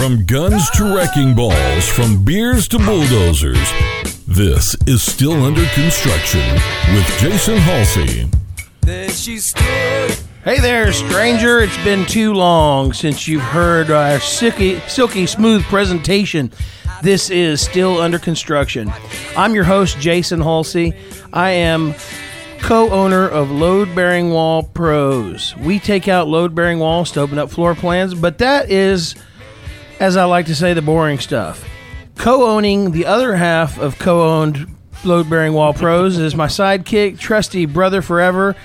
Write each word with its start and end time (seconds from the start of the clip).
From 0.00 0.24
guns 0.24 0.70
to 0.70 0.96
wrecking 0.96 1.34
balls, 1.34 1.86
from 1.86 2.24
beers 2.24 2.66
to 2.68 2.78
bulldozers, 2.78 3.70
this 4.26 4.74
is 4.86 5.02
Still 5.02 5.44
Under 5.44 5.66
Construction 5.74 6.40
with 6.94 7.06
Jason 7.18 7.58
Halsey. 7.58 8.30
Then 8.80 9.10
she 9.10 9.36
stood. 9.36 10.16
Hey 10.42 10.58
there, 10.58 10.90
stranger. 10.94 11.60
It's 11.60 11.76
been 11.84 12.06
too 12.06 12.32
long 12.32 12.94
since 12.94 13.28
you've 13.28 13.42
heard 13.42 13.90
our 13.90 14.18
silky, 14.20 14.80
silky 14.88 15.26
smooth 15.26 15.64
presentation. 15.64 16.50
This 17.02 17.28
is 17.28 17.60
still 17.60 18.00
under 18.00 18.18
construction. 18.18 18.90
I'm 19.36 19.54
your 19.54 19.64
host, 19.64 19.98
Jason 19.98 20.40
Halsey. 20.40 20.94
I 21.34 21.50
am 21.50 21.94
co 22.60 22.88
owner 22.88 23.28
of 23.28 23.50
Load 23.50 23.94
Bearing 23.94 24.30
Wall 24.30 24.62
Pros. 24.62 25.54
We 25.58 25.78
take 25.78 26.08
out 26.08 26.26
load 26.26 26.54
bearing 26.54 26.78
walls 26.78 27.10
to 27.12 27.20
open 27.20 27.38
up 27.38 27.50
floor 27.50 27.74
plans, 27.74 28.14
but 28.14 28.38
that 28.38 28.70
is, 28.70 29.14
as 30.00 30.16
I 30.16 30.24
like 30.24 30.46
to 30.46 30.54
say, 30.54 30.72
the 30.72 30.82
boring 30.82 31.18
stuff. 31.18 31.68
Co 32.16 32.46
owning 32.46 32.90
the 32.90 33.06
other 33.06 33.36
half 33.36 33.78
of 33.78 33.98
co 33.98 34.22
owned 34.28 34.74
Load 35.04 35.30
Bearing 35.30 35.52
Wall 35.52 35.72
Pros 35.72 36.18
is 36.18 36.34
my 36.34 36.46
sidekick, 36.46 37.18
trusty 37.18 37.66
brother 37.66 38.02
forever, 38.02 38.56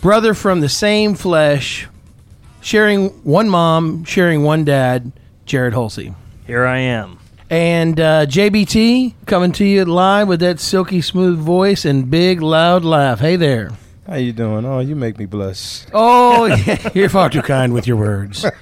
brother 0.00 0.34
from 0.34 0.60
the 0.60 0.68
same 0.68 1.14
flesh, 1.14 1.88
sharing 2.60 3.08
one 3.24 3.48
mom, 3.48 4.04
sharing 4.04 4.42
one 4.42 4.64
dad, 4.64 5.12
Jared 5.44 5.74
Halsey. 5.74 6.14
Here 6.46 6.64
I 6.64 6.78
am. 6.78 7.18
And 7.50 8.00
uh, 8.00 8.26
JBT 8.26 9.14
coming 9.26 9.52
to 9.52 9.64
you 9.64 9.84
live 9.84 10.28
with 10.28 10.40
that 10.40 10.60
silky 10.60 11.00
smooth 11.00 11.38
voice 11.38 11.84
and 11.84 12.10
big 12.10 12.42
loud 12.42 12.84
laugh. 12.84 13.20
Hey 13.20 13.36
there. 13.36 13.70
How 14.06 14.14
you 14.16 14.32
doing? 14.32 14.64
Oh, 14.64 14.78
you 14.78 14.94
make 14.94 15.18
me 15.18 15.26
blush. 15.26 15.84
Oh, 15.92 16.44
yeah, 16.66 16.90
you're 16.94 17.08
far 17.08 17.28
too 17.28 17.42
kind 17.42 17.72
with 17.72 17.88
your 17.88 17.96
words. 17.96 18.42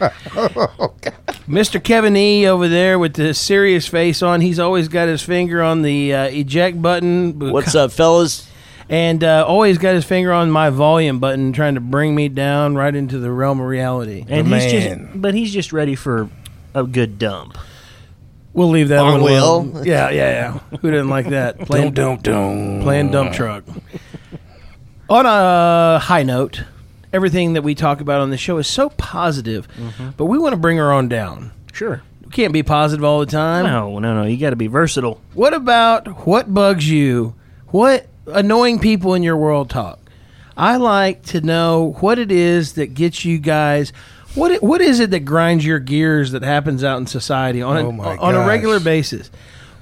Mr. 1.46 1.82
Kevin 1.82 2.16
E 2.16 2.46
over 2.46 2.66
there 2.66 2.98
with 2.98 3.14
the 3.14 3.34
serious 3.34 3.86
face 3.86 4.22
on. 4.22 4.40
He's 4.40 4.58
always 4.58 4.88
got 4.88 5.08
his 5.08 5.20
finger 5.22 5.62
on 5.62 5.82
the 5.82 6.14
uh, 6.14 6.24
eject 6.28 6.80
button. 6.80 7.38
What's 7.38 7.74
up, 7.74 7.92
fellas? 7.92 8.48
And 8.88 9.22
uh, 9.22 9.44
always 9.46 9.76
got 9.76 9.94
his 9.94 10.04
finger 10.06 10.32
on 10.32 10.50
my 10.50 10.70
volume 10.70 11.18
button, 11.18 11.52
trying 11.52 11.74
to 11.74 11.80
bring 11.80 12.14
me 12.14 12.28
down 12.30 12.74
right 12.74 12.94
into 12.94 13.18
the 13.18 13.30
realm 13.30 13.60
of 13.60 13.66
reality. 13.66 14.24
And 14.28 14.50
The 14.50 14.58
he's 14.60 14.72
man. 14.72 15.06
just, 15.08 15.20
but 15.20 15.34
he's 15.34 15.52
just 15.52 15.72
ready 15.74 15.94
for 15.94 16.30
a 16.74 16.84
good 16.84 17.18
dump. 17.18 17.58
We'll 18.54 18.68
leave 18.70 18.88
that 18.88 19.00
Aren't 19.00 19.22
one 19.22 19.32
we 19.32 19.36
alone. 19.36 19.82
Yeah, 19.84 20.10
yeah, 20.10 20.30
yeah. 20.70 20.78
Who 20.80 20.90
didn't 20.90 21.08
like 21.10 21.26
that? 21.30 21.58
Playing, 21.66 21.92
Don't 21.92 22.22
don't. 22.22 22.82
playing 22.82 23.10
dump 23.10 23.32
truck. 23.32 23.64
On 25.14 25.26
a 25.26 25.98
high 26.00 26.22
note, 26.22 26.64
everything 27.12 27.52
that 27.52 27.62
we 27.62 27.74
talk 27.74 28.00
about 28.00 28.20
on 28.20 28.30
the 28.30 28.36
show 28.36 28.58
is 28.58 28.66
so 28.66 28.90
positive, 28.90 29.68
mm-hmm. 29.76 30.10
but 30.16 30.26
we 30.26 30.38
want 30.38 30.52
to 30.52 30.56
bring 30.58 30.76
her 30.78 30.92
on 30.92 31.08
down. 31.08 31.52
Sure. 31.72 32.02
We 32.24 32.30
can't 32.30 32.52
be 32.52 32.62
positive 32.62 33.04
all 33.04 33.20
the 33.20 33.26
time. 33.26 33.64
No, 33.64 33.98
no, 33.98 34.14
no. 34.14 34.24
You 34.24 34.36
got 34.36 34.50
to 34.50 34.56
be 34.56 34.66
versatile. 34.66 35.20
What 35.34 35.54
about 35.54 36.26
what 36.26 36.52
bugs 36.52 36.88
you? 36.88 37.34
What 37.68 38.06
annoying 38.26 38.78
people 38.78 39.14
in 39.14 39.22
your 39.22 39.36
world 39.36 39.70
talk? 39.70 40.00
I 40.56 40.76
like 40.76 41.22
to 41.26 41.40
know 41.40 41.96
what 42.00 42.18
it 42.18 42.30
is 42.30 42.74
that 42.74 42.94
gets 42.94 43.24
you 43.24 43.38
guys. 43.38 43.92
What 44.34 44.50
it, 44.50 44.62
what 44.62 44.80
is 44.80 45.00
it 45.00 45.10
that 45.10 45.20
grinds 45.20 45.64
your 45.64 45.78
gears 45.78 46.32
that 46.32 46.42
happens 46.42 46.82
out 46.82 46.98
in 46.98 47.06
society 47.06 47.62
on 47.62 47.76
a, 47.76 47.80
Oh 47.80 47.92
my 47.92 48.16
on 48.16 48.34
a 48.34 48.38
gosh. 48.38 48.48
regular 48.48 48.80
basis? 48.80 49.30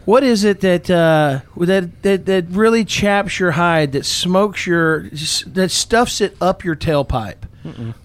What 0.05 0.25
is 0.25 0.45
it 0.45 0.61
that 0.61 0.91
uh, 0.91 1.41
that 1.57 2.03
that 2.03 2.27
that 2.27 2.47
really 2.51 2.85
chaps 2.85 3.39
your 3.39 3.53
hide, 3.53 3.93
that 3.93 4.05
smokes 4.05 4.67
your, 4.67 5.09
that 5.47 5.71
stuffs 5.71 6.21
it 6.21 6.37
up 6.41 6.65
your 6.65 6.75
tailpipe? 6.77 7.45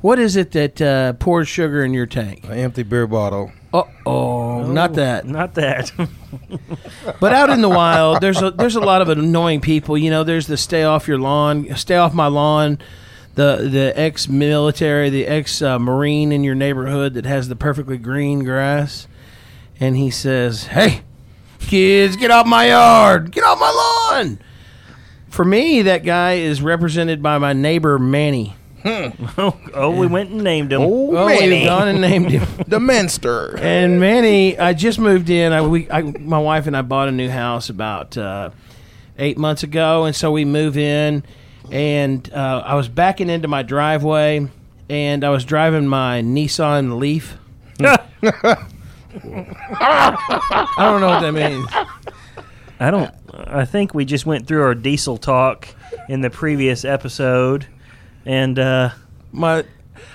What 0.01 0.19
is 0.19 0.35
it 0.35 0.51
that 0.51 0.79
uh, 0.81 1.13
pours 1.13 1.47
sugar 1.47 1.83
in 1.83 1.93
your 1.93 2.05
tank? 2.05 2.43
An 2.43 2.59
empty 2.59 2.83
beer 2.83 3.07
bottle. 3.07 3.51
Uh 3.73 3.83
oh, 4.05 4.71
not 4.71 4.93
that. 4.93 5.25
Not 5.25 5.55
that. 5.55 5.91
But 7.19 7.33
out 7.33 7.49
in 7.49 7.61
the 7.61 7.69
wild, 7.69 8.21
there's 8.21 8.41
a 8.41 8.51
there's 8.51 8.75
a 8.75 8.81
lot 8.81 9.01
of 9.01 9.09
annoying 9.09 9.61
people. 9.61 9.97
You 9.97 10.09
know, 10.11 10.23
there's 10.23 10.45
the 10.47 10.57
stay 10.57 10.83
off 10.83 11.07
your 11.07 11.17
lawn, 11.19 11.73
stay 11.75 11.95
off 11.95 12.13
my 12.13 12.27
lawn. 12.27 12.79
The 13.35 13.67
the 13.69 13.93
ex 13.95 14.27
military, 14.27 15.09
the 15.09 15.25
ex 15.25 15.61
uh, 15.61 15.79
marine 15.79 16.31
in 16.31 16.43
your 16.43 16.55
neighborhood 16.55 17.13
that 17.15 17.25
has 17.25 17.47
the 17.47 17.55
perfectly 17.55 17.97
green 17.97 18.43
grass, 18.43 19.07
and 19.79 19.95
he 19.95 20.11
says, 20.11 20.67
"Hey, 20.67 21.01
kids, 21.59 22.15
get 22.15 22.31
off 22.31 22.45
my 22.47 22.67
yard, 22.69 23.31
get 23.31 23.43
off 23.43 23.59
my 23.59 23.71
lawn." 24.19 24.39
For 25.29 25.43
me, 25.45 25.83
that 25.83 26.03
guy 26.03 26.33
is 26.33 26.61
represented 26.61 27.21
by 27.21 27.37
my 27.37 27.53
neighbor 27.53 27.99
Manny. 27.99 28.55
oh, 28.85 29.57
oh, 29.73 29.91
we 29.91 30.07
went 30.07 30.29
and 30.31 30.43
named 30.43 30.71
him. 30.71 30.81
Oh, 30.81 31.15
Oh, 31.15 31.25
Manny. 31.27 31.49
we've 31.59 31.65
gone 31.65 31.87
and 31.89 32.01
named 32.01 32.31
him. 32.31 32.47
The 32.67 32.79
Minster. 32.79 33.57
And 33.57 33.99
Manny, 33.99 34.57
I 34.57 34.73
just 34.73 34.97
moved 34.99 35.29
in. 35.29 35.51
I, 35.51 35.61
we, 35.61 35.89
I, 35.91 36.01
my 36.01 36.39
wife 36.39 36.65
and 36.67 36.75
I 36.77 36.81
bought 36.81 37.07
a 37.09 37.11
new 37.11 37.29
house 37.29 37.69
about 37.69 38.17
uh, 38.17 38.49
eight 39.19 39.37
months 39.37 39.63
ago, 39.63 40.05
and 40.05 40.15
so 40.15 40.31
we 40.31 40.45
move 40.45 40.77
in. 40.77 41.23
And 41.71 42.31
uh, 42.33 42.63
I 42.65 42.75
was 42.75 42.87
backing 42.87 43.29
into 43.29 43.47
my 43.49 43.61
driveway, 43.61 44.47
and 44.89 45.23
I 45.23 45.29
was 45.29 45.43
driving 45.43 45.85
my 45.85 46.21
Nissan 46.21 46.97
Leaf. 46.97 47.37
I 49.79 50.73
don't 50.77 51.01
know 51.01 51.07
what 51.09 51.21
that 51.21 51.33
means. 51.33 51.67
I 52.79 52.91
don't. 52.91 53.11
I 53.33 53.65
think 53.65 53.93
we 53.93 54.05
just 54.05 54.25
went 54.25 54.47
through 54.47 54.61
our 54.63 54.75
diesel 54.75 55.17
talk 55.17 55.67
in 56.09 56.21
the 56.21 56.29
previous 56.29 56.85
episode, 56.85 57.65
and 58.25 58.57
uh, 58.59 58.89
My 59.31 59.63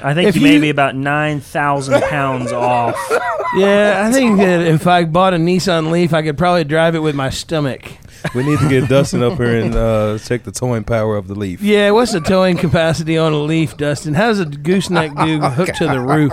I 0.03 0.15
think 0.15 0.29
If 0.29 0.37
you 0.37 0.43
may 0.43 0.55
you- 0.55 0.61
be 0.61 0.71
about 0.71 0.95
nine 0.95 1.41
thousand 1.41 2.01
pounds 2.03 2.53
off. 2.53 2.97
yeah, 3.57 4.05
I 4.07 4.13
think 4.13 4.39
that 4.39 4.61
if 4.61 4.87
I 4.87 5.05
bought 5.05 5.35
a 5.35 5.39
Nissan 5.39 5.91
Leaf, 5.91 6.13
I 6.15 6.23
could 6.23 6.39
probably 6.39 6.65
drive 6.65 6.95
it 6.95 7.01
with 7.01 7.15
my 7.15 7.31
stomach. 7.31 7.91
We 8.35 8.45
need 8.45 8.59
to 8.61 8.69
get 8.69 8.89
Dustin 8.89 9.23
up 9.23 9.37
here 9.39 9.61
and 9.61 9.75
uh, 9.75 10.19
check 10.19 10.45
the 10.45 10.53
towing 10.53 10.85
power 10.85 11.17
of 11.17 11.29
the 11.29 11.35
leaf. 11.35 11.61
Yeah, 11.61 11.91
what's 11.91 12.13
the 12.13 12.21
towing 12.21 12.57
capacity 12.57 13.19
on 13.19 13.33
a 13.33 13.39
leaf, 13.39 13.77
Dustin? 13.77 14.15
How 14.15 14.29
does 14.29 14.41
a 14.41 14.47
gooseneck 14.47 15.15
do 15.17 15.41
hook 15.41 15.71
to 15.77 15.87
the 15.87 16.01
roof? 16.01 16.33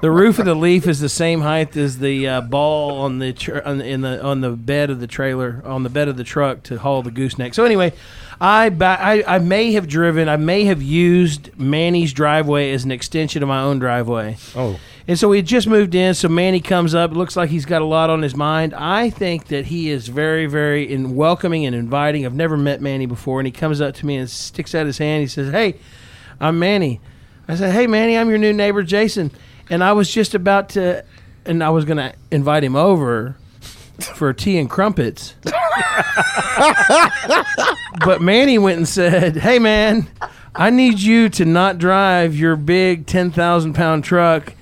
The 0.00 0.10
roof 0.10 0.38
of 0.38 0.44
the 0.44 0.54
leaf 0.54 0.86
is 0.86 1.00
the 1.00 1.08
same 1.08 1.40
height 1.40 1.76
as 1.76 1.98
the 1.98 2.26
uh, 2.28 2.40
ball 2.42 3.00
on 3.02 3.18
the 3.18 3.32
tr- 3.32 3.60
on 3.64 3.78
the, 3.78 3.86
in 3.86 4.00
the 4.00 4.22
on 4.22 4.40
the 4.40 4.50
bed 4.50 4.90
of 4.90 5.00
the 5.00 5.06
trailer 5.06 5.62
on 5.64 5.82
the 5.82 5.88
bed 5.90 6.08
of 6.08 6.16
the 6.16 6.24
truck 6.24 6.62
to 6.64 6.78
haul 6.78 7.02
the 7.02 7.10
gooseneck. 7.10 7.54
So 7.54 7.64
anyway, 7.64 7.92
I, 8.40 8.68
ba- 8.68 8.98
I 9.00 9.22
I 9.26 9.38
may 9.38 9.72
have 9.72 9.86
driven, 9.88 10.28
I 10.28 10.36
may 10.36 10.64
have 10.64 10.82
used 10.82 11.56
Manny's 11.58 12.12
driveway 12.12 12.72
as 12.72 12.84
an 12.84 12.90
extension 12.90 13.42
of 13.42 13.48
my 13.48 13.60
own 13.60 13.78
driveway. 13.78 14.36
Oh, 14.54 14.78
And 15.06 15.18
so 15.18 15.28
we 15.28 15.36
had 15.36 15.46
just 15.46 15.66
moved 15.66 15.94
in. 15.94 16.14
So 16.14 16.28
Manny 16.28 16.60
comes 16.60 16.94
up. 16.94 17.10
It 17.10 17.16
looks 17.16 17.36
like 17.36 17.50
he's 17.50 17.66
got 17.66 17.82
a 17.82 17.84
lot 17.84 18.08
on 18.08 18.22
his 18.22 18.34
mind. 18.34 18.72
I 18.74 19.10
think 19.10 19.48
that 19.48 19.66
he 19.66 19.90
is 19.90 20.08
very, 20.08 20.46
very 20.46 20.90
in 20.90 21.14
welcoming 21.14 21.66
and 21.66 21.76
inviting. 21.76 22.24
I've 22.24 22.34
never 22.34 22.56
met 22.56 22.80
Manny 22.80 23.04
before, 23.04 23.38
and 23.40 23.46
he 23.46 23.52
comes 23.52 23.82
up 23.82 23.94
to 23.96 24.06
me 24.06 24.16
and 24.16 24.30
sticks 24.30 24.74
out 24.74 24.86
his 24.86 24.96
hand. 24.98 25.20
He 25.20 25.26
says, 25.26 25.52
"Hey, 25.52 25.74
I'm 26.40 26.58
Manny." 26.58 27.00
I 27.46 27.54
said, 27.54 27.72
"Hey, 27.72 27.86
Manny, 27.86 28.16
I'm 28.16 28.30
your 28.30 28.38
new 28.38 28.54
neighbor, 28.54 28.82
Jason." 28.82 29.30
And 29.68 29.84
I 29.84 29.92
was 29.92 30.10
just 30.10 30.34
about 30.34 30.70
to, 30.70 31.04
and 31.44 31.62
I 31.62 31.68
was 31.70 31.84
going 31.84 31.98
to 31.98 32.14
invite 32.30 32.64
him 32.64 32.76
over 32.76 33.36
for 33.98 34.32
tea 34.32 34.58
and 34.58 34.70
crumpets. 34.70 35.34
but 38.04 38.20
Manny 38.20 38.56
went 38.58 38.78
and 38.78 38.88
said, 38.88 39.36
"Hey, 39.36 39.58
man." 39.58 40.08
I 40.56 40.70
need 40.70 41.00
you 41.00 41.28
to 41.30 41.44
not 41.44 41.78
drive 41.78 42.36
your 42.36 42.54
big 42.54 43.06
10,000 43.06 43.74
pound 43.74 44.04
truck 44.04 44.52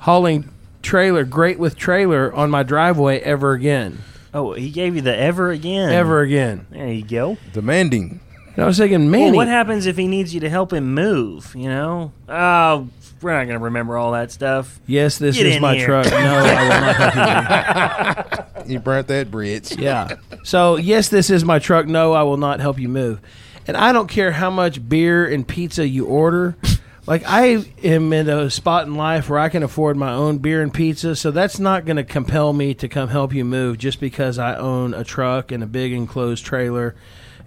hauling 0.00 0.48
trailer, 0.82 1.24
great 1.24 1.58
with 1.58 1.76
trailer, 1.76 2.32
on 2.34 2.50
my 2.50 2.62
driveway 2.62 3.20
ever 3.20 3.52
again. 3.52 3.98
Oh, 4.32 4.52
he 4.52 4.70
gave 4.70 4.94
you 4.94 5.02
the 5.02 5.16
ever 5.16 5.50
again. 5.50 5.90
Ever 5.92 6.20
again. 6.20 6.66
There 6.70 6.86
you 6.92 7.04
go. 7.04 7.36
demanding. 7.52 8.20
And 8.54 8.64
I 8.64 8.66
was 8.66 8.78
thinking, 8.78 9.10
Well, 9.10 9.32
what 9.32 9.48
happens 9.48 9.86
if 9.86 9.96
he 9.96 10.06
needs 10.08 10.34
you 10.34 10.40
to 10.40 10.48
help 10.50 10.72
him 10.72 10.94
move? 10.94 11.54
You 11.56 11.68
know? 11.68 12.12
Oh, 12.28 12.88
we're 13.22 13.32
not 13.32 13.44
going 13.46 13.58
to 13.58 13.64
remember 13.64 13.96
all 13.96 14.12
that 14.12 14.30
stuff. 14.32 14.80
yes, 14.86 15.18
this 15.18 15.36
Get 15.36 15.46
is 15.46 15.56
in 15.56 15.62
my 15.62 15.76
here. 15.76 15.86
truck. 15.86 16.06
No, 16.06 16.18
I 16.18 16.62
will 16.62 16.68
not 16.80 16.96
help 16.96 17.14
you 17.14 18.34
move. 18.34 18.46
You 18.70 18.78
burnt 18.78 19.08
that 19.08 19.30
bridge. 19.32 19.76
Yeah. 19.76 20.16
So, 20.44 20.76
yes, 20.76 21.08
this 21.08 21.28
is 21.28 21.44
my 21.44 21.58
truck. 21.58 21.86
No, 21.86 22.12
I 22.12 22.22
will 22.22 22.36
not 22.36 22.60
help 22.60 22.78
you 22.78 22.88
move. 22.88 23.20
And 23.66 23.76
I 23.76 23.90
don't 23.92 24.06
care 24.08 24.30
how 24.30 24.48
much 24.50 24.86
beer 24.88 25.26
and 25.26 25.48
pizza 25.48 25.88
you 25.88 26.06
order. 26.06 26.56
Like 27.06 27.22
I 27.26 27.64
am 27.82 28.12
in 28.12 28.28
a 28.28 28.50
spot 28.50 28.86
in 28.86 28.94
life 28.94 29.28
where 29.28 29.38
I 29.38 29.48
can 29.48 29.62
afford 29.62 29.96
my 29.96 30.12
own 30.12 30.38
beer 30.38 30.62
and 30.62 30.72
pizza, 30.72 31.16
so 31.16 31.30
that's 31.30 31.58
not 31.58 31.84
going 31.84 31.96
to 31.96 32.04
compel 32.04 32.52
me 32.52 32.74
to 32.74 32.88
come 32.88 33.08
help 33.08 33.32
you 33.34 33.44
move 33.44 33.78
just 33.78 34.00
because 34.00 34.38
I 34.38 34.54
own 34.56 34.94
a 34.94 35.02
truck 35.02 35.50
and 35.50 35.62
a 35.62 35.66
big 35.66 35.92
enclosed 35.92 36.44
trailer 36.44 36.94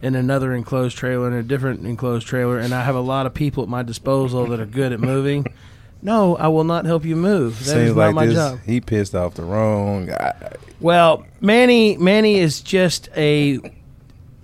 and 0.01 0.15
another 0.15 0.53
enclosed 0.53 0.97
trailer 0.97 1.27
and 1.27 1.35
a 1.37 1.43
different 1.43 1.85
enclosed 1.85 2.27
trailer 2.27 2.59
and 2.59 2.73
I 2.73 2.83
have 2.83 2.95
a 2.95 2.99
lot 3.01 3.25
of 3.25 3.33
people 3.33 3.63
at 3.63 3.69
my 3.69 3.83
disposal 3.83 4.47
that 4.47 4.59
are 4.59 4.65
good 4.65 4.91
at 4.91 4.99
moving. 4.99 5.45
No, 6.05 6.35
I 6.35 6.49
will 6.49 6.65
not 6.65 6.83
help 6.83 7.05
you 7.05 7.15
move. 7.15 7.59
That 7.59 7.75
Seems 7.75 7.95
not 7.95 7.95
like 7.95 8.13
my 8.13 8.25
this. 8.25 8.35
job. 8.35 8.59
He 8.65 8.81
pissed 8.81 9.15
off 9.15 9.35
the 9.35 9.43
wrong 9.43 10.07
guy. 10.07 10.33
Well, 10.81 11.25
Manny 11.39 11.95
Manny 11.95 12.39
is 12.39 12.59
just 12.59 13.07
a 13.15 13.61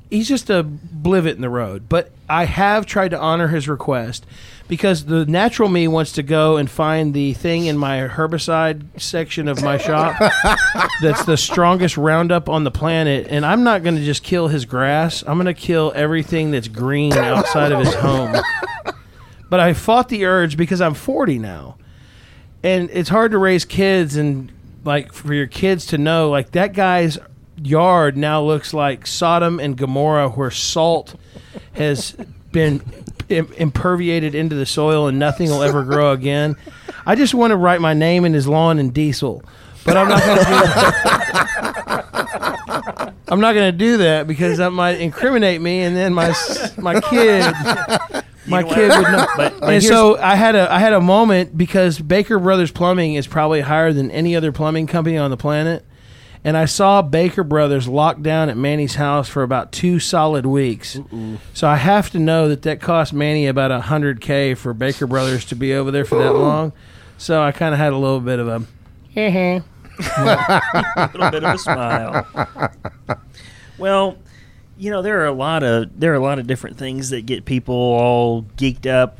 he's 0.09 0.29
just 0.29 0.49
a 0.49 0.63
blivet 0.63 1.35
in 1.35 1.41
the 1.41 1.49
road. 1.49 1.89
But 1.89 2.11
I 2.29 2.45
have 2.45 2.85
tried 2.85 3.09
to 3.09 3.19
honor 3.19 3.49
his 3.49 3.67
request 3.67 4.25
because 4.69 5.05
the 5.05 5.25
natural 5.25 5.67
me 5.67 5.87
wants 5.87 6.13
to 6.13 6.23
go 6.23 6.55
and 6.55 6.69
find 6.69 7.13
the 7.13 7.33
thing 7.33 7.65
in 7.65 7.77
my 7.77 8.07
herbicide 8.07 9.01
section 9.01 9.49
of 9.49 9.61
my 9.61 9.77
shop 9.77 10.15
that's 11.01 11.25
the 11.25 11.35
strongest 11.35 11.97
Roundup 11.97 12.47
on 12.47 12.63
the 12.63 12.71
planet, 12.71 13.27
and 13.29 13.45
I'm 13.45 13.63
not 13.63 13.83
going 13.83 13.95
to 13.95 14.05
just 14.05 14.23
kill 14.23 14.47
his 14.47 14.63
grass. 14.63 15.23
I'm 15.27 15.35
going 15.35 15.47
to 15.47 15.53
kill 15.53 15.91
everything 15.95 16.51
that's 16.51 16.69
green 16.69 17.13
outside 17.13 17.73
of 17.73 17.79
his 17.79 17.93
home. 17.95 18.35
But 19.49 19.59
I 19.59 19.73
fought 19.73 20.09
the 20.09 20.25
urge 20.25 20.57
because 20.57 20.79
I'm 20.79 20.93
40 20.93 21.39
now, 21.39 21.77
and 22.61 22.87
it's 22.91 23.09
hard 23.09 23.31
to 23.31 23.39
raise 23.39 23.65
kids 23.65 24.15
and 24.15 24.51
like 24.85 25.11
for 25.11 25.33
your 25.33 25.47
kids 25.47 25.87
to 25.87 25.97
know 25.97 26.29
like 26.29 26.51
that 26.51 26.73
guy's 26.73 27.17
yard 27.57 28.15
now 28.15 28.43
looks 28.43 28.73
like 28.75 29.07
Sodom 29.07 29.59
and 29.59 29.75
Gomorrah, 29.75 30.29
where 30.29 30.51
salt 30.51 31.15
has 31.73 32.15
been 32.51 32.81
imperviated 33.29 34.35
into 34.35 34.55
the 34.55 34.65
soil 34.65 35.07
and 35.07 35.19
nothing 35.19 35.49
will 35.49 35.63
ever 35.63 35.83
grow 35.83 36.11
again. 36.11 36.55
I 37.05 37.15
just 37.15 37.33
want 37.33 37.51
to 37.51 37.57
write 37.57 37.81
my 37.81 37.93
name 37.93 38.25
in 38.25 38.33
his 38.33 38.47
lawn 38.47 38.79
in 38.79 38.89
diesel, 38.91 39.43
but 39.85 39.95
I'm 39.97 40.07
not 40.09 40.23
going 40.23 40.37
to 40.39 40.45
do 40.45 40.49
that. 40.49 41.69
I'm 43.27 43.39
not 43.39 43.53
going 43.53 43.71
to 43.71 43.77
do 43.77 43.97
that 43.97 44.27
because 44.27 44.57
that 44.57 44.71
might 44.71 44.99
incriminate 44.99 45.61
me, 45.61 45.81
and 45.81 45.95
then 45.95 46.13
my 46.13 46.33
my 46.77 46.99
kid. 46.99 47.43
My 48.47 48.61
know 48.61 48.67
what? 48.67 48.75
kid 48.75 48.89
would 48.89 49.03
know, 49.11 49.27
But- 49.37 49.59
but 49.59 49.69
and 49.73 49.83
so 49.83 50.17
I 50.17 50.33
had 50.35 50.55
a 50.55 50.71
I 50.73 50.79
had 50.79 50.93
a 50.93 51.01
moment 51.01 51.55
because 51.55 51.99
Baker 51.99 52.39
Brothers 52.39 52.71
Plumbing 52.71 53.13
is 53.13 53.27
probably 53.27 53.61
higher 53.61 53.93
than 53.93 54.09
any 54.09 54.35
other 54.35 54.51
plumbing 54.51 54.87
company 54.87 55.17
on 55.17 55.29
the 55.29 55.37
planet, 55.37 55.85
and 56.43 56.55
I 56.55 56.65
saw 56.65 57.01
Baker 57.01 57.43
Brothers 57.43 57.87
locked 57.87 58.23
down 58.23 58.49
at 58.49 58.57
Manny's 58.57 58.95
house 58.95 59.27
for 59.27 59.43
about 59.43 59.71
two 59.71 59.99
solid 59.99 60.45
weeks. 60.45 60.97
So 61.53 61.67
I 61.67 61.75
have 61.75 62.09
to 62.11 62.19
know 62.19 62.47
that 62.49 62.61
that 62.61 62.79
cost 62.79 63.13
Manny 63.13 63.47
about 63.47 63.71
a 63.71 63.81
hundred 63.81 64.21
k 64.21 64.53
for 64.53 64.73
Baker 64.73 65.05
Brothers 65.07 65.45
to 65.45 65.55
be 65.55 65.73
over 65.73 65.91
there 65.91 66.05
for 66.05 66.17
that 66.17 66.33
long. 66.33 66.71
So 67.17 67.41
I 67.41 67.51
kind 67.51 67.73
of 67.73 67.79
had 67.79 67.91
a 67.91 67.97
little 67.97 68.21
bit 68.21 68.39
of 68.39 68.47
a. 68.47 68.65
Mm-hmm. 69.15 69.67
a 70.17 71.11
little 71.13 71.31
bit 71.31 71.43
of 71.43 71.55
a 71.55 71.57
smile. 71.57 72.71
Well, 73.77 74.17
you 74.77 74.91
know 74.91 75.01
there 75.01 75.21
are 75.21 75.25
a 75.25 75.33
lot 75.33 75.63
of 75.63 75.99
there 75.99 76.13
are 76.13 76.15
a 76.15 76.21
lot 76.21 76.39
of 76.39 76.47
different 76.47 76.77
things 76.77 77.09
that 77.09 77.25
get 77.25 77.43
people 77.43 77.75
all 77.75 78.43
geeked 78.55 78.85
up 78.85 79.19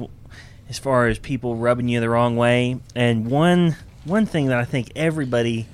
as 0.70 0.80
far 0.80 1.08
as 1.08 1.20
people 1.20 1.56
rubbing 1.58 1.90
you 1.90 2.00
the 2.00 2.10
wrong 2.10 2.38
way. 2.38 2.80
And 2.96 3.30
one 3.30 3.76
one 4.06 4.26
thing 4.26 4.48
that 4.48 4.58
I 4.58 4.66
think 4.66 4.92
everybody 4.96 5.68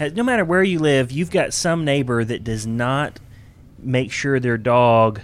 has, 0.00 0.14
no 0.14 0.22
matter 0.22 0.44
where 0.44 0.62
you 0.62 0.78
live, 0.78 1.12
you've 1.12 1.30
got 1.30 1.52
some 1.52 1.84
neighbor 1.84 2.24
that 2.24 2.42
does 2.42 2.66
not 2.66 3.20
make 3.78 4.10
sure 4.10 4.40
their 4.40 4.56
dog 4.56 5.20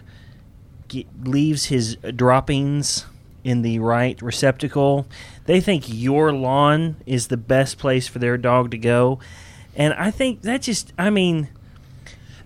get, 0.86 1.06
leaves 1.24 1.66
his 1.66 1.96
droppings 2.14 3.06
in 3.42 3.62
the 3.62 3.78
right 3.78 4.20
receptacle. 4.20 5.06
They 5.46 5.60
think 5.60 5.84
your 5.88 6.30
lawn 6.30 6.96
is 7.06 7.28
the 7.28 7.38
best 7.38 7.78
place 7.78 8.06
for 8.06 8.18
their 8.18 8.36
dog 8.36 8.70
to 8.72 8.78
go. 8.78 9.18
And 9.74 9.94
I 9.94 10.10
think 10.10 10.42
that 10.42 10.62
just, 10.62 10.92
I 10.98 11.08
mean, 11.08 11.48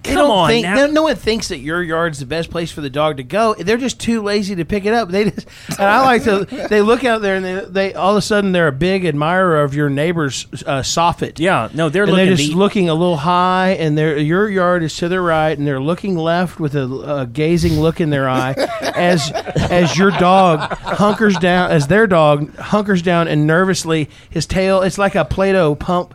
They 0.03 0.15
come 0.15 0.19
don't 0.23 0.31
on. 0.31 0.49
think, 0.49 0.63
now. 0.65 0.75
no, 0.75 0.87
no 0.87 1.03
one 1.03 1.17
thinks 1.17 1.49
that 1.49 1.59
your 1.59 1.83
yard's 1.83 2.21
the 2.21 2.27
best 2.27 2.51
place 2.51 2.71
for 2.73 2.81
the 2.81 2.89
dog 2.89 3.19
to 3.19 3.23
go. 3.23 3.55
They're 3.55 3.77
just 3.77 4.01
too 4.01 4.23
lazy 4.23 4.55
to 4.57 4.65
pick 4.65 4.87
it 4.87 4.95
up. 4.95 5.11
They 5.11 5.31
just, 5.31 5.47
and 5.69 5.81
I 5.87 6.03
like 6.03 6.25
to. 6.25 6.47
They 6.71 6.83
look 6.83 7.05
out 7.05 7.23
there 7.23 7.35
and 7.37 7.45
they, 7.45 7.65
they 7.65 7.95
all 7.95 8.13
of 8.13 8.17
a 8.17 8.23
sudden 8.23 8.53
they're 8.53 8.69
a 8.69 8.73
big 8.73 9.05
admirer 9.05 9.63
of 9.63 9.75
your 9.75 9.91
neighbor's 9.91 10.47
uh, 10.67 10.81
soffit. 10.83 11.39
yeah, 11.39 11.69
no, 11.75 11.89
they're 11.89 12.05
and 12.05 12.13
looking 12.13 12.27
they're 12.27 12.37
just 12.37 12.53
looking 12.53 12.89
a 12.89 12.95
little 12.95 13.17
high, 13.17 13.71
and 13.79 13.97
their 13.99 14.17
your 14.17 14.49
yard 14.49 14.83
is 14.83 14.97
to 14.99 15.09
their 15.09 15.23
right, 15.23 15.57
and 15.57 15.67
they're 15.67 15.81
looking 15.81 16.17
left 16.17 16.61
with 16.61 16.75
a, 16.77 16.85
a 17.21 17.27
gazing 17.27 17.81
look 17.81 18.01
in 18.01 18.11
their 18.11 18.29
eye, 18.29 18.53
as 18.95 19.31
as 19.33 19.97
your 19.99 20.11
dog 20.13 20.61
hunkers 20.79 21.37
down, 21.39 21.71
as 21.71 21.89
their 21.89 22.07
dog 22.07 22.55
hunkers 22.57 23.03
down 23.03 23.29
and 23.29 23.47
nervously, 23.47 24.09
his 24.31 24.47
tail. 24.47 24.83
It's 24.83 24.99
like 24.99 25.15
a 25.15 25.25
Play-Doh 25.25 25.75
pump 25.77 26.15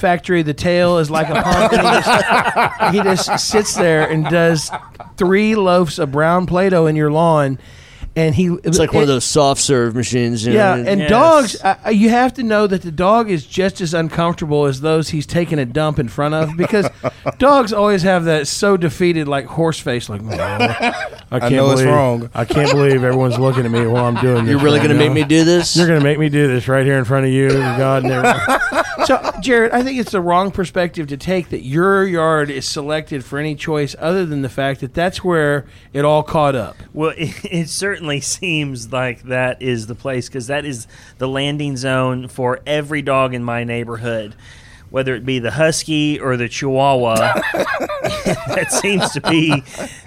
factory. 0.00 0.42
The 0.42 0.54
tail 0.54 0.98
is 0.98 1.10
like 1.10 1.28
a 1.28 1.34
pump, 1.42 1.72
he 1.72 1.78
just, 1.78 2.94
he 2.94 3.02
just 3.02 3.50
sits 3.50 3.74
there 3.74 4.08
and 4.08 4.24
does 4.24 4.70
three 5.16 5.54
loaves 5.54 5.98
of 5.98 6.10
brown 6.10 6.46
Play-Doh 6.46 6.86
in 6.86 6.96
your 6.96 7.12
lawn, 7.12 7.58
and 8.16 8.34
he 8.34 8.46
It's 8.64 8.78
like 8.78 8.92
one 8.92 9.02
of 9.02 9.08
those 9.08 9.24
soft 9.24 9.60
serve 9.60 9.94
machines. 9.94 10.44
You 10.44 10.52
yeah, 10.54 10.74
know? 10.74 10.90
and 10.90 11.00
Yes. 11.00 11.10
dogs, 11.10 11.56
uh, 11.62 11.90
you 11.92 12.08
have 12.08 12.34
to 12.34 12.42
know 12.42 12.66
that 12.66 12.82
the 12.82 12.90
dog 12.90 13.30
is 13.30 13.46
just 13.46 13.80
as 13.80 13.94
uncomfortable 13.94 14.66
as 14.66 14.80
those 14.80 15.10
he's 15.10 15.26
taking 15.26 15.58
a 15.58 15.64
dump 15.64 15.98
in 15.98 16.08
front 16.08 16.34
of 16.34 16.56
because 16.56 16.88
dogs 17.38 17.72
always 17.72 18.02
have 18.02 18.24
that 18.24 18.48
so 18.48 18.76
defeated, 18.76 19.28
like 19.28 19.46
horse 19.46 19.78
face, 19.78 20.08
like, 20.08 20.22
"Oh, 20.24 20.28
I 21.30 21.38
can't 21.40 21.52
know 21.54 21.70
it's 21.70 21.80
believe- 21.82 21.86
wrong." 21.94 22.30
I 22.34 22.44
can't 22.44 22.70
believe 22.72 23.04
everyone's 23.04 23.38
looking 23.38 23.64
at 23.64 23.70
me 23.70 23.86
while 23.86 24.06
I'm 24.06 24.16
doing 24.16 24.44
this. 24.44 24.50
you're 24.50 24.60
really 24.60 24.78
right 24.80 24.86
going 24.88 24.98
to 24.98 25.04
make 25.04 25.12
me 25.12 25.24
do 25.24 25.44
this? 25.44 25.76
You're 25.76 25.86
going 25.86 26.00
to 26.00 26.04
make 26.04 26.18
me 26.18 26.28
do 26.28 26.48
this 26.48 26.66
right 26.68 26.84
here 26.84 26.98
in 26.98 27.04
front 27.04 27.26
of 27.26 27.32
you, 27.32 27.46
and 27.50 27.78
God. 27.78 28.02
And 28.04 28.12
everything. 28.12 29.04
so, 29.06 29.30
Jared, 29.40 29.70
I 29.72 29.82
think 29.82 29.98
it's 30.00 30.12
the 30.12 30.20
wrong 30.20 30.50
perspective 30.50 31.06
to 31.08 31.16
take 31.16 31.50
that 31.50 31.62
your 31.62 32.04
yard 32.04 32.50
is 32.50 32.66
selected 32.66 33.24
for 33.24 33.38
any 33.38 33.54
choice 33.54 33.94
other 33.98 34.26
than 34.26 34.42
the 34.42 34.48
fact 34.48 34.80
that 34.80 34.94
that's 34.94 35.22
where 35.22 35.64
it 35.92 36.04
all 36.04 36.22
caught 36.24 36.56
up. 36.56 36.76
Well, 36.92 37.12
it, 37.16 37.44
it 37.44 37.68
certainly 37.68 37.99
seems 38.20 38.92
like 38.92 39.22
that 39.24 39.60
is 39.60 39.86
the 39.86 39.94
place 39.94 40.28
because 40.28 40.46
that 40.46 40.64
is 40.64 40.86
the 41.18 41.28
landing 41.28 41.76
zone 41.76 42.28
for 42.28 42.60
every 42.66 43.02
dog 43.02 43.34
in 43.34 43.44
my 43.44 43.64
neighborhood, 43.64 44.34
whether 44.88 45.14
it 45.14 45.26
be 45.26 45.38
the 45.38 45.50
husky 45.50 46.18
or 46.18 46.36
the 46.36 46.48
chihuahua. 46.48 47.16
that 48.48 48.68
seems 48.70 49.10
to 49.10 49.20
be 49.20 49.62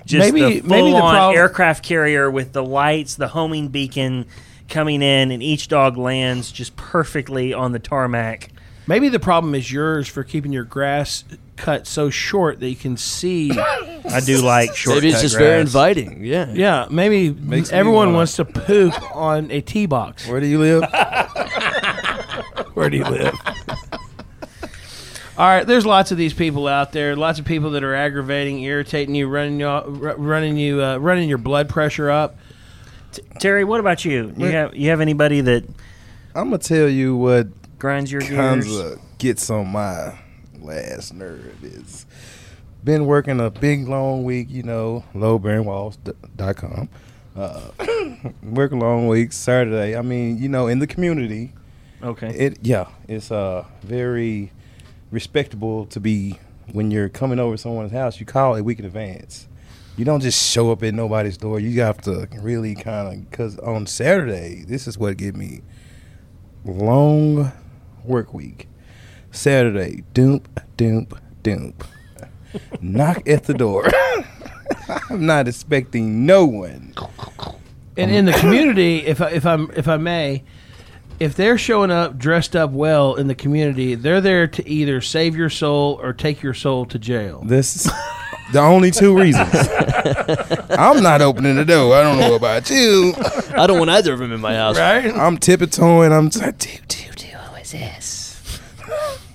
just 0.05 0.33
Maybe- 0.33 0.59
the 0.59 0.67
maybe 0.67 0.91
the 0.91 0.97
full-on 0.97 1.15
prob- 1.15 1.35
aircraft 1.35 1.83
carrier 1.83 2.29
with 2.29 2.53
the 2.53 2.63
lights, 2.63 3.15
the 3.15 3.29
homing 3.29 3.67
beacon 3.69 4.25
coming 4.69 5.01
in, 5.01 5.31
and 5.31 5.43
each 5.43 5.67
dog 5.67 5.97
lands 5.97 6.51
just 6.51 6.75
perfectly 6.75 7.53
on 7.53 7.71
the 7.73 7.79
tarmac. 7.79 8.49
Maybe 8.87 9.07
the 9.09 9.19
problem 9.19 9.55
is 9.55 9.71
yours 9.71 10.07
for 10.07 10.23
keeping 10.23 10.51
your 10.51 10.65
grass 10.65 11.23
cut 11.55 11.85
so 11.87 12.09
short 12.09 12.59
that 12.59 12.69
you 12.69 12.75
can 12.75 12.97
see. 12.97 13.51
I 13.51 14.21
do 14.25 14.41
like 14.41 14.75
short. 14.75 14.97
Maybe 14.97 15.09
it's 15.09 15.21
just 15.21 15.37
very 15.37 15.61
inviting. 15.61 16.23
Yeah. 16.23 16.51
Yeah, 16.53 16.87
maybe 16.89 17.29
Makes 17.31 17.71
everyone 17.71 18.07
wanna- 18.07 18.17
wants 18.17 18.35
to 18.37 18.45
poop 18.45 18.93
on 19.15 19.49
a 19.51 19.61
tee 19.61 19.85
box. 19.85 20.27
Where 20.27 20.39
do 20.39 20.47
you 20.47 20.59
live? 20.59 20.83
Where 22.73 22.89
do 22.89 22.97
you 22.97 23.03
live? 23.05 23.35
All 25.35 25.47
right, 25.47 25.65
there's 25.65 25.85
lots 25.85 26.11
of 26.11 26.17
these 26.17 26.33
people 26.33 26.67
out 26.67 26.91
there. 26.91 27.15
Lots 27.15 27.39
of 27.39 27.45
people 27.45 27.71
that 27.71 27.83
are 27.83 27.95
aggravating, 27.95 28.59
irritating 28.61 29.15
you, 29.15 29.27
running 29.27 29.59
you, 29.59 29.67
running 29.67 30.57
you, 30.57 30.83
uh, 30.83 30.97
running 30.97 31.27
your 31.27 31.39
blood 31.39 31.69
pressure 31.69 32.11
up. 32.11 32.35
Terry, 33.39 33.63
what 33.63 33.79
about 33.79 34.05
you? 34.05 34.31
You 34.37 34.45
have 34.47 34.75
you 34.75 34.89
have 34.89 35.01
anybody 35.01 35.41
that 35.41 35.63
I'm 36.35 36.45
gonna 36.49 36.57
tell 36.59 36.87
you 36.87 37.15
what 37.15 37.47
grinds 37.79 38.11
your 38.11 38.21
gears? 38.21 38.65
kinda 38.65 38.97
gets 39.17 39.49
on 39.49 39.67
my 39.69 40.17
last 40.63 41.13
nerve 41.13 41.63
is 41.63 42.05
been 42.83 43.05
working 43.05 43.39
a 43.39 43.49
big 43.49 43.87
long 43.87 44.23
week, 44.23 44.47
you 44.49 44.63
know, 44.63 45.03
loadbearingwalls.com. 45.13 46.89
Uh, 47.35 47.61
work 48.43 48.71
a 48.71 48.75
long 48.75 49.07
week 49.07 49.31
Saturday. 49.33 49.95
I 49.95 50.01
mean, 50.01 50.37
you 50.37 50.49
know, 50.49 50.67
in 50.67 50.79
the 50.79 50.87
community, 50.87 51.53
Okay. 52.01 52.29
it 52.29 52.59
yeah, 52.61 52.87
it's 53.07 53.31
uh 53.31 53.65
very 53.81 54.51
respectable 55.11 55.85
to 55.87 55.99
be 55.99 56.37
when 56.71 56.91
you're 56.91 57.09
coming 57.09 57.39
over 57.39 57.57
someone's 57.57 57.91
house. 57.91 58.19
You 58.19 58.25
call 58.25 58.55
a 58.55 58.63
week 58.63 58.79
in 58.79 58.85
advance. 58.85 59.47
You 59.95 60.05
don't 60.05 60.21
just 60.21 60.51
show 60.51 60.71
up 60.71 60.81
at 60.83 60.93
nobody's 60.93 61.37
door. 61.37 61.59
You 61.59 61.81
have 61.81 61.99
to 62.01 62.27
really 62.41 62.75
kind 62.75 63.13
of 63.13 63.29
because 63.29 63.57
on 63.59 63.85
Saturday, 63.85 64.63
this 64.67 64.87
is 64.87 64.97
what 64.97 65.17
get 65.17 65.35
me 65.35 65.61
long 66.65 67.51
work 68.03 68.33
week. 68.33 68.67
Saturday, 69.33 70.03
doomp, 70.13 70.45
doomp, 70.77 71.17
doomp. 71.43 71.73
Knock 72.81 73.27
at 73.27 73.45
the 73.45 73.53
door. 73.53 73.89
I'm 75.09 75.25
not 75.25 75.47
expecting 75.47 76.25
no 76.25 76.45
one. 76.45 76.93
And 77.97 78.11
in 78.11 78.25
the 78.25 78.33
community, 78.33 78.99
if 78.99 79.21
I, 79.21 79.31
if 79.31 79.45
I'm 79.45 79.71
if 79.75 79.87
I 79.87 79.97
may, 79.97 80.43
if 81.19 81.35
they're 81.35 81.57
showing 81.57 81.89
up 81.91 82.17
dressed 82.17 82.55
up 82.55 82.71
well 82.71 83.15
in 83.15 83.27
the 83.27 83.35
community, 83.35 83.95
they're 83.95 84.21
there 84.21 84.47
to 84.47 84.69
either 84.69 85.01
save 85.01 85.35
your 85.35 85.49
soul 85.49 85.99
or 86.01 86.13
take 86.13 86.43
your 86.43 86.53
soul 86.53 86.85
to 86.85 86.99
jail. 86.99 87.41
This 87.43 87.75
is 87.75 87.91
the 88.51 88.59
only 88.59 88.91
two 88.91 89.17
reasons. 89.17 89.49
I'm 90.71 91.01
not 91.01 91.21
opening 91.21 91.55
the 91.55 91.65
door. 91.65 91.95
I 91.95 92.03
don't 92.03 92.19
know 92.19 92.35
about 92.35 92.69
you. 92.69 93.13
I 93.57 93.65
don't 93.65 93.79
want 93.79 93.89
either 93.89 94.13
of 94.13 94.19
them 94.19 94.31
in 94.31 94.41
my 94.41 94.55
house. 94.55 94.77
Right? 94.77 95.11
I'm 95.11 95.37
tiptoeing. 95.37 96.11
I'm 96.11 96.29
like, 96.29 96.57
do, 96.59 96.69
do, 96.87 97.11
do. 97.15 97.27
Who 97.27 97.55
is 97.57 97.71
this? 97.71 98.12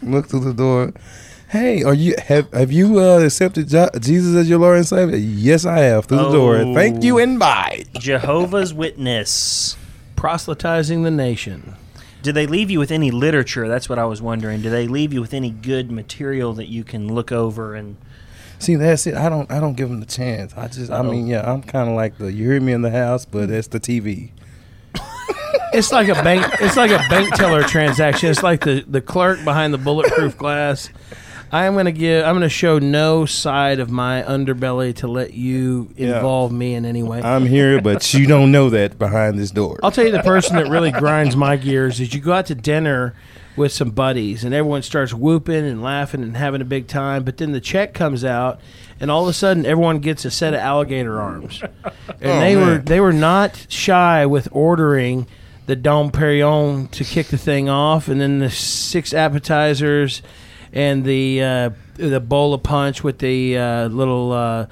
Look 0.03 0.29
through 0.29 0.41
the 0.41 0.55
door. 0.55 0.93
Hey, 1.49 1.83
are 1.83 1.95
you 1.95 2.15
have 2.27 2.53
have 2.53 2.71
you 2.71 3.01
uh, 3.01 3.21
accepted 3.21 3.69
Jo- 3.69 3.89
Jesus 3.99 4.37
as 4.37 4.49
your 4.51 4.59
Lord 4.59 4.77
and 4.77 4.87
Savior? 4.87 5.17
Yes, 5.17 5.65
I 5.65 5.79
have. 5.79 6.05
Through 6.07 6.19
the 6.19 6.33
door. 6.33 6.57
Oh. 6.57 6.75
Thank 6.75 7.03
you 7.03 7.19
and 7.19 7.39
bye. 7.39 7.85
Jehovah's 7.99 8.75
Witness. 8.75 9.77
Proselytizing 10.15 11.05
the 11.05 11.11
nation. 11.11 11.75
Do 12.23 12.33
they 12.33 12.47
leave 12.47 12.71
you 12.71 12.79
with 12.79 12.91
any 12.91 13.11
literature? 13.11 13.69
That's 13.69 13.89
what 13.89 13.99
I 13.99 14.05
was 14.05 14.21
wondering. 14.21 14.61
Do 14.61 14.69
they 14.69 14.89
leave 14.89 15.13
you 15.13 15.21
with 15.21 15.33
any 15.33 15.51
good 15.51 15.91
material 15.91 16.53
that 16.55 16.67
you 16.67 16.85
can 16.85 17.15
look 17.15 17.33
over 17.33 17.75
and 17.75 17.97
See, 18.59 18.75
that's 18.75 19.07
it. 19.07 19.15
I 19.15 19.29
don't. 19.29 19.51
I 19.51 19.61
don't 19.61 19.75
give 19.75 19.89
them 19.89 20.01
the 20.01 20.07
chance. 20.07 20.53
I 20.57 20.69
just. 20.69 20.91
I 20.91 21.03
mean, 21.03 21.27
yeah. 21.27 21.51
I'm 21.51 21.63
kind 21.63 21.89
of 21.89 21.95
like 21.95 22.19
the. 22.19 22.33
You 22.33 22.51
hear 22.51 22.61
me 22.61 22.73
in 22.73 22.83
the 22.83 22.91
house, 22.91 23.25
but 23.25 23.51
it's 23.51 23.69
the 23.69 23.81
TV. 23.81 24.31
It's 25.73 25.93
like 25.93 26.09
a 26.09 26.15
bank. 26.15 26.47
It's 26.61 26.77
like 26.77 26.91
a 26.91 26.99
bank 27.09 27.35
teller 27.35 27.63
transaction. 27.63 28.31
It's 28.31 28.43
like 28.43 28.65
the 28.65 28.85
the 28.87 29.01
clerk 29.01 29.43
behind 29.45 29.73
the 29.75 29.79
bulletproof 29.79 30.37
glass. 30.37 30.91
I'm 31.51 31.75
gonna 31.75 31.93
give. 31.93 32.25
I'm 32.25 32.35
gonna 32.35 32.49
show 32.49 32.79
no 32.79 33.25
side 33.25 33.81
of 33.81 33.91
my 33.91 34.23
underbelly 34.23 34.95
to 34.97 35.09
let 35.09 35.33
you 35.35 35.91
involve 35.97 36.53
me 36.53 36.75
in 36.75 36.85
any 36.85 37.03
way. 37.03 37.23
I'm 37.23 37.47
here, 37.47 37.81
but 37.81 38.13
you 38.13 38.27
don't 38.27 38.53
know 38.53 38.69
that 38.71 38.99
behind 38.99 39.39
this 39.39 39.51
door. 39.51 39.81
I'll 39.83 39.91
tell 39.91 40.05
you 40.05 40.13
the 40.13 40.23
person 40.23 40.57
that 40.57 40.69
really 40.69 40.91
grinds 40.91 41.37
my 41.37 41.57
gears 41.57 42.01
is 42.01 42.13
you 42.13 42.21
go 42.21 42.33
out 42.33 42.47
to 42.47 42.55
dinner 42.55 43.15
with 43.57 43.73
some 43.73 43.91
buddies 43.91 44.45
and 44.45 44.55
everyone 44.55 44.83
starts 44.83 45.13
whooping 45.13 45.67
and 45.67 45.83
laughing 45.83 46.23
and 46.23 46.37
having 46.37 46.61
a 46.61 46.65
big 46.67 46.87
time, 46.87 47.25
but 47.25 47.39
then 47.39 47.53
the 47.53 47.61
check 47.61 47.93
comes 47.93 48.25
out 48.25 48.61
and 49.01 49.11
all 49.11 49.23
of 49.23 49.29
a 49.29 49.33
sudden 49.33 49.65
everyone 49.67 49.99
gets 50.01 50.25
a 50.25 50.31
set 50.31 50.55
of 50.55 50.61
alligator 50.61 51.21
arms. 51.21 51.63
And 52.21 52.31
Oh, 52.33 52.41
they 52.41 52.57
were 52.57 52.79
they 52.79 53.01
were 53.01 53.13
not 53.13 53.67
shy 53.69 54.27
with 54.27 54.49
ordering 54.51 55.27
the 55.67 55.77
Dom 55.77 56.11
Perignon 56.11 56.91
to 56.93 57.05
kick 57.05 57.29
the 57.29 57.39
thing 57.39 57.69
off 57.69 58.09
and 58.09 58.21
then 58.21 58.41
the 58.41 58.51
six 58.51 59.15
appetizers 59.15 60.21
and 60.73 61.05
the 61.05 61.43
uh, 61.43 61.71
the 61.95 62.19
bowl 62.21 62.55
of 62.55 62.63
punch 62.65 63.05
with 63.05 63.19
the 63.19 63.57
uh, 63.57 63.87
little 63.89 64.33
uh, 64.33 64.67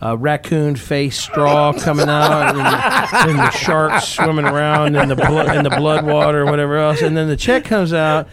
uh, 0.00 0.16
raccoon 0.16 0.76
face 0.76 1.18
straw 1.20 1.72
coming 1.78 2.08
out, 2.08 2.50
and 2.50 2.58
the, 2.58 3.30
and 3.30 3.38
the 3.38 3.50
sharks 3.50 4.08
swimming 4.08 4.44
around 4.46 4.96
in 4.96 5.08
the 5.08 5.16
blo- 5.16 5.46
in 5.52 5.62
the 5.64 5.70
blood 5.70 6.04
water, 6.06 6.42
or 6.42 6.46
whatever 6.46 6.76
else, 6.78 7.02
and 7.02 7.16
then 7.16 7.28
the 7.28 7.36
check 7.36 7.64
comes 7.64 7.92
out. 7.92 8.28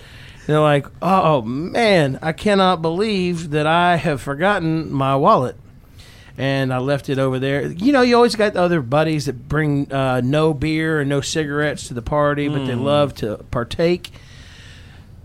They're 0.50 0.60
like, 0.60 0.88
"Oh 1.01 1.41
man, 1.41 2.20
I 2.22 2.32
cannot 2.32 2.82
believe 2.82 3.51
that 3.51 3.68
I 3.68 3.96
have 3.98 4.22
forgotten 4.22 4.91
my 4.91 5.15
wallet." 5.15 5.56
and 6.39 6.74
I 6.74 6.77
left 6.77 7.10
it 7.10 7.20
over 7.20 7.38
there. 7.38 7.68
You 7.68 7.91
know, 7.91 8.01
you 8.01 8.15
always 8.15 8.36
got 8.36 8.56
other 8.56 8.82
buddies 8.82 9.25
that 9.25 9.50
bring 9.50 9.91
uh, 9.91 10.22
no 10.24 10.53
beer 10.53 11.01
and 11.01 11.10
no 11.10 11.20
cigarettes 11.20 11.89
to 11.89 11.94
the 11.94 12.01
party, 12.01 12.48
but 12.48 12.65
they 12.65 12.75
love 12.75 13.13
to 13.15 13.44
partake. 13.51 14.10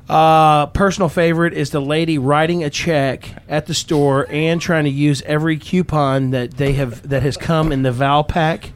Uh, 0.09 0.67
personal 0.67 1.09
favorite 1.09 1.55
is 1.55 1.71
the 1.71 1.81
lady 1.81 2.19
writing 2.19 2.65
a 2.65 2.69
check 2.69 3.43
at 3.49 3.67
the 3.67 3.75
store 3.75 4.27
and 4.29 4.61
trying 4.61 4.85
to 4.85 4.91
use 4.91 5.23
every 5.23 5.57
coupon 5.57 6.31
that 6.31 6.57
they 6.57 6.73
have 6.73 7.09
that 7.09 7.23
has 7.23 7.37
come 7.37 7.71
in 7.71 7.83
the 7.83 7.93
Valpak. 7.93 8.73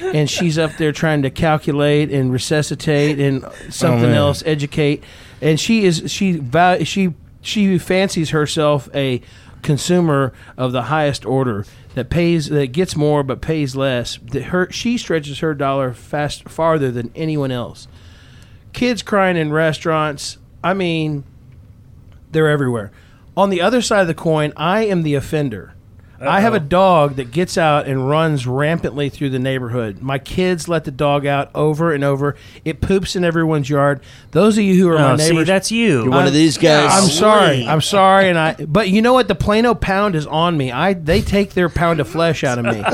And 0.00 0.30
she's 0.30 0.58
up 0.58 0.76
there 0.78 0.92
trying 0.92 1.22
to 1.22 1.30
calculate 1.30 2.10
and 2.10 2.32
resuscitate 2.32 3.18
and 3.18 3.44
something 3.68 4.10
man. 4.10 4.14
else, 4.14 4.42
educate. 4.46 5.04
And 5.40 5.58
she 5.58 5.84
is 5.84 6.10
she 6.10 6.42
she 6.84 7.14
she 7.40 7.78
fancies 7.78 8.30
herself 8.30 8.88
a 8.94 9.20
consumer 9.62 10.32
of 10.56 10.72
the 10.72 10.82
highest 10.82 11.24
order 11.26 11.66
that 11.94 12.08
pays 12.10 12.48
that 12.48 12.68
gets 12.68 12.96
more 12.96 13.22
but 13.22 13.40
pays 13.40 13.74
less. 13.74 14.18
That 14.32 14.44
her 14.44 14.70
she 14.70 14.98
stretches 14.98 15.38
her 15.40 15.54
dollar 15.54 15.92
fast 15.92 16.48
farther 16.48 16.90
than 16.90 17.10
anyone 17.14 17.50
else 17.50 17.88
kids 18.72 19.02
crying 19.02 19.36
in 19.36 19.52
restaurants. 19.52 20.38
I 20.62 20.74
mean, 20.74 21.24
they're 22.30 22.48
everywhere. 22.48 22.90
On 23.36 23.50
the 23.50 23.60
other 23.60 23.82
side 23.82 24.02
of 24.02 24.06
the 24.06 24.14
coin, 24.14 24.52
I 24.56 24.84
am 24.84 25.02
the 25.02 25.14
offender. 25.14 25.74
I 26.20 26.40
have 26.40 26.52
a 26.52 26.60
dog 26.60 27.16
that 27.16 27.30
gets 27.30 27.56
out 27.56 27.86
and 27.86 28.08
runs 28.08 28.46
rampantly 28.46 29.08
through 29.08 29.30
the 29.30 29.38
neighborhood. 29.38 30.02
My 30.02 30.18
kids 30.18 30.68
let 30.68 30.84
the 30.84 30.90
dog 30.90 31.24
out 31.24 31.50
over 31.54 31.94
and 31.94 32.04
over. 32.04 32.36
It 32.64 32.82
poops 32.82 33.16
in 33.16 33.24
everyone's 33.24 33.70
yard. 33.70 34.00
Those 34.32 34.58
of 34.58 34.64
you 34.64 34.74
who 34.74 34.90
are 34.90 34.98
my 34.98 35.12
Oh, 35.12 35.16
see, 35.16 35.30
neighbors, 35.30 35.46
that's 35.46 35.70
you. 35.72 36.02
You're 36.02 36.10
one 36.10 36.26
of 36.26 36.32
these 36.34 36.58
guys. 36.58 36.90
I'm 36.92 37.08
sorry. 37.08 37.66
I'm 37.66 37.80
sorry, 37.80 38.28
and 38.28 38.38
I. 38.38 38.54
But 38.54 38.90
you 38.90 39.00
know 39.00 39.14
what? 39.14 39.28
The 39.28 39.34
Plano 39.34 39.74
pound 39.74 40.14
is 40.14 40.26
on 40.26 40.56
me. 40.56 40.70
I 40.70 40.92
they 40.92 41.22
take 41.22 41.54
their 41.54 41.68
pound 41.70 42.00
of 42.00 42.08
flesh 42.08 42.44
out 42.44 42.58
of 42.58 42.66
me. 42.66 42.72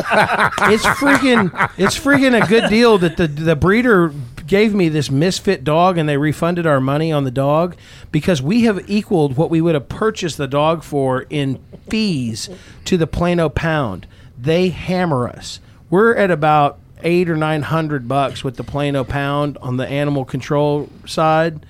it's 0.72 0.86
freaking. 0.86 1.70
It's 1.76 1.98
freaking 1.98 2.40
a 2.40 2.46
good 2.46 2.70
deal 2.70 2.98
that 2.98 3.16
the 3.16 3.26
the 3.26 3.56
breeder 3.56 4.12
gave 4.46 4.74
me 4.74 4.88
this 4.88 5.10
misfit 5.10 5.64
dog, 5.64 5.98
and 5.98 6.08
they 6.08 6.16
refunded 6.16 6.66
our 6.66 6.80
money 6.80 7.12
on 7.12 7.24
the 7.24 7.30
dog 7.30 7.76
because 8.12 8.40
we 8.40 8.64
have 8.64 8.88
equaled 8.88 9.36
what 9.36 9.50
we 9.50 9.60
would 9.60 9.74
have 9.74 9.88
purchased 9.88 10.36
the 10.36 10.46
dog 10.46 10.82
for 10.82 11.26
in 11.30 11.62
fees 11.88 12.48
to 12.84 12.96
the 12.96 13.06
Plano 13.06 13.48
pound. 13.48 14.06
They 14.38 14.68
hammer 14.68 15.28
us. 15.28 15.60
We're 15.90 16.14
at 16.14 16.30
about 16.30 16.78
eight 17.02 17.28
or 17.28 17.36
nine 17.36 17.62
hundred 17.62 18.08
bucks 18.08 18.42
with 18.42 18.56
the 18.56 18.64
Plano 18.64 19.04
pound 19.04 19.58
on 19.58 19.76
the 19.76 19.86
animal 19.86 20.24
control 20.24 20.88
side 21.04 21.64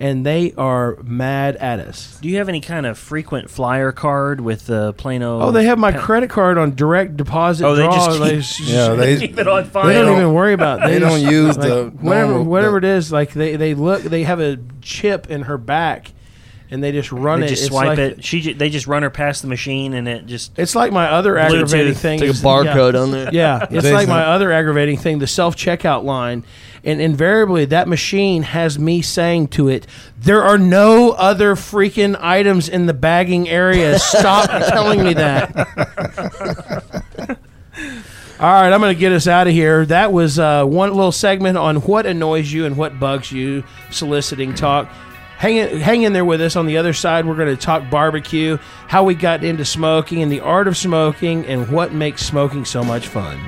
and 0.00 0.26
they 0.26 0.52
are 0.58 0.98
mad 1.02 1.56
at 1.56 1.78
us. 1.80 2.18
Do 2.20 2.28
you 2.28 2.38
have 2.38 2.48
any 2.48 2.60
kind 2.60 2.86
of 2.86 2.98
frequent 2.98 3.50
flyer 3.50 3.92
card 3.92 4.40
with 4.40 4.66
the 4.66 4.92
Plano? 4.94 5.40
Oh, 5.40 5.50
they 5.52 5.64
have 5.66 5.78
my 5.78 5.92
credit 5.92 6.28
card 6.30 6.58
on 6.58 6.74
direct 6.74 7.16
deposit. 7.16 7.64
Oh, 7.66 7.74
they 7.76 7.84
draw. 7.84 7.94
just 8.06 8.20
They 8.20 8.30
keep- 8.30 8.38
s- 8.40 8.60
Yeah, 8.60 8.88
they 8.94 9.16
keep 9.18 9.38
it 9.38 9.46
on 9.46 9.64
file. 9.66 9.86
they 9.86 9.94
don't 9.94 10.06
don't- 10.06 10.16
even 10.18 10.34
worry 10.34 10.52
about. 10.54 10.80
they 10.80 10.98
just- 10.98 11.22
don't 11.22 11.32
use 11.32 11.56
like, 11.56 11.68
the 11.68 11.92
whatever 12.00 12.30
normal- 12.32 12.44
whatever 12.50 12.80
the- 12.80 12.88
it 12.88 12.96
is. 12.96 13.12
Like 13.12 13.32
they 13.32 13.56
they 13.56 13.74
look 13.74 14.02
they 14.02 14.24
have 14.24 14.40
a 14.40 14.58
chip 14.80 15.30
in 15.30 15.42
her 15.42 15.56
back, 15.58 16.10
and 16.70 16.82
they 16.82 16.90
just 16.90 17.12
run 17.12 17.40
They 17.40 17.46
it. 17.46 17.50
just 17.50 17.62
It's 17.64 17.70
swipe 17.70 17.88
like- 17.90 17.98
it. 17.98 18.24
She 18.24 18.40
ju- 18.40 18.54
they 18.54 18.70
just 18.70 18.86
run 18.88 19.02
her 19.04 19.10
past 19.10 19.42
the 19.42 19.48
machine, 19.48 19.92
and 19.94 20.08
it 20.08 20.26
just 20.26 20.58
It's 20.58 20.74
like 20.74 20.90
my 20.90 21.06
other 21.10 21.38
aggravating 21.38 21.92
Bluetooth. 21.92 21.96
thing. 21.96 22.18
Take 22.20 22.30
a 22.30 22.32
barcode 22.32 22.94
yeah. 22.94 23.00
on 23.00 23.10
there. 23.12 23.28
Yeah, 23.32 23.66
it's 23.70 23.90
like 23.90 24.08
my 24.08 24.24
other 24.24 24.50
aggravating 24.50 24.96
thing, 24.96 25.18
the 25.20 25.26
self 25.28 25.54
checkout 25.56 26.02
line. 26.04 26.44
And 26.84 27.00
invariably, 27.00 27.64
that 27.66 27.86
machine 27.86 28.42
has 28.42 28.78
me 28.78 29.02
saying 29.02 29.48
to 29.48 29.68
it, 29.68 29.86
There 30.18 30.42
are 30.42 30.58
no 30.58 31.12
other 31.12 31.54
freaking 31.54 32.16
items 32.20 32.68
in 32.68 32.86
the 32.86 32.94
bagging 32.94 33.48
area. 33.48 33.98
Stop 33.98 34.50
telling 34.68 35.04
me 35.04 35.14
that. 35.14 35.56
All 38.40 38.50
right, 38.50 38.72
I'm 38.72 38.80
going 38.80 38.92
to 38.92 38.98
get 38.98 39.12
us 39.12 39.28
out 39.28 39.46
of 39.46 39.52
here. 39.52 39.86
That 39.86 40.12
was 40.12 40.40
uh, 40.40 40.64
one 40.64 40.90
little 40.90 41.12
segment 41.12 41.56
on 41.56 41.76
what 41.76 42.06
annoys 42.06 42.52
you 42.52 42.66
and 42.66 42.76
what 42.76 42.98
bugs 42.98 43.30
you, 43.30 43.62
soliciting 43.92 44.52
talk. 44.52 44.88
Hang 45.38 45.56
in, 45.58 45.80
hang 45.80 46.02
in 46.02 46.12
there 46.12 46.24
with 46.24 46.40
us. 46.40 46.56
On 46.56 46.66
the 46.66 46.76
other 46.78 46.92
side, 46.92 47.24
we're 47.24 47.36
going 47.36 47.54
to 47.54 47.60
talk 47.60 47.88
barbecue, 47.88 48.58
how 48.88 49.04
we 49.04 49.14
got 49.14 49.44
into 49.44 49.64
smoking, 49.64 50.22
and 50.22 50.32
the 50.32 50.40
art 50.40 50.66
of 50.66 50.76
smoking, 50.76 51.46
and 51.46 51.68
what 51.70 51.92
makes 51.92 52.26
smoking 52.26 52.64
so 52.64 52.82
much 52.82 53.06
fun. 53.06 53.38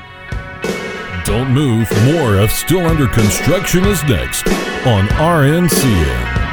Don't 1.25 1.51
move. 1.51 1.91
More 2.05 2.37
of 2.37 2.51
Still 2.51 2.87
Under 2.87 3.09
Construction 3.09 3.85
is 3.87 4.05
next 4.05 4.47
on 4.87 5.07
RNCN. 5.09 6.44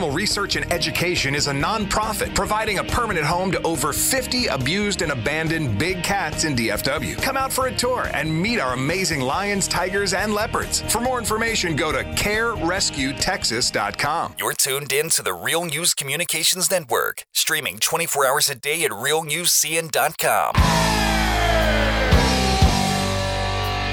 Animal 0.00 0.16
Research 0.16 0.56
and 0.56 0.72
Education 0.72 1.34
is 1.34 1.48
a 1.48 1.52
nonprofit 1.52 2.34
providing 2.34 2.78
a 2.78 2.84
permanent 2.84 3.26
home 3.26 3.52
to 3.52 3.60
over 3.60 3.92
50 3.92 4.46
abused 4.46 5.02
and 5.02 5.12
abandoned 5.12 5.78
big 5.78 6.02
cats 6.02 6.44
in 6.44 6.56
DFW. 6.56 7.20
Come 7.20 7.36
out 7.36 7.52
for 7.52 7.66
a 7.66 7.76
tour 7.76 8.08
and 8.14 8.34
meet 8.34 8.60
our 8.60 8.72
amazing 8.72 9.20
lions, 9.20 9.68
tigers, 9.68 10.14
and 10.14 10.32
leopards. 10.32 10.80
For 10.90 11.02
more 11.02 11.18
information, 11.18 11.76
go 11.76 11.92
to 11.92 12.02
carerescuetexas.com. 12.14 14.36
You're 14.38 14.54
tuned 14.54 14.90
in 14.90 15.10
to 15.10 15.22
the 15.22 15.34
Real 15.34 15.66
News 15.66 15.92
Communications 15.92 16.70
Network, 16.70 17.26
streaming 17.34 17.78
24 17.78 18.26
hours 18.26 18.48
a 18.48 18.54
day 18.54 18.82
at 18.84 18.92
realnewscn.com. 18.92 20.54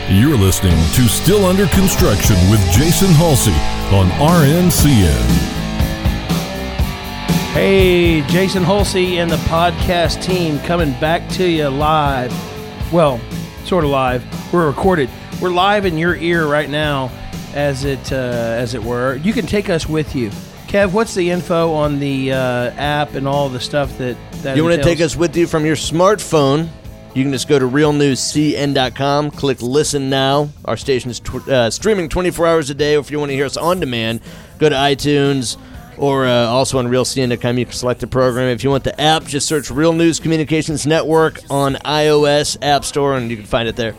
You're 0.10 0.38
listening 0.38 0.78
to 0.94 1.10
Still 1.10 1.46
Under 1.46 1.68
Construction 1.68 2.38
with 2.50 2.62
Jason 2.72 3.10
Halsey 3.10 3.52
on 3.94 4.08
RNCN. 4.22 5.67
Hey, 7.58 8.22
Jason 8.28 8.62
Halsey 8.62 9.18
and 9.18 9.32
the 9.32 9.38
podcast 9.38 10.22
team 10.22 10.60
coming 10.60 10.92
back 11.00 11.28
to 11.32 11.50
you 11.50 11.68
live. 11.70 12.32
Well, 12.94 13.20
sort 13.66 13.84
of 13.84 13.90
live. 13.90 14.24
We're 14.54 14.68
recorded. 14.68 15.10
We're 15.42 15.50
live 15.50 15.88
in 15.88 15.98
your 15.98 16.16
ear 16.18 16.46
right 16.46 16.70
now, 16.70 17.10
as 17.56 17.84
it 17.84 18.14
uh, 18.14 18.16
as 18.16 18.76
it 18.76 18.84
were. 18.84 19.16
You 19.16 19.34
can 19.34 19.48
take 19.48 19.72
us 19.72 19.90
with 19.90 20.16
you. 20.16 20.30
Kev, 20.68 20.92
what's 20.94 21.16
the 21.16 21.32
info 21.32 21.74
on 21.74 21.98
the 22.00 22.32
uh, 22.32 22.38
app 22.76 23.16
and 23.16 23.28
all 23.28 23.50
the 23.50 23.60
stuff 23.60 23.98
that 23.98 24.18
that 24.44 24.56
You 24.56 24.64
want 24.64 24.76
to 24.76 24.84
take 24.84 25.02
us 25.02 25.16
with 25.16 25.36
you 25.36 25.48
from 25.48 25.66
your 25.66 25.76
smartphone? 25.76 26.70
You 27.16 27.24
can 27.24 27.32
just 27.32 27.48
go 27.48 27.58
to 27.58 27.66
realnewscn.com, 27.66 29.32
click 29.32 29.64
listen 29.64 30.12
now. 30.12 30.50
Our 30.64 30.78
station 30.78 31.10
is 31.10 31.20
tw- 31.20 31.50
uh, 31.50 31.72
streaming 31.72 32.08
24 32.08 32.46
hours 32.46 32.70
a 32.70 32.76
day. 32.76 32.96
Or 32.96 33.00
if 33.00 33.10
you 33.10 33.18
want 33.18 33.32
to 33.32 33.36
hear 33.36 33.48
us 33.48 33.58
on 33.58 33.80
demand, 33.80 34.22
go 34.60 34.70
to 34.70 34.76
iTunes 34.76 35.58
or 35.98 36.26
uh, 36.26 36.46
also 36.48 36.78
on 36.80 36.88
realcn.com. 36.88 37.58
You 37.58 37.66
can 37.66 37.74
select 37.74 38.00
the 38.00 38.08
program. 38.08 38.48
If 38.50 38.64
you 38.64 38.70
want 38.70 38.84
the 38.84 39.00
app, 39.00 39.24
just 39.26 39.48
search 39.48 39.70
Real 39.70 39.94
News 39.94 40.20
Communications 40.20 40.86
Network 40.86 41.42
on 41.50 41.76
iOS 41.76 42.58
App 42.62 42.86
Store 42.86 43.18
and 43.18 43.30
you 43.30 43.38
can 43.38 43.46
find 43.46 43.68
it 43.68 43.76
there. 43.76 43.96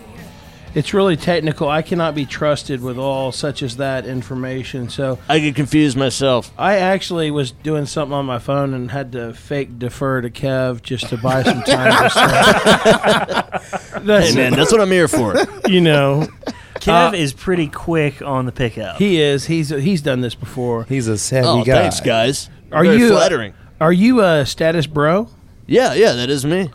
It's 0.75 0.93
really 0.95 1.17
technical. 1.17 1.69
I 1.69 1.83
cannot 1.83 2.15
be 2.15 2.25
trusted 2.27 2.81
with 2.83 2.99
all 2.99 3.33
such 3.33 3.63
as 3.63 3.77
that 3.79 4.07
information. 4.07 4.89
So 4.89 5.19
I 5.29 5.39
get 5.39 5.55
confused 5.57 5.97
myself. 5.97 6.53
I 6.59 6.77
actually 6.77 7.31
was 7.31 7.51
doing 7.53 7.87
something 7.87 8.13
on 8.15 8.27
my 8.27 8.39
phone 8.39 8.75
and 8.75 8.91
had 8.91 9.13
to 9.13 9.33
fake 9.35 9.79
defer 9.79 10.21
to 10.21 10.31
Kev 10.31 10.83
just 10.83 11.09
to 11.09 11.17
buy 11.17 11.43
some 11.43 11.63
time. 11.63 12.03
for 12.05 12.09
stuff. 12.11 13.93
That's 14.05 14.29
Hey 14.31 14.35
man, 14.37 14.53
that's 14.53 14.71
what 14.71 14.81
I'm 14.81 14.91
here 14.91 15.09
for. 15.09 15.35
you 15.69 15.81
know 15.81 16.29
Kev 16.77 17.09
Uh, 17.13 17.17
is 17.17 17.33
pretty 17.33 17.67
quick 17.69 18.23
on 18.23 18.47
the 18.47 18.53
pickup. 18.53 18.97
he 18.99 19.21
is. 19.21 19.47
He's 19.47 19.71
he's 19.71 20.01
done 20.03 20.21
this 20.21 20.35
before. 20.37 20.85
He's 20.85 21.09
a 21.09 21.19
savvy 21.19 21.47
Oh, 21.49 21.65
guy. 21.65 21.83
thanks, 21.83 22.01
guys. 22.01 22.49
Are 22.71 22.85
Very 22.85 22.99
you- 22.99 23.09
flattering? 23.11 23.55
Are 23.81 23.93
you 23.93 24.21
a 24.23 24.45
status 24.47 24.87
bro? 24.87 25.29
Yeah, 25.67 25.95
yeah, 25.95 26.13
that 26.13 26.31
is 26.31 26.45
me. 26.45 26.71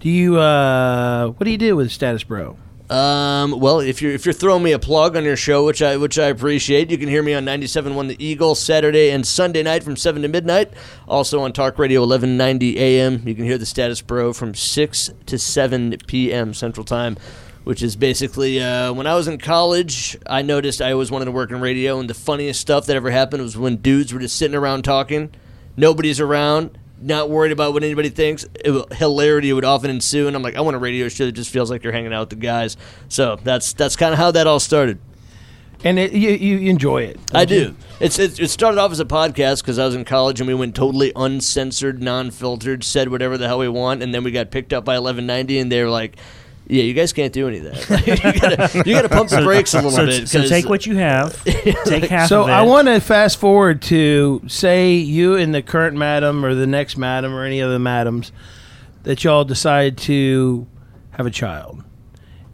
Do 0.00 0.10
you 0.10 0.38
uh 0.38 1.28
what 1.28 1.44
do 1.44 1.50
you 1.50 1.58
do 1.58 1.74
with 1.76 1.90
status 1.90 2.22
bro? 2.24 2.56
Um, 2.88 3.58
well, 3.58 3.80
if 3.80 4.00
you're 4.00 4.12
if 4.12 4.24
you're 4.24 4.32
throwing 4.32 4.62
me 4.62 4.70
a 4.70 4.78
plug 4.78 5.16
on 5.16 5.24
your 5.24 5.36
show, 5.36 5.64
which 5.64 5.82
I 5.82 5.96
which 5.96 6.18
I 6.20 6.26
appreciate, 6.26 6.88
you 6.90 6.98
can 6.98 7.08
hear 7.08 7.22
me 7.22 7.34
on 7.34 7.44
97.1 7.44 8.08
The 8.08 8.24
Eagle 8.24 8.54
Saturday 8.54 9.10
and 9.10 9.26
Sunday 9.26 9.64
night 9.64 9.82
from 9.82 9.96
seven 9.96 10.22
to 10.22 10.28
midnight. 10.28 10.72
Also 11.08 11.40
on 11.40 11.52
Talk 11.52 11.80
Radio 11.80 12.02
1190 12.02 12.78
AM, 12.78 13.26
you 13.26 13.34
can 13.34 13.44
hear 13.44 13.58
the 13.58 13.66
Status 13.66 14.00
Bro 14.02 14.34
from 14.34 14.54
six 14.54 15.10
to 15.26 15.36
seven 15.36 15.96
p.m. 16.06 16.54
Central 16.54 16.84
Time, 16.84 17.16
which 17.64 17.82
is 17.82 17.96
basically 17.96 18.62
uh, 18.62 18.92
when 18.92 19.08
I 19.08 19.16
was 19.16 19.26
in 19.26 19.38
college. 19.38 20.16
I 20.24 20.42
noticed 20.42 20.80
I 20.80 20.92
always 20.92 21.10
wanted 21.10 21.24
to 21.24 21.32
work 21.32 21.50
in 21.50 21.60
radio, 21.60 21.98
and 21.98 22.08
the 22.08 22.14
funniest 22.14 22.60
stuff 22.60 22.86
that 22.86 22.94
ever 22.94 23.10
happened 23.10 23.42
was 23.42 23.56
when 23.56 23.78
dudes 23.78 24.14
were 24.14 24.20
just 24.20 24.36
sitting 24.36 24.54
around 24.56 24.82
talking, 24.82 25.32
nobody's 25.76 26.20
around. 26.20 26.78
Not 27.00 27.28
worried 27.28 27.52
about 27.52 27.72
what 27.72 27.84
anybody 27.84 28.08
thinks. 28.08 28.46
It, 28.64 28.92
hilarity 28.94 29.52
would 29.52 29.64
often 29.64 29.90
ensue, 29.90 30.26
and 30.26 30.34
I'm 30.34 30.42
like, 30.42 30.56
I 30.56 30.62
want 30.62 30.76
a 30.76 30.78
radio 30.78 31.08
show 31.08 31.26
that 31.26 31.32
just 31.32 31.50
feels 31.50 31.70
like 31.70 31.84
you're 31.84 31.92
hanging 31.92 32.12
out 32.12 32.20
with 32.20 32.30
the 32.30 32.36
guys. 32.36 32.76
So 33.08 33.38
that's 33.42 33.72
that's 33.74 33.96
kind 33.96 34.12
of 34.12 34.18
how 34.18 34.30
that 34.30 34.46
all 34.46 34.60
started. 34.60 34.98
And 35.84 35.98
it, 35.98 36.12
you 36.12 36.30
you 36.30 36.70
enjoy 36.70 37.02
it. 37.02 37.20
I 37.34 37.42
you? 37.42 37.46
do. 37.46 37.76
It's, 38.00 38.18
it, 38.18 38.40
it 38.40 38.48
started 38.48 38.80
off 38.80 38.92
as 38.92 39.00
a 39.00 39.04
podcast 39.04 39.62
because 39.62 39.78
I 39.78 39.84
was 39.86 39.94
in 39.94 40.04
college 40.04 40.40
and 40.40 40.48
we 40.48 40.54
went 40.54 40.74
totally 40.74 41.12
uncensored, 41.14 42.02
non-filtered, 42.02 42.82
said 42.82 43.08
whatever 43.10 43.36
the 43.38 43.46
hell 43.46 43.58
we 43.58 43.68
want, 43.68 44.02
and 44.02 44.14
then 44.14 44.24
we 44.24 44.30
got 44.30 44.50
picked 44.50 44.72
up 44.72 44.84
by 44.84 44.98
1190, 44.98 45.58
and 45.58 45.70
they 45.70 45.82
were 45.82 45.90
like, 45.90 46.16
"Yeah, 46.68 46.82
you 46.82 46.94
guys 46.94 47.12
can't 47.12 47.32
do 47.32 47.48
any 47.48 47.58
of 47.58 47.64
that. 47.64 48.06
you 48.06 48.40
gotta 48.40 48.82
you 48.88 48.94
gotta 48.94 49.08
pump 49.16 49.30
the 49.30 49.42
brakes 49.42 49.74
a 49.74 49.78
little 49.78 49.90
so, 49.92 50.06
bit." 50.06 50.28
so 50.28 50.40
'cause- 50.40 50.48
take 50.48 50.68
what 50.68 50.86
you 50.86 50.96
have. 50.96 51.42
take 51.84 52.04
half 52.04 52.28
So 52.28 52.42
of 52.42 52.48
it. 52.48 52.52
I 52.52 52.62
want 52.62 52.88
to 52.88 53.00
fast 53.00 53.38
forward 53.38 53.82
to 53.82 54.42
say 54.46 54.94
you 54.94 55.34
and 55.36 55.54
the 55.54 55.62
current 55.62 55.96
madam 55.96 56.44
or 56.44 56.54
the 56.54 56.66
next 56.66 56.96
madam 56.96 57.34
or 57.34 57.44
any 57.44 57.60
other 57.62 57.78
madams 57.78 58.32
that 59.04 59.22
y'all 59.24 59.44
decide 59.44 59.96
to 59.98 60.66
have 61.12 61.26
a 61.26 61.30
child, 61.30 61.82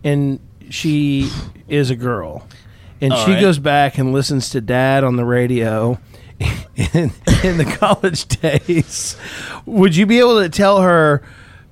and 0.04 0.38
she 0.70 1.30
is 1.68 1.90
a 1.90 1.96
girl, 1.96 2.46
and 3.00 3.12
All 3.12 3.24
she 3.24 3.32
right. 3.32 3.40
goes 3.40 3.58
back 3.58 3.98
and 3.98 4.12
listens 4.12 4.50
to 4.50 4.60
dad 4.60 5.04
on 5.04 5.16
the 5.16 5.24
radio. 5.24 5.98
In, 6.74 7.12
in 7.44 7.56
the 7.58 7.76
college 7.78 8.26
days, 8.26 9.16
would 9.64 9.94
you 9.94 10.06
be 10.06 10.18
able 10.18 10.40
to 10.42 10.48
tell 10.48 10.80
her 10.82 11.22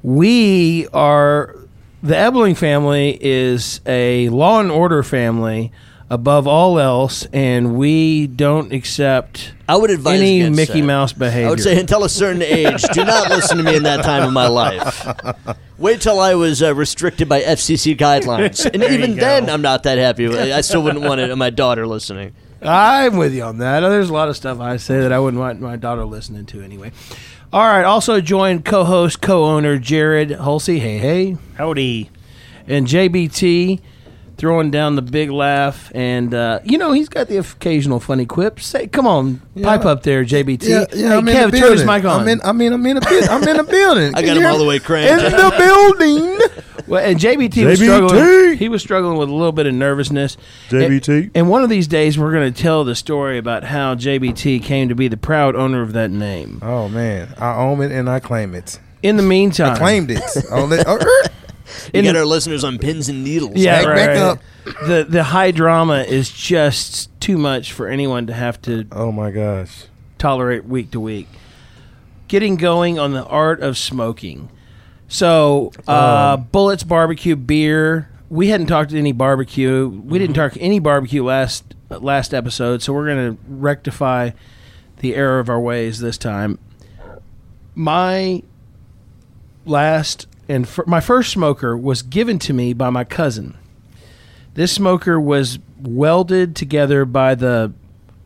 we 0.05 0.87
are 0.93 1.57
the 2.03 2.17
Ebling 2.17 2.55
family 2.55 3.19
is 3.21 3.81
a 3.87 4.29
law 4.31 4.61
and 4.61 4.71
order 4.71 5.03
family 5.03 5.73
above 6.09 6.49
all 6.49 6.79
else, 6.79 7.27
and 7.33 7.77
we 7.77 8.27
don't 8.27 8.73
accept 8.73 9.53
I 9.69 9.77
would 9.77 9.91
advise 9.91 10.19
any 10.21 10.41
against 10.41 10.57
Mickey 10.57 10.81
that. 10.81 10.87
Mouse 10.87 11.13
behavior. 11.13 11.47
I 11.47 11.51
would 11.51 11.61
say 11.61 11.79
until 11.79 12.03
a 12.03 12.09
certain 12.09 12.43
age, 12.43 12.83
do 12.83 13.05
not 13.05 13.29
listen 13.31 13.59
to 13.59 13.63
me 13.63 13.77
in 13.77 13.85
that 13.85 14.05
time 14.05 14.25
of 14.25 14.33
my 14.33 14.49
life. 14.49 15.07
Wait 15.79 16.01
till 16.01 16.19
I 16.19 16.35
was 16.35 16.63
uh, 16.63 16.75
restricted 16.75 17.29
by 17.29 17.43
FCC 17.43 17.97
guidelines, 17.97 18.65
and 18.67 18.83
even 18.93 19.15
then, 19.17 19.49
I'm 19.49 19.63
not 19.63 19.85
that 19.85 19.99
happy. 19.99 20.27
with 20.27 20.39
it. 20.39 20.53
I 20.53 20.63
still 20.63 20.83
wouldn't 20.83 21.05
want 21.05 21.21
it, 21.21 21.35
my 21.37 21.51
daughter 21.51 21.87
listening. 21.87 22.35
I'm 22.63 23.17
with 23.17 23.33
you 23.33 23.43
on 23.45 23.59
that. 23.59 23.81
There's 23.81 24.11
a 24.11 24.13
lot 24.13 24.29
of 24.29 24.37
stuff 24.37 24.61
I 24.61 24.77
say 24.77 25.01
that 25.01 25.13
I 25.13 25.19
wouldn't 25.19 25.41
want 25.41 25.61
my 25.61 25.77
daughter 25.77 26.05
listening 26.05 26.45
to 26.47 26.61
anyway. 26.61 26.93
All 27.53 27.67
right. 27.67 27.85
Also 27.85 28.21
joined 28.21 28.65
co-host, 28.65 29.21
co-owner 29.21 29.79
Jared 29.79 30.31
Halsey. 30.31 30.79
Hey, 30.79 30.99
hey, 30.99 31.37
Howdy. 31.57 32.11
and 32.69 32.87
JBT 32.87 33.81
throwing 34.41 34.71
down 34.71 34.95
the 34.95 35.03
big 35.03 35.31
laugh, 35.31 35.93
and 35.95 36.33
uh, 36.33 36.61
you 36.65 36.79
know 36.79 36.93
he's 36.93 37.09
got 37.09 37.27
the 37.29 37.37
occasional 37.37 37.99
funny 38.01 38.25
quip. 38.25 38.61
Say, 38.61 38.87
come 38.87 39.07
on, 39.07 39.43
pipe 39.61 39.85
up 39.85 40.03
there, 40.05 40.25
JBT. 40.25 40.63
Yeah, 40.69 40.85
yeah. 40.93 41.09
hey, 41.09 41.17
I'm 41.17 41.29
in 41.29 41.37
Kev, 41.37 41.51
the 41.51 41.59
turn 41.59 41.73
his 41.73 41.85
mic 41.85 42.05
on. 42.05 42.21
I'm 42.21 42.29
in. 42.29 42.41
I 42.43 42.53
mean, 42.53 42.73
I'm 42.73 42.87
in 42.87 42.97
a 42.97 43.01
bit. 43.01 43.29
I'm 43.29 43.43
in 43.47 43.59
a 43.59 43.65
building. 43.65 44.15
I 44.17 44.23
got 44.23 44.37
him 44.37 44.47
all 44.47 44.59
the 44.59 44.65
way 44.65 44.79
cranked. 44.79 45.25
in 45.25 45.33
the 45.33 45.55
building. 45.59 46.65
Well, 46.91 47.05
and 47.05 47.19
JBT, 47.19 47.65
was 47.67 47.79
struggling. 47.81 48.59
He 48.59 48.69
was 48.69 48.83
struggling 48.83 49.17
with 49.17 49.29
a 49.29 49.35
little 49.35 49.53
bit 49.53 49.67
of 49.67 49.75
nervousness. 49.75 50.37
JBT. 50.69 51.09
And, 51.09 51.31
and 51.37 51.49
one 51.49 51.63
of 51.63 51.71
these 51.71 51.87
days, 51.87 52.19
we're 52.19 52.33
going 52.33 52.53
to 52.53 52.63
tell 52.63 52.83
the 52.85 52.95
story 52.97 53.39
about 53.39 53.65
how 53.65 53.95
JBT 53.95 54.63
came 54.63 54.89
to 54.89 54.95
be 54.97 55.07
the 55.07 55.17
proud 55.17 55.55
owner 55.55 55.83
of 55.83 55.93
that 55.93 56.11
name. 56.11 56.59
Oh 56.63 56.89
man, 56.89 57.33
I 57.39 57.55
own 57.57 57.81
it 57.81 57.93
and 57.93 58.11
I 58.11 58.19
claim 58.21 58.55
it. 58.55 58.81
In 59.03 59.17
the 59.17 59.23
meantime, 59.23 59.75
I 59.75 59.79
claimed 59.79 60.11
it. 60.11 60.21
Let- 60.51 60.87
oh, 60.87 60.97
er. 60.97 61.31
You 61.95 62.01
In 62.01 62.05
got 62.05 62.13
the- 62.15 62.19
our 62.19 62.27
listeners 62.27 62.65
on 62.65 62.79
pins 62.79 63.09
and 63.09 63.23
needles. 63.23 63.53
Yeah, 63.55 63.79
Back- 63.79 63.87
right, 63.87 63.97
back 63.97 64.09
right. 64.09 64.17
up. 64.17 64.39
The 64.89 65.07
the 65.09 65.23
high 65.23 65.53
drama 65.53 66.03
is 66.03 66.29
just 66.31 67.09
too 67.21 67.39
much 67.39 67.73
for 67.73 67.87
anyone 67.87 68.27
to 68.27 68.33
have 68.33 68.61
to 68.63 68.87
oh 68.91 69.13
my 69.13 69.31
gosh. 69.31 69.85
tolerate 70.19 70.65
week 70.65 70.91
to 70.91 71.01
week. 71.01 71.29
Getting 72.27 72.57
going 72.57 72.99
on 72.99 73.13
the 73.13 73.25
art 73.25 73.61
of 73.61 73.79
smoking. 73.79 74.51
So, 75.11 75.73
uh, 75.89 76.37
Um, 76.39 76.47
Bullets 76.53 76.85
Barbecue 76.85 77.35
Beer. 77.35 78.09
We 78.31 78.49
hadn't 78.49 78.69
talked 78.69 78.93
any 78.95 79.11
barbecue. 79.11 79.89
We 79.89 80.21
didn't 80.21 80.37
talk 80.37 80.53
any 80.61 80.79
barbecue 80.79 81.25
last 81.25 81.75
last 81.91 82.33
episode, 82.33 82.81
so 82.81 82.93
we're 82.93 83.07
going 83.07 83.35
to 83.37 83.43
rectify 83.49 84.31
the 85.01 85.17
error 85.17 85.41
of 85.41 85.49
our 85.49 85.59
ways 85.61 85.99
this 85.99 86.17
time. 86.17 86.61
My 87.75 88.45
last 89.67 90.29
and 90.49 90.69
fir- 90.69 90.85
my 90.87 91.01
first 91.01 91.31
smoker 91.33 91.77
was 91.77 92.03
given 92.03 92.39
to 92.41 92.53
me 92.53 92.73
by 92.73 92.91
my 92.91 93.03
cousin. 93.03 93.57
This 94.55 94.71
smoker 94.71 95.21
was 95.21 95.59
welded 95.83 96.55
together 96.55 97.05
by 97.05 97.35
the 97.35 97.73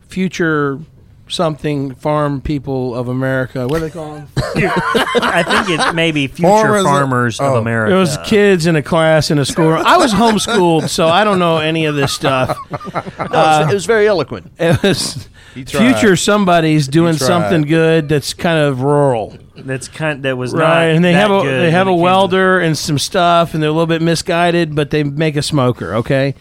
future 0.07 0.79
something 1.27 1.95
farm 1.95 2.41
people 2.41 2.95
of 2.95 3.07
America. 3.07 3.67
What 3.67 3.79
do 3.79 3.85
they 3.85 3.89
call 3.89 4.15
them? 4.15 4.27
I 4.37 5.43
think 5.43 5.79
it 5.79 5.95
may 5.95 6.11
be 6.11 6.27
future 6.27 6.47
Farmers 6.47 6.79
of- 6.79 6.85
farmers 6.85 7.39
of 7.39 7.53
oh. 7.53 7.57
America. 7.57 7.95
It 7.95 7.99
was 7.99 8.17
kids 8.25 8.67
in 8.67 8.75
a 8.75 8.83
class 8.83 9.31
in 9.31 9.39
a 9.39 9.45
school. 9.45 9.73
I 9.73 9.97
was 9.97 10.13
homeschooled, 10.13 10.89
so 10.89 11.07
I 11.07 11.23
don't 11.23 11.39
know 11.39 11.57
any 11.57 11.85
of 11.85 11.95
this 11.95 12.13
stuff. 12.13 12.57
No, 12.75 13.25
it, 13.25 13.29
was, 13.31 13.31
uh, 13.31 13.67
it 13.69 13.73
was 13.73 13.85
very 13.85 14.07
eloquent. 14.07 14.51
It 14.59 14.81
was 14.83 15.27
future 15.63 16.15
somebody's 16.15 16.87
doing 16.87 17.13
something 17.13 17.63
good 17.63 18.09
that's 18.09 18.33
kind 18.33 18.59
of 18.59 18.81
rural. 18.81 19.37
That's 19.55 19.87
kind. 19.87 20.23
That 20.23 20.37
was 20.37 20.53
right 20.53 20.59
not 20.59 20.95
and 20.95 21.03
they 21.03 21.13
that 21.13 21.29
have 21.29 21.31
a 21.31 21.47
they 21.47 21.71
have 21.71 21.87
a 21.87 21.93
when 21.93 21.95
it 21.95 21.97
came 21.97 21.97
to- 21.97 22.03
welder 22.03 22.59
and 22.59 22.77
some 22.77 22.99
stuff 22.99 23.53
and 23.53 23.63
they're 23.63 23.69
a 23.69 23.73
little 23.73 23.87
bit 23.87 24.01
misguided 24.01 24.75
but 24.75 24.91
they 24.91 25.03
make 25.03 25.35
a 25.35 25.41
smoker 25.41 25.95
okay 25.95 26.35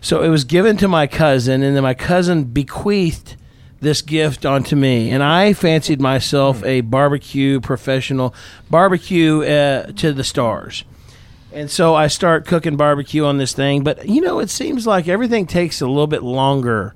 so 0.00 0.22
it 0.22 0.28
was 0.28 0.44
given 0.44 0.76
to 0.76 0.88
my 0.88 1.06
cousin 1.06 1.62
and 1.62 1.76
then 1.76 1.82
my 1.82 1.94
cousin 1.94 2.44
bequeathed 2.44 3.36
this 3.80 4.02
gift 4.02 4.44
onto 4.44 4.76
me. 4.76 5.10
And 5.10 5.22
i 5.22 5.52
fancied 5.52 6.00
myself 6.00 6.64
a 6.64 6.80
barbecue 6.82 7.60
professional 7.60 8.34
barbecue 8.70 9.42
uh, 9.42 9.92
to 9.92 10.12
the 10.12 10.24
stars. 10.24 10.84
And 11.52 11.70
so 11.70 11.94
i 11.94 12.06
start 12.08 12.46
cooking 12.46 12.76
barbecue 12.76 13.24
on 13.24 13.38
this 13.38 13.52
thing. 13.52 13.84
But 13.84 14.08
you 14.08 14.20
know 14.20 14.38
it 14.40 14.50
seems 14.50 14.86
like 14.86 15.08
everything 15.08 15.46
takes 15.46 15.80
a 15.80 15.86
little 15.86 16.06
bit 16.06 16.22
longer. 16.22 16.94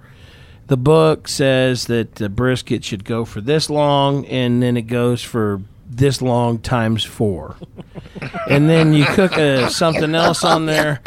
The 0.66 0.76
book 0.76 1.28
says 1.28 1.86
that 1.86 2.16
the 2.16 2.28
brisket 2.28 2.84
should 2.84 3.04
go 3.04 3.24
for 3.24 3.40
this 3.40 3.68
long 3.68 4.24
and 4.26 4.62
then 4.62 4.76
it 4.76 4.82
goes 4.82 5.22
for 5.22 5.60
this 5.88 6.22
long 6.22 6.58
times 6.58 7.04
four. 7.04 7.56
And 8.48 8.68
then 8.68 8.92
you 8.92 9.04
cook 9.04 9.36
uh 9.36 9.68
something 9.68 10.14
else 10.14 10.44
on 10.44 10.66
there 10.66 11.00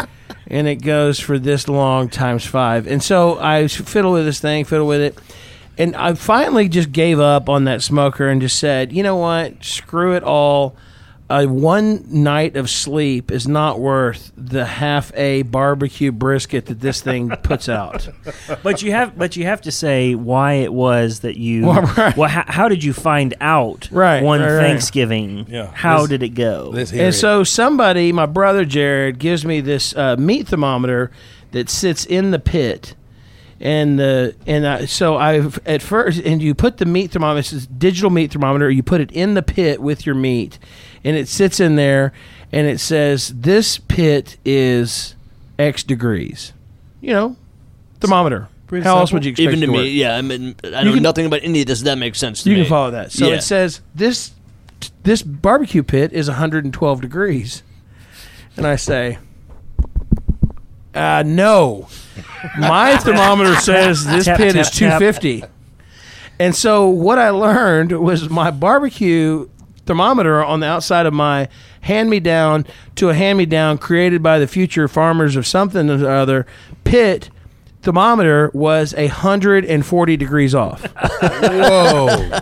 and 0.48 0.68
it 0.68 0.76
goes 0.76 1.20
for 1.20 1.40
this 1.40 1.68
long 1.68 2.10
times 2.10 2.46
five. 2.46 2.88
And 2.88 3.04
so 3.04 3.40
i 3.40 3.68
fiddle 3.68 4.14
with 4.14 4.26
this 4.26 4.40
thing 4.40 4.64
fiddle 4.64 4.88
with 4.88 5.02
it 5.02 5.18
and 5.78 5.96
i 5.96 6.14
finally 6.14 6.68
just 6.70 6.92
gave 6.92 7.20
up 7.20 7.50
on 7.50 7.64
that 7.66 7.82
smoker 7.82 8.28
and 8.30 8.42
just 8.42 8.58
said 8.60 8.92
you 8.94 9.04
know 9.04 9.16
what 9.16 9.64
screw 9.64 10.14
it 10.16 10.24
all 10.24 10.76
uh, 11.28 11.44
one 11.46 12.06
night 12.08 12.56
of 12.56 12.70
sleep 12.70 13.32
is 13.32 13.48
not 13.48 13.80
worth 13.80 14.32
the 14.38 14.64
half 14.64 15.12
a 15.16 15.42
barbecue 15.42 16.12
brisket 16.12 16.68
that 16.68 16.82
this 16.82 17.02
thing 17.02 17.30
puts 17.44 17.68
out 17.68 18.08
But 18.62 18.84
you 18.84 18.92
have, 18.92 19.18
but 19.18 19.36
you 19.36 19.46
have 19.46 19.62
to 19.62 19.72
say 19.72 20.14
why 20.14 20.54
it 20.54 20.72
was 20.72 21.22
that 21.22 21.36
you. 21.36 21.66
Well, 21.66 21.82
right. 21.98 22.16
Well, 22.16 22.30
how, 22.30 22.44
how 22.46 22.68
did 22.70 22.84
you 22.84 22.94
find 22.94 23.34
out? 23.42 23.90
Right, 23.92 24.22
One 24.22 24.40
right, 24.40 24.52
right. 24.54 24.62
Thanksgiving. 24.62 25.48
Yeah. 25.50 25.72
How 25.74 26.02
Let's- 26.02 26.10
did 26.10 26.22
it 26.22 26.30
go? 26.36 26.72
And 26.76 26.94
it. 26.94 27.14
so 27.14 27.44
somebody, 27.44 28.12
my 28.12 28.28
brother 28.28 28.64
Jared, 28.64 29.18
gives 29.18 29.44
me 29.44 29.62
this 29.62 29.96
uh, 29.96 30.18
meat 30.18 30.50
thermometer 30.50 31.10
that 31.54 31.72
sits 31.72 32.06
in 32.06 32.30
the 32.30 32.40
pit, 32.40 32.94
and 33.62 33.98
the 34.00 34.36
and 34.46 34.68
I, 34.68 34.86
so 34.86 35.16
I 35.16 35.48
at 35.66 35.82
first 35.82 36.20
and 36.22 36.42
you 36.42 36.54
put 36.54 36.78
the 36.78 36.86
meat 36.86 37.12
thermometer, 37.12 37.40
it's 37.40 37.52
this 37.52 37.66
digital 37.68 38.10
meat 38.10 38.32
thermometer, 38.32 38.70
you 38.70 38.84
put 38.84 39.02
it 39.02 39.12
in 39.12 39.34
the 39.34 39.42
pit 39.44 39.82
with 39.82 40.06
your 40.06 40.16
meat, 40.16 40.60
and 41.04 41.16
it 41.16 41.28
sits 41.28 41.60
in 41.60 41.76
there, 41.76 42.12
and 42.52 42.68
it 42.68 42.80
says 42.80 43.30
this 43.36 43.78
pit 43.78 44.38
is 44.46 45.16
X 45.58 45.84
degrees. 45.84 46.52
You 47.02 47.14
know, 47.14 47.36
thermometer. 48.00 48.50
Pretty 48.68 48.84
How 48.84 48.98
else 48.98 49.12
would 49.14 49.24
you 49.24 49.30
expect 49.32 49.44
Even 49.54 49.60
it 49.60 49.68
to 49.68 49.72
to 49.72 49.72
work? 49.74 49.84
me, 49.84 49.90
yeah. 49.92 50.16
I 50.18 50.22
mean, 50.24 50.56
I 50.64 50.84
know 50.84 50.94
can- 50.96 51.04
nothing 51.04 51.26
about 51.28 51.42
any 51.44 51.62
of 51.62 51.68
this. 51.68 51.82
That 51.84 52.00
makes 52.00 52.18
sense 52.18 52.42
to 52.44 52.50
You 52.50 52.56
me. 52.56 52.62
can 52.64 52.70
follow 52.70 52.92
that. 52.92 53.12
So 53.12 53.28
Yeah. 53.28 53.36
it 53.36 53.44
says 53.44 53.82
this 53.94 54.32
this 55.04 55.22
barbecue 55.22 55.84
pit 55.84 56.12
is 56.14 56.28
112 56.28 57.00
degrees, 57.00 57.62
and 58.58 58.66
I 58.66 58.76
say, 58.76 59.20
uh, 60.96 61.24
no. 61.26 61.88
My 62.58 62.98
thermometer 63.02 63.56
says 63.58 64.06
this 64.06 64.26
Tap, 64.26 64.38
pit 64.38 64.54
tap, 64.54 64.62
is 64.62 64.70
tap. 64.70 65.00
250. 65.00 65.44
And 66.40 66.56
so 66.56 66.90
what 66.90 67.18
I 67.18 67.30
learned 67.30 67.92
was 67.94 68.30
my 68.30 68.52
barbecue 68.52 69.50
thermometer 69.86 70.44
on 70.44 70.60
the 70.60 70.68
outside 70.68 71.06
of 71.06 71.14
my 71.14 71.48
hand 71.82 72.10
me 72.10 72.20
down 72.20 72.66
to 72.96 73.10
a 73.10 73.14
hand 73.14 73.38
me 73.38 73.46
down 73.46 73.78
created 73.78 74.24
by 74.24 74.40
the 74.40 74.48
future 74.48 74.88
farmers 74.88 75.36
of 75.36 75.46
something 75.46 75.90
or 75.90 76.10
other 76.10 76.46
pit 76.84 77.30
thermometer 77.84 78.50
was 78.54 78.94
a 78.96 79.08
140 79.08 80.18
degrees 80.18 80.56
off. 80.56 80.82
Whoa. 81.22 82.40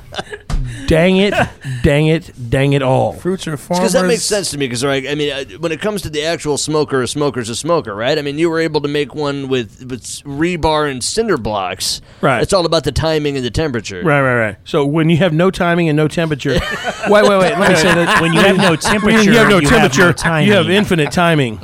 Dang 0.94 1.18
it, 1.18 1.34
dang 1.82 2.08
it, 2.08 2.32
dang 2.50 2.74
it 2.74 2.82
all. 2.82 3.14
Future 3.14 3.58
farmers. 3.58 3.80
Because 3.80 3.94
that 3.94 4.06
makes 4.06 4.24
sense 4.24 4.52
to 4.52 4.58
me. 4.58 4.68
Because 4.68 4.84
right, 4.86 5.08
I 5.08 5.16
mean, 5.16 5.32
uh, 5.32 5.58
when 5.60 5.72
it 5.72 5.82
comes 5.82 6.02
to 6.04 6.10
the 6.10 6.24
actual 6.24 6.58
smoker, 6.58 7.02
a 7.02 7.08
smoker's 7.08 7.50
a 7.50 7.56
smoker, 7.56 7.96
right? 7.96 8.18
I 8.18 8.22
mean, 8.22 8.38
you 8.38 8.50
were 8.50 8.60
able 8.60 8.82
to 8.82 8.88
make 8.88 9.16
one 9.16 9.48
with, 9.48 9.86
with 9.90 10.04
rebar 10.24 10.90
and 10.90 11.04
cinder 11.04 11.38
blocks. 11.38 12.02
Right. 12.22 12.42
It's 12.42 12.54
all 12.54 12.66
about 12.66 12.84
the 12.84 12.92
timing 12.92 13.36
and 13.36 13.46
the 13.46 13.52
temperature. 13.52 14.04
Right, 14.04 14.22
right, 14.22 14.40
right. 14.40 14.58
So 14.66 14.86
when 14.86 15.10
you 15.10 15.18
have 15.18 15.34
no 15.34 15.52
timing 15.52 15.90
and 15.90 15.98
no 15.98 16.08
temperature, 16.08 16.52
wait, 17.10 17.24
wait, 17.24 17.40
wait. 17.40 17.58
Let 17.58 17.70
me 17.70 17.76
say 17.76 17.94
that. 17.94 18.22
When 18.22 18.34
you 18.34 18.40
have 18.42 18.58
no 18.58 18.76
temperature, 18.76 19.18
when 19.18 19.26
you 19.26 19.34
have 19.34 19.50
no 19.50 19.60
you 19.60 19.68
have 19.70 19.80
temperature, 19.80 20.06
no 20.06 20.14
timing. 20.14 20.48
you 20.48 20.54
have 20.54 20.70
infinite 20.70 21.12
timing. 21.12 21.60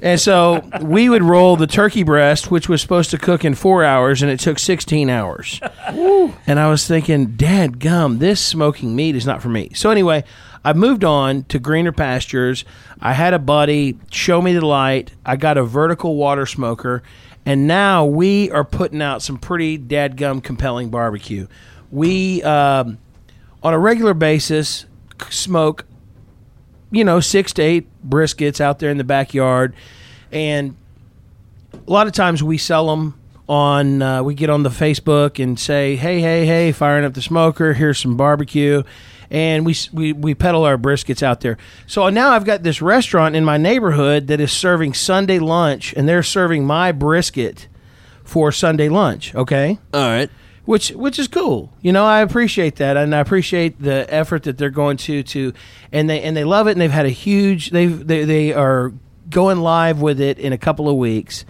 And 0.00 0.18
so 0.20 0.66
we 0.80 1.08
would 1.08 1.22
roll 1.22 1.56
the 1.56 1.66
turkey 1.66 2.02
breast, 2.02 2.50
which 2.50 2.68
was 2.68 2.80
supposed 2.80 3.10
to 3.10 3.18
cook 3.18 3.44
in 3.44 3.54
four 3.54 3.84
hours, 3.84 4.22
and 4.22 4.30
it 4.30 4.40
took 4.40 4.58
16 4.58 5.10
hours. 5.10 5.60
and 6.46 6.58
I 6.58 6.70
was 6.70 6.86
thinking, 6.86 7.36
Dad 7.36 7.78
gum, 7.78 8.18
this 8.18 8.40
smoking 8.40 8.96
meat 8.96 9.16
is 9.16 9.26
not 9.26 9.42
for 9.42 9.48
me. 9.48 9.70
So 9.74 9.90
anyway, 9.90 10.24
I 10.64 10.72
moved 10.72 11.04
on 11.04 11.44
to 11.44 11.58
greener 11.58 11.92
pastures. 11.92 12.64
I 13.00 13.12
had 13.12 13.34
a 13.34 13.38
buddy 13.38 13.98
show 14.10 14.40
me 14.40 14.54
the 14.54 14.64
light. 14.64 15.12
I 15.26 15.36
got 15.36 15.58
a 15.58 15.64
vertical 15.64 16.16
water 16.16 16.46
smoker, 16.46 17.02
and 17.44 17.66
now 17.66 18.04
we 18.04 18.50
are 18.50 18.64
putting 18.64 19.02
out 19.02 19.22
some 19.22 19.38
pretty 19.38 19.76
dad 19.76 20.16
gum 20.16 20.40
compelling 20.40 20.88
barbecue. 20.88 21.48
We, 21.90 22.42
um, 22.44 22.98
on 23.62 23.74
a 23.74 23.78
regular 23.78 24.14
basis, 24.14 24.86
smoke 25.28 25.84
you 26.92 27.04
know, 27.04 27.18
six 27.18 27.52
to 27.54 27.62
eight 27.62 27.88
briskets 28.08 28.60
out 28.60 28.78
there 28.78 28.90
in 28.90 28.98
the 28.98 29.04
backyard, 29.04 29.74
and 30.30 30.76
a 31.72 31.90
lot 31.90 32.06
of 32.06 32.12
times 32.12 32.42
we 32.42 32.58
sell 32.58 32.86
them 32.88 33.18
on. 33.48 34.02
Uh, 34.02 34.22
we 34.22 34.34
get 34.34 34.50
on 34.50 34.62
the 34.62 34.70
Facebook 34.70 35.42
and 35.42 35.58
say, 35.58 35.96
"Hey, 35.96 36.20
hey, 36.20 36.46
hey, 36.46 36.70
firing 36.70 37.04
up 37.04 37.14
the 37.14 37.22
smoker. 37.22 37.72
Here's 37.72 37.98
some 37.98 38.16
barbecue." 38.16 38.82
And 39.30 39.64
we, 39.64 39.74
we 39.94 40.12
we 40.12 40.34
peddle 40.34 40.64
our 40.64 40.76
briskets 40.76 41.22
out 41.22 41.40
there. 41.40 41.56
So 41.86 42.10
now 42.10 42.32
I've 42.32 42.44
got 42.44 42.62
this 42.62 42.82
restaurant 42.82 43.34
in 43.34 43.46
my 43.46 43.56
neighborhood 43.56 44.26
that 44.26 44.40
is 44.40 44.52
serving 44.52 44.92
Sunday 44.92 45.38
lunch, 45.38 45.94
and 45.94 46.06
they're 46.06 46.22
serving 46.22 46.66
my 46.66 46.92
brisket 46.92 47.66
for 48.24 48.52
Sunday 48.52 48.90
lunch. 48.90 49.34
Okay, 49.34 49.78
All 49.94 50.00
right. 50.00 50.30
Which 50.64 50.90
which 50.90 51.18
is 51.18 51.28
cool. 51.28 51.72
You 51.80 51.92
know, 51.92 52.04
I 52.04 52.20
appreciate 52.20 52.76
that, 52.76 52.96
and 52.96 53.14
I 53.14 53.20
appreciate 53.20 53.80
the 53.80 54.12
effort 54.12 54.44
that 54.44 54.58
they're 54.58 54.70
going 54.70 54.96
to 54.98 55.22
to, 55.22 55.52
and 55.90 56.08
they 56.08 56.22
and 56.22 56.36
they 56.36 56.44
love 56.44 56.68
it, 56.68 56.72
and 56.72 56.80
they've 56.80 56.90
had 56.90 57.06
a 57.06 57.10
huge. 57.10 57.70
They've 57.70 58.06
they 58.06 58.24
they 58.24 58.52
are 58.52 58.92
going 59.28 59.58
live 59.58 60.00
with 60.00 60.20
it 60.20 60.38
in 60.38 60.52
a 60.52 60.58
couple 60.58 60.88
of 60.88 60.96
weeks, 60.96 61.44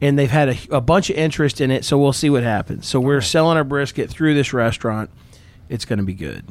and 0.00 0.18
they've 0.18 0.30
had 0.30 0.48
a, 0.48 0.76
a 0.76 0.80
bunch 0.80 1.10
of 1.10 1.16
interest 1.16 1.60
in 1.60 1.70
it. 1.70 1.84
So 1.84 1.98
we'll 1.98 2.12
see 2.12 2.30
what 2.30 2.42
happens. 2.42 2.86
So 2.86 2.98
we're 2.98 3.20
selling 3.20 3.56
our 3.56 3.64
brisket 3.64 4.10
through 4.10 4.34
this 4.34 4.52
restaurant. 4.52 5.10
It's 5.68 5.84
going 5.84 5.98
to 5.98 6.04
be 6.04 6.14
good. 6.14 6.44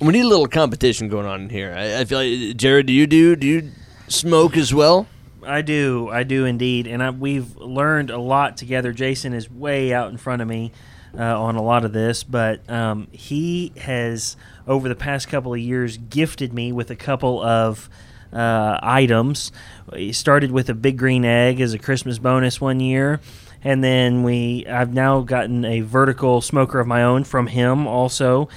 We 0.00 0.08
need 0.08 0.20
a 0.20 0.28
little 0.28 0.46
competition 0.46 1.08
going 1.08 1.26
on 1.26 1.42
in 1.42 1.48
here. 1.50 1.74
I, 1.76 2.00
I 2.00 2.04
feel 2.04 2.18
like 2.18 2.56
Jared, 2.56 2.86
do 2.86 2.92
you 2.92 3.06
do 3.06 3.36
do 3.36 3.46
you 3.46 3.70
smoke 4.08 4.56
as 4.56 4.74
well? 4.74 5.06
I 5.44 5.62
do, 5.62 6.10
I 6.10 6.24
do 6.24 6.44
indeed, 6.44 6.86
and 6.86 7.02
I, 7.02 7.10
we've 7.10 7.56
learned 7.56 8.10
a 8.10 8.18
lot 8.18 8.56
together. 8.56 8.92
Jason 8.92 9.32
is 9.32 9.50
way 9.50 9.94
out 9.94 10.10
in 10.10 10.18
front 10.18 10.42
of 10.42 10.48
me 10.48 10.72
uh, 11.16 11.40
on 11.40 11.56
a 11.56 11.62
lot 11.62 11.84
of 11.84 11.92
this, 11.92 12.24
but 12.24 12.68
um, 12.70 13.08
he 13.12 13.72
has 13.78 14.36
over 14.66 14.88
the 14.88 14.96
past 14.96 15.28
couple 15.28 15.54
of 15.54 15.60
years 15.60 15.96
gifted 15.96 16.52
me 16.52 16.72
with 16.72 16.90
a 16.90 16.96
couple 16.96 17.42
of 17.42 17.88
uh, 18.32 18.78
items. 18.82 19.52
He 19.94 20.12
started 20.12 20.50
with 20.50 20.68
a 20.68 20.74
big 20.74 20.98
green 20.98 21.24
egg 21.24 21.60
as 21.60 21.72
a 21.72 21.78
Christmas 21.78 22.18
bonus 22.18 22.60
one 22.60 22.80
year. 22.80 23.20
And 23.64 23.82
then 23.82 24.22
we, 24.22 24.66
I've 24.66 24.92
now 24.92 25.20
gotten 25.22 25.64
a 25.64 25.80
vertical 25.80 26.40
smoker 26.40 26.78
of 26.78 26.86
my 26.86 27.02
own 27.02 27.24
from 27.24 27.48
him 27.48 27.88
also, 27.88 28.48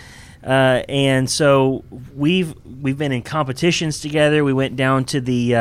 uh, 0.43 0.83
and 0.89 1.29
so 1.29 1.83
we've 2.15 2.55
we've 2.81 2.97
been 2.97 3.11
in 3.11 3.21
competitions 3.21 3.99
together. 3.99 4.43
We 4.43 4.53
went 4.53 4.75
down 4.75 5.05
to 5.05 5.21
the 5.21 5.55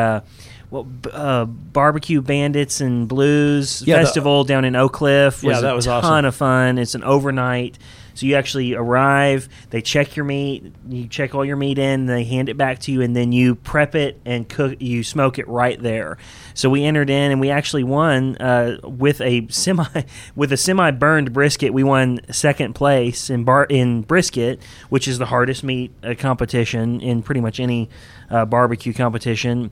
well, 0.71 0.87
uh, 1.13 1.45
barbecue 1.47 2.21
bandits 2.23 2.81
and 2.81 3.09
blues 3.09 3.83
Yeah, 3.87 3.99
the- 3.99 4.05
festival 4.05 4.45
down 4.45 4.65
in 4.65 4.77
Oak 4.77 4.93
Cliff. 4.93 5.43
Yeah, 5.43 5.73
Was 5.73 5.87
a 5.87 5.91
ton 5.91 6.05
awesome. 6.05 6.25
of 6.27 6.35
fun. 6.35 6.79
It's 6.79 6.95
an 6.95 7.03
overnight. 7.05 7.79
So 8.15 8.27
you 8.27 8.35
actually 8.35 8.75
arrive, 8.75 9.49
they 9.71 9.81
check 9.81 10.15
your 10.15 10.25
meat, 10.25 10.75
you 10.89 11.07
check 11.07 11.35
all 11.35 11.45
your 11.45 11.57
meat 11.57 11.79
in, 11.79 12.05
they 12.07 12.25
hand 12.25 12.49
it 12.51 12.57
back 12.59 12.81
to 12.81 12.93
you, 12.93 13.01
and 13.01 13.17
then 13.17 13.33
you 13.33 13.55
prep 13.55 13.95
it 13.95 14.21
and 14.27 14.47
cook. 14.49 14.77
You 14.79 15.03
smoke 15.05 15.39
it 15.39 15.49
right 15.49 15.81
there. 15.81 16.19
So 16.53 16.69
we 16.69 16.85
entered 16.85 17.09
in, 17.09 17.31
and 17.33 17.41
we 17.41 17.51
actually 17.51 17.85
won 17.85 18.37
uh, 18.37 18.79
with 18.83 19.21
a 19.23 19.47
semi 19.49 19.87
with 20.37 20.53
a 20.53 20.57
semi 20.59 20.91
burned 20.91 21.33
brisket. 21.33 21.73
We 21.73 21.83
won 21.83 22.21
second 22.31 22.75
place 22.75 23.31
in 23.31 23.45
bar 23.45 23.65
in 23.65 24.03
brisket, 24.03 24.61
which 24.91 25.09
is 25.09 25.19
the 25.19 25.27
hardest 25.27 25.65
meat 25.65 25.93
uh, 26.03 26.15
competition 26.19 27.01
in 27.01 27.23
pretty 27.23 27.41
much 27.41 27.59
any 27.59 27.89
uh, 28.29 28.45
barbecue 28.45 28.93
competition. 28.93 29.71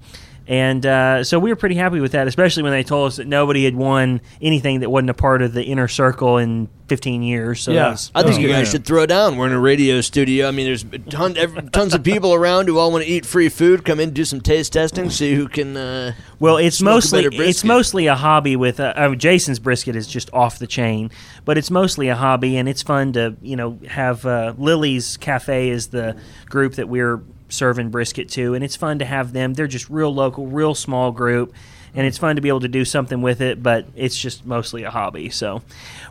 And 0.49 0.87
uh, 0.87 1.25
so 1.25 1.39
we 1.39 1.51
were 1.51 1.57
pretty 1.57 1.75
happy 1.75 2.01
with 2.01 2.13
that, 2.13 2.27
especially 2.27 2.63
when 2.63 2.73
they 2.73 2.83
told 2.83 3.09
us 3.09 3.17
that 3.17 3.27
nobody 3.27 3.65
had 3.67 3.77
won 3.77 4.23
anything 4.41 4.81
that 4.81 4.89
wasn't 4.89 5.11
a 5.11 5.15
part 5.15 5.43
of 5.43 5.53
the 5.53 5.63
inner 5.63 5.89
circle 5.89 6.39
in 6.39 6.71
15 6.89 7.23
years. 7.23 7.61
So 7.61 7.71
Yeah. 7.73 7.91
was, 7.91 8.11
I 8.15 8.23
think 8.23 8.37
Oh, 8.37 8.39
you 8.39 8.49
guys 8.49 8.67
yeah. 8.69 8.71
should 8.73 8.87
throw 8.87 9.05
down. 9.05 9.37
We're 9.37 9.49
in 9.49 9.53
a 9.53 9.61
radio 9.61 10.01
studio. 10.01 10.49
I 10.49 10.53
mean, 10.53 10.65
there's 10.65 10.85
a 10.91 10.99
ton, 11.01 11.37
ev 11.37 11.71
tons 11.71 11.93
of 11.93 12.03
people 12.03 12.33
around 12.33 12.67
who 12.67 12.79
all 12.79 12.91
want 12.91 13.05
to 13.05 13.11
eat 13.11 13.27
free 13.27 13.51
food. 13.51 13.85
Come 13.85 14.01
in, 14.01 14.15
do 14.15 14.25
some 14.25 14.41
taste 14.41 14.73
testing, 14.73 15.11
see 15.11 15.35
who 15.35 15.49
can. 15.49 15.77
Uh, 15.77 16.13
Well, 16.41 16.57
it's 16.57 16.79
Smoke 16.79 16.95
mostly 16.95 17.29
better 17.29 17.43
it's 17.43 17.63
mostly 17.63 18.07
a 18.07 18.15
hobby. 18.15 18.57
With 18.57 18.81
uh, 18.81 18.95
uh, 18.97 19.15
Jason's 19.17 19.59
brisket 19.59 19.97
is 19.97 20.07
just 20.07 20.31
off 20.33 20.59
the 20.59 20.67
chain, 20.67 21.11
but 21.45 21.59
it's 21.59 21.71
mostly 21.71 22.09
a 22.09 22.17
hobby, 22.17 22.57
and 22.57 22.71
it's 22.71 22.81
fun 22.81 23.13
to 23.13 23.37
you 23.43 23.57
know 23.57 23.79
have 23.87 24.25
uh, 24.25 24.55
Lily's 24.57 25.19
Cafe 25.19 25.69
is 25.69 25.89
the 25.89 26.17
group 26.49 26.77
that 26.77 26.89
we're 26.89 27.21
serving 27.49 27.91
brisket 27.91 28.29
to, 28.31 28.55
and 28.55 28.63
it's 28.65 28.77
fun 28.77 28.99
to 29.01 29.05
have 29.05 29.33
them. 29.33 29.55
They're 29.55 29.67
just 29.67 29.89
real 29.91 30.13
local, 30.15 30.47
real 30.47 30.75
small 30.75 31.13
group. 31.13 31.55
And 31.95 32.07
it's 32.07 32.19
fun 32.19 32.37
to 32.37 32.43
be 32.43 32.49
able 32.49 32.61
to 32.61 32.69
do 32.69 32.85
something 32.85 33.23
with 33.23 33.41
it, 33.41 33.63
but 33.63 33.87
it's 33.97 34.17
just 34.17 34.45
mostly 34.45 34.83
a 34.85 34.91
hobby. 34.91 35.31
So, 35.31 35.63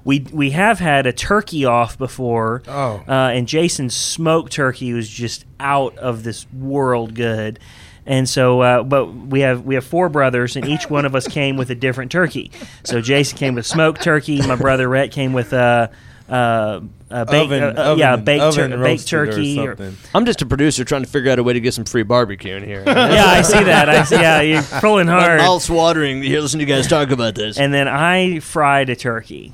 we 0.03 0.25
we 0.33 0.49
have 0.49 0.79
had 0.79 1.05
a 1.05 1.13
turkey 1.13 1.65
off 1.65 1.97
before, 1.99 2.63
Oh. 2.67 3.03
uh, 3.07 3.11
and 3.11 3.47
Jason's 3.47 3.95
smoked 3.95 4.51
turkey 4.51 4.91
was 4.93 5.07
just 5.07 5.45
out 5.59 5.95
of 5.99 6.23
this 6.23 6.47
world 6.51 7.13
good. 7.13 7.59
And 8.07 8.27
so, 8.27 8.61
uh, 8.61 8.83
but 8.83 9.05
we 9.13 9.41
have 9.41 9.65
we 9.65 9.75
have 9.75 9.85
four 9.85 10.09
brothers, 10.09 10.55
and 10.55 10.65
each 10.67 10.89
one 10.89 11.05
of 11.05 11.13
us 11.13 11.27
came 11.27 11.57
with 11.57 11.69
a 11.69 11.75
different 11.75 12.11
turkey. 12.11 12.51
So 12.83 12.99
Jason 12.99 13.37
came 13.37 13.53
with 13.53 13.65
smoked 13.67 14.01
turkey. 14.01 14.41
My 14.47 14.55
brother 14.55 14.89
Rhett 14.89 15.11
came 15.11 15.31
with 15.31 15.53
uh, 15.53 15.89
uh, 16.29 16.81
a 17.09 17.25
baked, 17.25 17.45
Oven- 17.45 17.63
uh, 17.77 17.81
uh, 17.91 17.95
yeah, 17.97 18.13
oven- 18.13 18.25
baked, 18.25 18.55
tur- 18.55 18.67
baked 18.69 18.79
roasted 18.79 19.13
or 19.19 19.25
turkey. 19.27 19.59
or- 19.59 19.93
I'm 20.13 20.25
just 20.25 20.41
a 20.41 20.45
producer 20.45 20.83
trying 20.83 21.03
to 21.03 21.09
figure 21.09 21.31
out 21.31 21.39
a 21.39 21.43
way 21.43 21.53
to 21.53 21.59
get 21.61 21.73
some 21.73 21.85
free 21.85 22.03
barbecue 22.03 22.55
in 22.55 22.63
here. 22.63 22.83
yeah, 22.87 23.25
I 23.25 23.41
see 23.41 23.63
that. 23.63 23.87
I 23.89 24.03
see, 24.03 24.15
yeah, 24.15 24.41
you're 24.41 24.61
pulling 24.81 25.07
My 25.07 25.13
hard. 25.21 25.37
mouth's 25.39 25.69
watering 25.69 26.21
here. 26.21 26.41
Listen 26.41 26.59
to 26.59 26.65
you 26.65 26.73
guys 26.73 26.87
talk 26.87 27.11
about 27.11 27.35
this. 27.35 27.57
And 27.57 27.73
then 27.73 27.87
I 27.87 28.39
fried 28.39 28.89
a 28.89 28.95
turkey, 28.95 29.53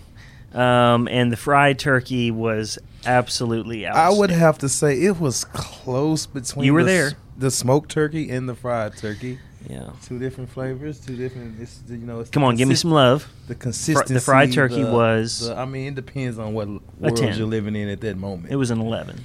um, 0.54 1.08
and 1.10 1.32
the 1.32 1.38
fried 1.38 1.78
turkey 1.80 2.32
was 2.32 2.80
absolutely 3.06 3.86
out. 3.86 3.96
I 3.96 4.10
would 4.10 4.32
have 4.32 4.58
to 4.60 4.70
say 4.70 5.00
it 5.04 5.20
was 5.20 5.46
close 5.46 6.26
between 6.26 6.66
You 6.66 6.74
were 6.74 6.84
the, 6.84 6.90
there. 6.92 7.12
the 7.38 7.52
smoked 7.52 7.92
turkey 7.92 8.30
and 8.32 8.48
the 8.50 8.56
fried 8.56 8.98
turkey. 8.98 9.40
Yeah. 9.70 9.90
Two 10.06 10.20
different 10.20 10.50
flavors, 10.50 11.00
two 11.00 11.16
different. 11.16 11.60
It's, 11.62 11.82
you 11.88 11.98
know, 11.98 12.20
it's 12.20 12.30
Come 12.30 12.44
on, 12.44 12.56
give 12.56 12.68
me 12.68 12.76
some 12.76 12.92
love. 12.92 13.28
The 13.48 13.56
consistency. 13.56 14.14
The 14.14 14.20
fried 14.20 14.52
turkey 14.52 14.84
the- 14.84 14.92
was- 14.92 15.48
the- 15.48 15.56
I 15.58 15.66
mean, 15.66 15.88
it 15.88 15.96
depends 15.96 16.38
on 16.38 16.54
what 16.54 16.68
world 16.68 17.18
10. 17.18 17.38
you're 17.38 17.48
living 17.48 17.76
in 17.76 17.88
at 17.90 18.02
that 18.02 18.18
moment. 18.18 18.52
It 18.52 18.58
was 18.58 18.72
an 18.72 18.80
eleven. 18.82 19.24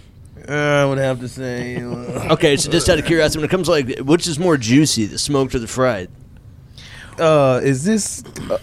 Uh, 0.49 0.53
I 0.53 0.85
would 0.85 0.99
have 0.99 1.19
to 1.21 1.29
say. 1.29 1.77
uh, 1.83 2.33
okay, 2.35 2.57
so 2.57 2.71
just 2.71 2.89
out 2.89 2.99
of 2.99 3.05
curiosity, 3.05 3.41
when 3.41 3.45
it 3.47 3.51
comes 3.51 3.67
to 3.67 3.73
like, 3.73 3.99
which 3.99 4.27
is 4.27 4.39
more 4.39 4.57
juicy, 4.57 5.07
the 5.07 5.19
smoked 5.19 5.55
or 5.55 5.59
the 5.59 5.67
fried? 5.67 6.09
Uh, 7.19 7.61
is 7.63 7.85
this? 7.85 8.23
Uh, 8.49 8.59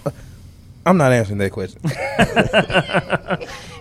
I'm 0.85 0.97
not 0.97 1.11
answering 1.11 1.39
that 1.39 1.51
question. 1.51 1.81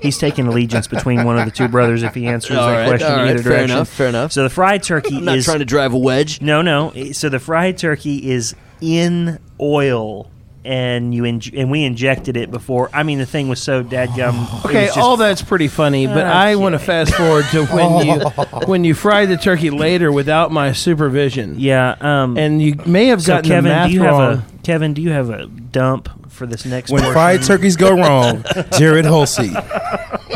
He's 0.04 0.18
taking 0.18 0.46
allegiance 0.46 0.86
between 0.86 1.24
one 1.24 1.38
of 1.38 1.44
the 1.46 1.50
two 1.50 1.68
brothers 1.68 2.02
if 2.02 2.14
he 2.14 2.26
answers 2.26 2.56
All 2.56 2.68
that 2.68 2.76
right, 2.80 2.88
question 2.88 3.08
all 3.10 3.18
in 3.18 3.24
right, 3.24 3.30
either 3.30 3.42
fair 3.42 3.52
direction. 3.52 3.76
enough, 3.76 3.88
fair 3.88 4.08
enough. 4.08 4.32
So 4.32 4.42
the 4.44 4.50
fried 4.50 4.82
turkey 4.82 5.16
I'm 5.16 5.24
not 5.24 5.38
is 5.38 5.44
trying 5.44 5.58
to 5.60 5.64
drive 5.64 5.92
a 5.94 5.98
wedge. 5.98 6.40
no, 6.40 6.62
no. 6.62 6.92
So 7.12 7.28
the 7.28 7.40
fried 7.40 7.78
turkey 7.78 8.30
is 8.30 8.54
in 8.80 9.38
oil. 9.60 10.30
And 10.66 11.14
you 11.14 11.24
inj- 11.24 11.52
and 11.60 11.70
we 11.70 11.84
injected 11.84 12.38
it 12.38 12.50
before. 12.50 12.88
I 12.94 13.02
mean, 13.02 13.18
the 13.18 13.26
thing 13.26 13.48
was 13.48 13.62
so 13.62 13.84
dadgum. 13.84 14.64
Okay, 14.64 14.86
just- 14.86 14.96
all 14.96 15.18
that's 15.18 15.42
pretty 15.42 15.68
funny, 15.68 16.06
but 16.06 16.24
I 16.24 16.56
want 16.56 16.72
to 16.72 16.78
fast 16.78 17.12
forward 17.14 17.44
to 17.50 17.66
when 17.66 18.06
you 18.06 18.20
when 18.66 18.82
you 18.82 18.94
fried 18.94 19.28
the 19.28 19.36
turkey 19.36 19.68
later 19.68 20.10
without 20.10 20.50
my 20.52 20.72
supervision. 20.72 21.56
Yeah. 21.58 21.96
Um, 22.00 22.38
And 22.38 22.62
you 22.62 22.76
may 22.86 23.08
have 23.08 23.20
so 23.20 23.34
gotten 23.34 23.50
Kevin, 23.50 23.64
the 23.64 23.68
math 23.68 23.88
do 23.88 23.94
you 23.94 24.04
wrong. 24.04 24.36
have 24.36 24.38
a 24.38 24.62
Kevin? 24.62 24.94
Do 24.94 25.02
you 25.02 25.10
have 25.10 25.28
a 25.28 25.46
dump 25.48 26.08
for 26.34 26.46
this 26.46 26.64
next? 26.64 26.90
When 26.90 27.00
portion? 27.02 27.12
fried 27.14 27.42
turkeys 27.42 27.76
go 27.76 27.96
wrong, 27.96 28.44
Jared 28.78 29.04
Halsey. 29.04 29.52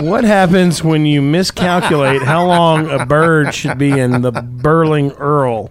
What 0.01 0.25
happens 0.25 0.83
when 0.83 1.05
you 1.07 1.21
miscalculate 1.21 2.23
how 2.23 2.47
long 2.47 2.89
a 2.91 3.05
bird 3.05 3.55
should 3.55 3.79
be 3.79 3.91
in 3.91 4.23
the 4.23 4.31
Burling 4.33 5.13
Earl? 5.13 5.71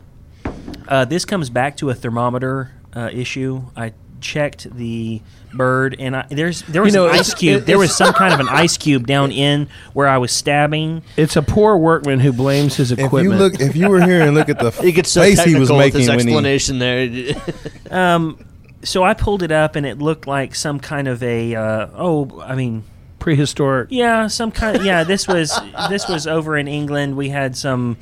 Uh, 0.87 1.05
this 1.05 1.25
comes 1.25 1.49
back 1.49 1.77
to 1.77 1.89
a 1.89 1.93
thermometer 1.93 2.71
uh, 2.93 3.09
issue. 3.11 3.63
I 3.75 3.93
checked 4.19 4.73
the 4.75 5.21
bird, 5.53 5.95
and 5.99 6.15
I, 6.15 6.25
there's 6.29 6.61
there 6.63 6.81
was 6.81 6.93
You 6.93 6.99
know, 7.01 7.05
an 7.07 7.11
it's- 7.15 7.29
ice 7.29 7.35
cube. 7.35 7.61
it- 7.61 7.65
there 7.65 7.77
was 7.77 7.95
some 7.95 8.13
kind 8.13 8.33
of 8.33 8.39
an 8.39 8.47
ice 8.49 8.77
cube 8.77 9.05
down 9.07 9.31
in 9.31 9.69
where 9.93 10.07
I 10.07 10.17
was 10.17 10.31
stabbing. 10.31 11.03
It's 11.15 11.35
a 11.35 11.41
poor 11.41 11.77
workman 11.77 12.19
who 12.19 12.33
blames 12.33 12.75
his 12.75 12.91
If 12.91 12.99
you 12.99 13.05
equipment. 13.05 13.39
look, 13.39 13.59
if 13.61 13.75
you 13.75 13.89
were 13.89 14.01
here 14.01 14.21
and 14.21 14.33
look 14.35 14.49
at 14.49 14.59
the 14.59 14.71
He 14.81 14.91
gets 14.91 15.11
so 15.11 15.21
face 15.21 15.31
he 15.39 15.53
technical 15.53 15.59
was 15.61 15.69
with 15.69 15.77
making 15.79 15.99
his 16.01 16.09
when 16.09 16.19
he, 16.19 16.23
explanation 16.25 16.79
there. 16.79 17.43
Um, 17.91 18.37
so 18.83 19.03
I 19.03 19.13
pulled 19.13 19.43
it 19.43 19.51
up, 19.51 19.75
and 19.75 19.85
it 19.85 19.99
looked 19.99 20.27
like 20.27 20.55
some 20.55 20.79
kind 20.79 21.07
of 21.07 21.21
a 21.23 21.55
uh, 21.55 21.87
oh, 21.93 22.41
I 22.41 22.55
mean, 22.55 22.83
prehistoric. 23.19 23.89
yeah, 23.91 24.27
some 24.27 24.51
kind. 24.51 24.83
yeah, 24.83 25.03
this 25.03 25.27
was 25.27 25.59
this 25.89 26.07
was 26.07 26.27
over 26.27 26.57
in 26.57 26.67
England. 26.67 27.17
We 27.17 27.29
had 27.29 27.57
some 27.57 27.97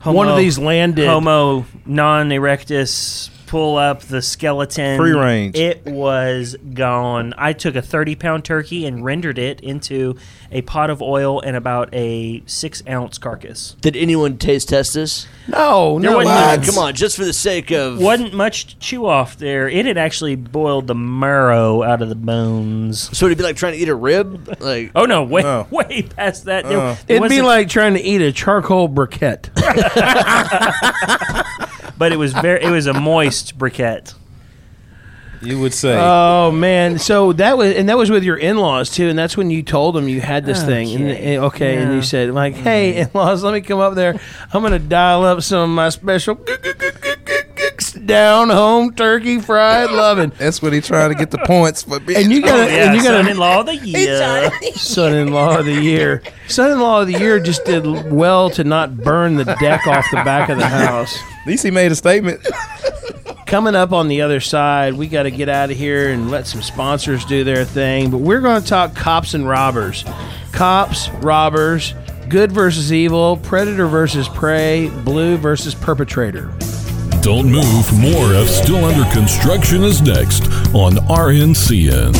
homo, 0.00 0.16
One 0.16 0.28
of 0.28 0.36
these 0.36 0.58
landed. 0.58 1.06
Homo 1.06 1.66
non 1.84 2.30
erectus 2.30 3.30
pull 3.46 3.76
up 3.76 4.00
the 4.02 4.20
skeleton. 4.22 4.96
Free 4.98 5.12
range. 5.12 5.56
It 5.56 5.84
was 5.86 6.56
gone. 6.74 7.34
I 7.38 7.52
took 7.52 7.76
a 7.76 7.82
30 7.82 8.16
pound 8.16 8.44
turkey 8.44 8.86
and 8.86 9.04
rendered 9.04 9.38
it 9.38 9.60
into 9.60 10.16
a 10.52 10.62
pot 10.62 10.90
of 10.90 11.02
oil 11.02 11.40
and 11.40 11.56
about 11.56 11.88
a 11.92 12.42
six 12.46 12.82
ounce 12.88 13.18
carcass. 13.18 13.76
Did 13.80 13.96
anyone 13.96 14.38
taste 14.38 14.68
test 14.68 14.94
this? 14.94 15.26
No, 15.48 15.98
There 16.00 16.10
no. 16.10 16.16
wasn't 16.18 16.34
much- 16.36 16.66
come 16.68 16.78
on, 16.78 16.94
just 16.94 17.16
for 17.16 17.24
the 17.24 17.32
sake 17.32 17.70
of 17.70 18.00
Wasn't 18.00 18.34
much 18.34 18.66
to 18.68 18.78
chew 18.78 19.06
off 19.06 19.36
there. 19.38 19.68
It 19.68 19.86
had 19.86 19.98
actually 19.98 20.34
boiled 20.36 20.86
the 20.88 20.94
marrow 20.94 21.82
out 21.82 22.02
of 22.02 22.08
the 22.08 22.14
bones. 22.14 23.16
So 23.16 23.26
it'd 23.26 23.38
be 23.38 23.44
like 23.44 23.56
trying 23.56 23.72
to 23.74 23.78
eat 23.78 23.88
a 23.88 23.94
rib. 23.94 24.56
Like 24.60 24.92
Oh 24.94 25.04
no, 25.04 25.22
way 25.24 25.42
Oh. 25.44 25.66
way 25.70 26.02
past 26.02 26.44
that. 26.46 26.66
There- 26.68 26.78
uh. 26.78 26.82
Oh. 26.82 26.90
it 27.08 27.16
It'd 27.16 27.22
be 27.28 27.40
wasn't- 27.40 27.46
like 27.46 27.68
trying 27.68 27.94
to 27.94 28.00
eat 28.02 28.20
a 28.20 28.32
charcoal 28.32 28.88
briquette. 28.88 29.50
but 31.98 32.12
it 32.12 32.16
was 32.16 32.32
very 32.32 32.62
it 32.62 32.70
was 32.70 32.86
a 32.86 32.94
moist 32.94 33.58
briquette. 33.58 34.14
you 35.42 35.60
would 35.60 35.74
say, 35.74 35.96
Oh 36.00 36.50
man! 36.50 36.98
So 36.98 37.32
that 37.34 37.58
was, 37.58 37.74
and 37.76 37.88
that 37.88 37.98
was 37.98 38.10
with 38.10 38.24
your 38.24 38.36
in-laws 38.36 38.90
too, 38.90 39.08
and 39.08 39.18
that's 39.18 39.36
when 39.36 39.50
you 39.50 39.62
told 39.62 39.94
them 39.94 40.08
you 40.08 40.20
had 40.20 40.46
this 40.46 40.62
oh, 40.62 40.66
thing. 40.66 40.94
And, 40.94 41.04
Okay. 41.10 41.34
and- 41.34 41.44
okay, 41.44 41.76
and 41.76 41.94
you 41.94 42.02
said 42.02 42.30
like, 42.32 42.54
"Hey, 42.54 42.94
mm. 42.94 43.08
in-laws, 43.08 43.42
let 43.44 43.52
me 43.52 43.60
come 43.60 43.78
up 43.80 43.94
there. 43.94 44.18
I'm 44.52 44.62
gonna 44.62 44.78
dial 44.78 45.24
up 45.24 45.42
some 45.42 45.70
of 45.70 45.74
my 45.76 45.90
special 45.90 46.36
down 48.06 48.50
home 48.50 48.94
turkey 48.94 49.40
fried 49.40 49.90
loving." 49.90 50.32
that's 50.38 50.62
what 50.62 50.72
he 50.72 50.80
trying 50.80 51.10
to 51.10 51.14
get 51.14 51.30
the 51.30 51.38
points 51.38 51.82
for. 51.82 52.00
Being 52.00 52.24
And 52.24 52.32
you 52.32 52.42
got 52.42 52.56
Oh, 52.56 52.72
yeah, 52.72 52.86
and 52.86 52.96
you 52.96 53.02
got 53.02 53.24
son-in-law 53.24 53.60
of 53.60 53.66
the 53.66 53.76
year. 53.76 54.50
son-in-law 54.74 55.58
of 55.58 55.66
the 55.66 55.80
year. 55.80 56.22
Son-in-law 56.48 57.02
of 57.02 57.06
the 57.08 57.18
year 57.18 57.40
just 57.40 57.64
did 57.64 58.10
well 58.10 58.50
to 58.50 58.64
not 58.64 58.96
burn 58.96 59.36
the 59.36 59.44
deck 59.44 59.86
off 59.86 60.04
the 60.10 60.16
back 60.24 60.48
of 60.48 60.58
the 60.58 60.66
house. 60.66 61.16
At 61.40 61.46
least 61.46 61.64
he 61.64 61.70
made 61.70 61.92
a 61.92 61.96
statement. 61.96 62.40
Coming 63.46 63.76
up 63.76 63.92
on 63.92 64.08
the 64.08 64.22
other 64.22 64.40
side, 64.40 64.94
we 64.94 65.06
got 65.06 65.22
to 65.24 65.30
get 65.30 65.48
out 65.48 65.70
of 65.70 65.76
here 65.76 66.08
and 66.10 66.30
let 66.30 66.46
some 66.48 66.62
sponsors 66.62 67.24
do 67.24 67.44
their 67.44 67.64
thing. 67.64 68.10
But 68.10 68.18
we're 68.18 68.40
going 68.40 68.60
to 68.60 68.66
talk 68.66 68.96
cops 68.96 69.34
and 69.34 69.48
robbers. 69.48 70.04
Cops, 70.52 71.08
robbers, 71.10 71.94
good 72.28 72.50
versus 72.50 72.92
evil, 72.92 73.36
predator 73.36 73.86
versus 73.86 74.28
prey, 74.28 74.88
blue 75.04 75.36
versus 75.36 75.74
perpetrator. 75.76 76.52
Don't 77.26 77.50
move. 77.50 77.98
More 77.98 78.34
of 78.34 78.48
Still 78.48 78.84
Under 78.84 79.02
Construction 79.12 79.82
is 79.82 80.00
next 80.00 80.44
on 80.72 80.92
RNCN. 81.08 82.14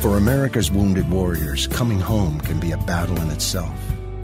For 0.00 0.16
America's 0.16 0.70
wounded 0.70 1.10
warriors, 1.10 1.66
coming 1.66 1.98
home 1.98 2.40
can 2.42 2.60
be 2.60 2.70
a 2.70 2.76
battle 2.76 3.20
in 3.20 3.30
itself. 3.30 3.76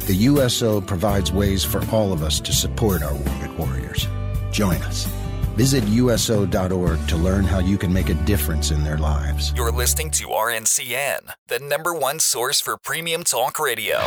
The 0.07 0.15
USO 0.15 0.81
provides 0.81 1.33
ways 1.33 1.65
for 1.65 1.85
all 1.91 2.13
of 2.13 2.23
us 2.23 2.39
to 2.39 2.53
support 2.53 3.03
our 3.03 3.15
wounded 3.15 3.59
warriors. 3.59 4.07
Join 4.53 4.77
us. 4.83 5.09
Visit 5.55 5.85
USO.org 5.89 7.09
to 7.09 7.17
learn 7.17 7.45
how 7.45 7.59
you 7.59 7.77
can 7.77 7.93
make 7.93 8.09
a 8.09 8.15
difference 8.15 8.71
in 8.71 8.85
their 8.85 8.99
lives. 8.99 9.53
You're 9.57 9.73
listening 9.73 10.11
to 10.13 10.27
RNCN, 10.29 11.33
the 11.49 11.59
number 11.59 11.95
one 11.95 12.21
source 12.21 12.61
for 12.61 12.77
premium 12.77 13.25
talk 13.25 13.59
radio. 13.59 13.99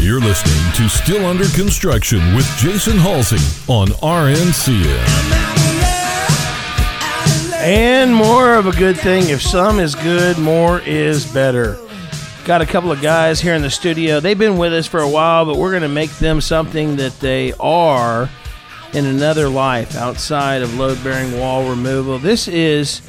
You're 0.00 0.20
listening 0.20 0.72
to 0.74 0.88
Still 0.88 1.26
Under 1.26 1.46
Construction 1.48 2.34
with 2.34 2.46
Jason 2.56 2.96
Halsey 2.96 3.36
on 3.70 3.88
RNCN. 3.88 5.04
And 7.60 8.14
more 8.14 8.54
of 8.54 8.66
a 8.66 8.72
good 8.72 8.96
thing. 8.96 9.28
If 9.28 9.42
some 9.42 9.80
is 9.80 9.94
good, 9.94 10.38
more 10.38 10.80
is 10.80 11.30
better. 11.30 11.76
Got 12.48 12.62
a 12.62 12.66
couple 12.66 12.90
of 12.90 13.02
guys 13.02 13.42
here 13.42 13.52
in 13.52 13.60
the 13.60 13.68
studio. 13.68 14.20
They've 14.20 14.38
been 14.38 14.56
with 14.56 14.72
us 14.72 14.86
for 14.86 15.00
a 15.00 15.08
while, 15.08 15.44
but 15.44 15.56
we're 15.56 15.68
going 15.68 15.82
to 15.82 15.88
make 15.88 16.08
them 16.12 16.40
something 16.40 16.96
that 16.96 17.20
they 17.20 17.52
are 17.60 18.30
in 18.94 19.04
another 19.04 19.50
life 19.50 19.94
outside 19.94 20.62
of 20.62 20.74
load 20.78 21.04
bearing 21.04 21.38
wall 21.38 21.68
removal. 21.68 22.18
This 22.18 22.48
is 22.48 23.02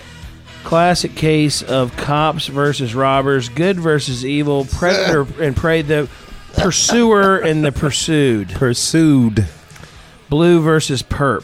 classic 0.65 1.15
case 1.15 1.61
of 1.61 1.95
cops 1.95 2.47
versus 2.47 2.93
robbers, 2.93 3.47
good 3.47 3.79
versus 3.79 4.25
evil, 4.25 4.65
predator 4.65 5.25
and 5.41 5.55
prey, 5.55 5.83
the 5.83 6.09
pursuer 6.57 7.37
and 7.37 7.63
the 7.63 7.71
pursued, 7.71 8.49
Pursued. 8.49 9.47
blue 10.27 10.61
versus 10.61 11.01
perp. 11.01 11.43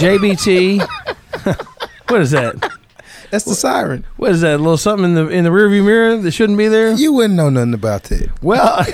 JBT. 0.00 0.80
what 2.08 2.20
is 2.20 2.32
that? 2.32 2.69
That's 3.30 3.44
the 3.44 3.54
siren. 3.54 4.04
What 4.16 4.32
is 4.32 4.40
that? 4.40 4.56
A 4.56 4.58
little 4.58 4.76
something 4.76 5.04
in 5.04 5.14
the 5.14 5.28
in 5.28 5.44
the 5.44 5.50
rearview 5.50 5.84
mirror 5.84 6.16
that 6.16 6.30
shouldn't 6.32 6.58
be 6.58 6.66
there? 6.68 6.92
You 6.94 7.12
wouldn't 7.12 7.34
know 7.34 7.48
nothing 7.48 7.74
about 7.74 8.02
that. 8.04 8.28
Well, 8.42 8.84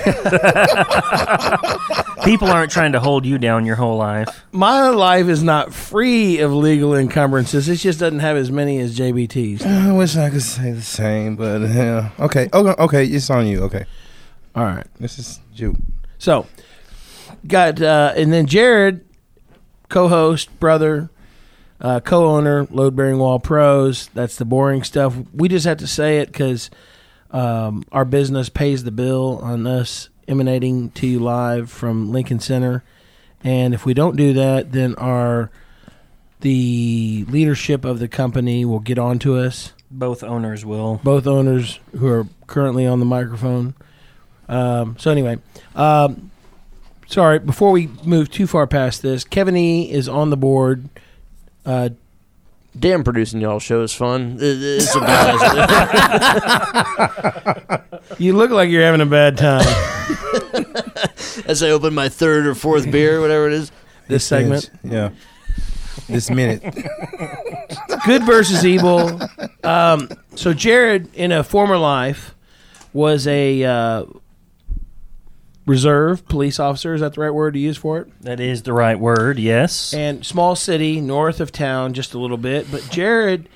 People 2.23 2.49
aren't 2.49 2.71
trying 2.71 2.91
to 2.91 2.99
hold 2.99 3.25
you 3.25 3.37
down 3.37 3.65
your 3.65 3.75
whole 3.77 3.97
life. 3.97 4.27
my 4.51 4.89
life 4.89 5.27
is 5.27 5.43
not 5.43 5.73
free 5.73 6.39
of 6.39 6.51
legal 6.51 6.93
encumbrances. 6.95 7.69
It 7.69 7.77
just 7.77 7.99
doesn't 7.99 8.19
have 8.19 8.35
as 8.37 8.51
many 8.51 8.79
as 8.79 8.97
JBT's. 8.97 9.65
I 9.65 9.91
wish 9.93 10.15
I 10.17 10.29
could 10.29 10.41
say 10.41 10.71
the 10.71 10.81
same, 10.81 11.35
but 11.35 11.61
yeah. 11.61 12.09
Okay, 12.19 12.49
okay, 12.53 12.81
okay. 12.83 13.05
It's 13.05 13.29
on 13.29 13.47
you. 13.47 13.61
Okay, 13.63 13.85
All 14.55 14.65
right. 14.65 14.85
this 14.99 15.17
is 15.19 15.39
you. 15.53 15.77
So, 16.17 16.47
got 17.47 17.81
uh, 17.81 18.13
and 18.15 18.33
then 18.33 18.45
Jared, 18.45 19.05
co-host, 19.89 20.59
brother, 20.59 21.09
uh, 21.79 21.99
co-owner, 21.99 22.67
load 22.69 22.95
bearing 22.95 23.19
wall 23.19 23.39
pros. 23.39 24.07
That's 24.13 24.35
the 24.37 24.45
boring 24.45 24.83
stuff. 24.83 25.15
We 25.33 25.47
just 25.47 25.65
have 25.65 25.77
to 25.77 25.87
say 25.87 26.19
it 26.19 26.27
because 26.27 26.69
um, 27.31 27.83
our 27.91 28.05
business 28.05 28.49
pays 28.49 28.83
the 28.83 28.91
bill 28.91 29.39
on 29.41 29.67
us 29.67 30.09
emanating 30.27 30.91
to 30.91 31.07
you 31.07 31.19
live 31.19 31.71
from 31.71 32.11
Lincoln 32.11 32.39
Center. 32.39 32.83
And 33.43 33.73
if 33.73 33.85
we 33.85 33.93
don't 33.93 34.15
do 34.15 34.33
that, 34.33 34.71
then 34.71 34.95
our 34.95 35.51
the 36.41 37.25
leadership 37.29 37.83
of 37.83 37.99
the 37.99 38.07
company 38.07 38.63
will 38.63 38.79
get 38.79 38.99
on 38.99 39.19
to 39.19 39.37
us. 39.37 39.73
Both 39.89 40.23
owners 40.23 40.65
will. 40.65 40.99
Both 41.03 41.25
owners 41.25 41.79
who 41.97 42.07
are 42.07 42.27
currently 42.45 42.85
on 42.85 42.99
the 42.99 43.05
microphone. 43.05 43.73
Um, 44.49 44.95
so 44.99 45.11
anyway, 45.11 45.39
um, 45.75 46.31
sorry. 47.07 47.39
Before 47.39 47.71
we 47.71 47.87
move 48.03 48.29
too 48.29 48.47
far 48.47 48.67
past 48.67 49.01
this, 49.01 49.23
Kevin 49.23 49.55
E 49.55 49.91
is 49.91 50.07
on 50.07 50.29
the 50.29 50.37
board. 50.37 50.89
Uh, 51.67 51.89
damn, 52.79 53.03
producing 53.03 53.41
y'all 53.41 53.59
show 53.59 53.81
is 53.83 53.93
fun. 53.93 54.37
It's 54.39 54.95
a 54.95 54.99
blast. 54.99 55.41
you 58.19 58.31
look 58.33 58.51
like 58.51 58.69
you're 58.69 58.83
having 58.83 59.01
a 59.01 59.05
bad 59.05 59.37
time. 59.37 59.65
As 61.45 61.61
I 61.61 61.71
open 61.71 61.93
my 61.93 62.07
third 62.07 62.47
or 62.47 62.55
fourth 62.55 62.89
beer, 62.89 63.19
whatever 63.19 63.47
it 63.47 63.53
is. 63.53 63.71
This 64.07 64.25
segment, 64.25 64.71
Yeah. 64.81 65.09
This 66.07 66.29
minute. 66.29 66.63
good 68.05 68.23
versus 68.23 68.65
evil. 68.65 69.19
Um, 69.65 70.07
so 70.35 70.53
Jared, 70.53 71.13
in 71.15 71.33
a 71.33 71.43
former 71.43 71.77
life, 71.77 72.33
was 72.93 73.27
a 73.27 73.61
uh, 73.65 74.05
reserve 75.67 76.27
police 76.27 76.59
officer. 76.59 76.95
Is 76.95 77.01
that 77.01 77.13
the 77.13 77.21
right 77.21 77.29
word 77.33 77.53
to 77.53 77.59
use 77.59 77.77
for 77.77 77.99
it? 77.99 78.21
That 78.23 78.39
is 78.39 78.63
the 78.63 78.73
right 78.73 78.99
word. 78.99 79.37
Yes. 79.37 79.93
and 79.93 80.25
small 80.25 80.55
city 80.55 80.99
north 81.01 81.39
of 81.39 81.51
town 81.51 81.93
just 81.93 82.13
a 82.15 82.17
little 82.19 82.37
bit 82.37 82.71
but 82.71 82.87
jared 82.89 83.47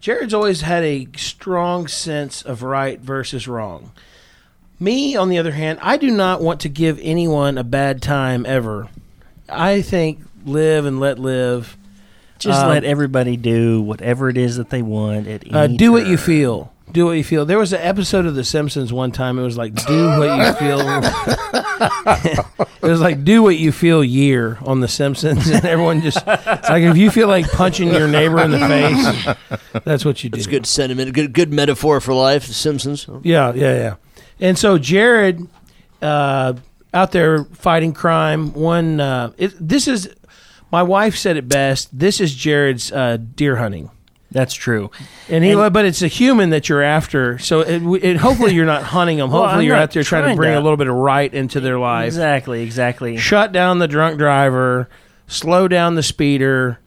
jared's 0.00 0.32
always 0.34 0.62
had 0.62 0.82
a 0.82 1.06
strong 1.16 1.86
sense 1.86 2.42
of 2.42 2.62
right 2.62 2.98
versus 3.00 3.46
wrong 3.46 3.92
me 4.80 5.14
on 5.16 5.28
the 5.28 5.38
other 5.38 5.52
hand 5.52 5.78
i 5.82 5.96
do 5.96 6.10
not 6.10 6.40
want 6.40 6.60
to 6.60 6.68
give 6.68 6.98
anyone 7.02 7.58
a 7.58 7.64
bad 7.64 8.00
time 8.02 8.44
ever 8.46 8.88
i 9.48 9.80
think 9.82 10.20
live 10.46 10.84
and 10.86 10.98
let 11.00 11.18
live 11.18 11.76
Just 12.38 12.60
Um, 12.62 12.68
let 12.70 12.84
everybody 12.84 13.36
do 13.36 13.82
whatever 13.82 14.28
it 14.28 14.36
is 14.38 14.56
that 14.56 14.70
they 14.70 14.82
want 14.82 15.26
at 15.26 15.42
any 15.44 15.52
uh, 15.54 15.66
do 15.66 15.92
what 15.92 16.06
you 16.06 16.16
feel 16.16 16.72
do 16.92 17.06
what 17.06 17.12
you 17.12 17.24
feel 17.24 17.44
there 17.44 17.58
was 17.58 17.72
an 17.72 17.80
episode 17.80 18.26
of 18.26 18.34
the 18.34 18.44
simpsons 18.44 18.92
one 18.92 19.12
time 19.12 19.38
it 19.38 19.42
was 19.42 19.56
like 19.56 19.74
do 19.86 20.06
what 20.18 20.36
you 20.38 20.52
feel 20.54 20.80
it 22.82 22.82
was 22.82 23.00
like 23.00 23.24
do 23.24 23.42
what 23.42 23.56
you 23.56 23.72
feel 23.72 24.02
year 24.02 24.58
on 24.62 24.80
the 24.80 24.88
simpsons 24.88 25.48
and 25.48 25.64
everyone 25.64 26.00
just 26.00 26.18
it's 26.26 26.68
like 26.68 26.82
if 26.82 26.96
you 26.96 27.10
feel 27.10 27.28
like 27.28 27.50
punching 27.52 27.88
your 27.92 28.08
neighbor 28.08 28.40
in 28.40 28.50
the 28.50 28.58
face 28.58 29.82
that's 29.84 30.04
what 30.04 30.22
you 30.24 30.30
do 30.30 30.38
It's 30.38 30.46
good 30.46 30.66
sentiment. 30.66 31.12
Good 31.12 31.32
good 31.32 31.52
metaphor 31.52 32.00
for 32.00 32.14
life. 32.14 32.46
The 32.46 32.54
Simpsons. 32.54 33.06
yeah 33.22 33.52
yeah 33.54 33.74
yeah 33.74 33.94
and 34.40 34.58
so 34.58 34.78
jared 34.78 35.46
uh, 36.02 36.54
out 36.94 37.12
there 37.12 37.44
fighting 37.44 37.92
crime 37.92 38.52
one 38.54 39.00
uh, 39.00 39.32
it, 39.36 39.52
this 39.60 39.86
is 39.88 40.12
my 40.72 40.82
wife 40.82 41.16
said 41.16 41.36
it 41.36 41.48
best 41.48 41.96
this 41.96 42.20
is 42.20 42.34
jared's 42.34 42.90
uh, 42.92 43.18
deer 43.34 43.56
hunting 43.56 43.90
That's 44.30 44.52
true. 44.52 44.90
And 45.30 45.42
he, 45.42 45.52
And- 45.52 45.72
but 45.72 45.84
it's 45.86 46.02
a 46.02 46.06
human 46.08 46.50
that 46.50 46.68
you're 46.68 46.82
after. 46.82 47.38
So 47.38 47.60
it, 47.60 47.82
it, 48.04 48.16
hopefully 48.18 48.54
you're 48.54 48.66
not 48.66 48.82
hunting 48.82 49.16
them. 49.18 49.30
Hopefully 49.30 49.60
I'm 49.60 49.66
you're 49.66 49.76
out 49.76 49.92
there 49.92 50.02
trying 50.02 50.28
to 50.30 50.36
bring 50.36 50.52
to- 50.52 50.58
a 50.58 50.60
little 50.60 50.76
bit 50.76 50.88
of 50.88 50.94
right 50.94 51.32
into 51.32 51.60
their 51.60 51.78
life. 51.78 52.08
Exactly. 52.08 52.62
Exactly. 52.62 53.16
Shut 53.16 53.52
down 53.52 53.78
the 53.78 53.88
drunk 53.88 54.18
driver. 54.18 54.88
Slow 55.26 55.66
down 55.68 55.94
the 55.94 56.02
speeder. 56.02 56.78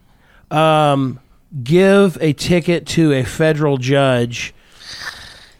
Um, 0.50 1.18
give 1.64 2.16
a 2.20 2.32
ticket 2.32 2.86
to 2.88 3.12
a 3.12 3.24
federal 3.24 3.76
judge. 3.76 4.54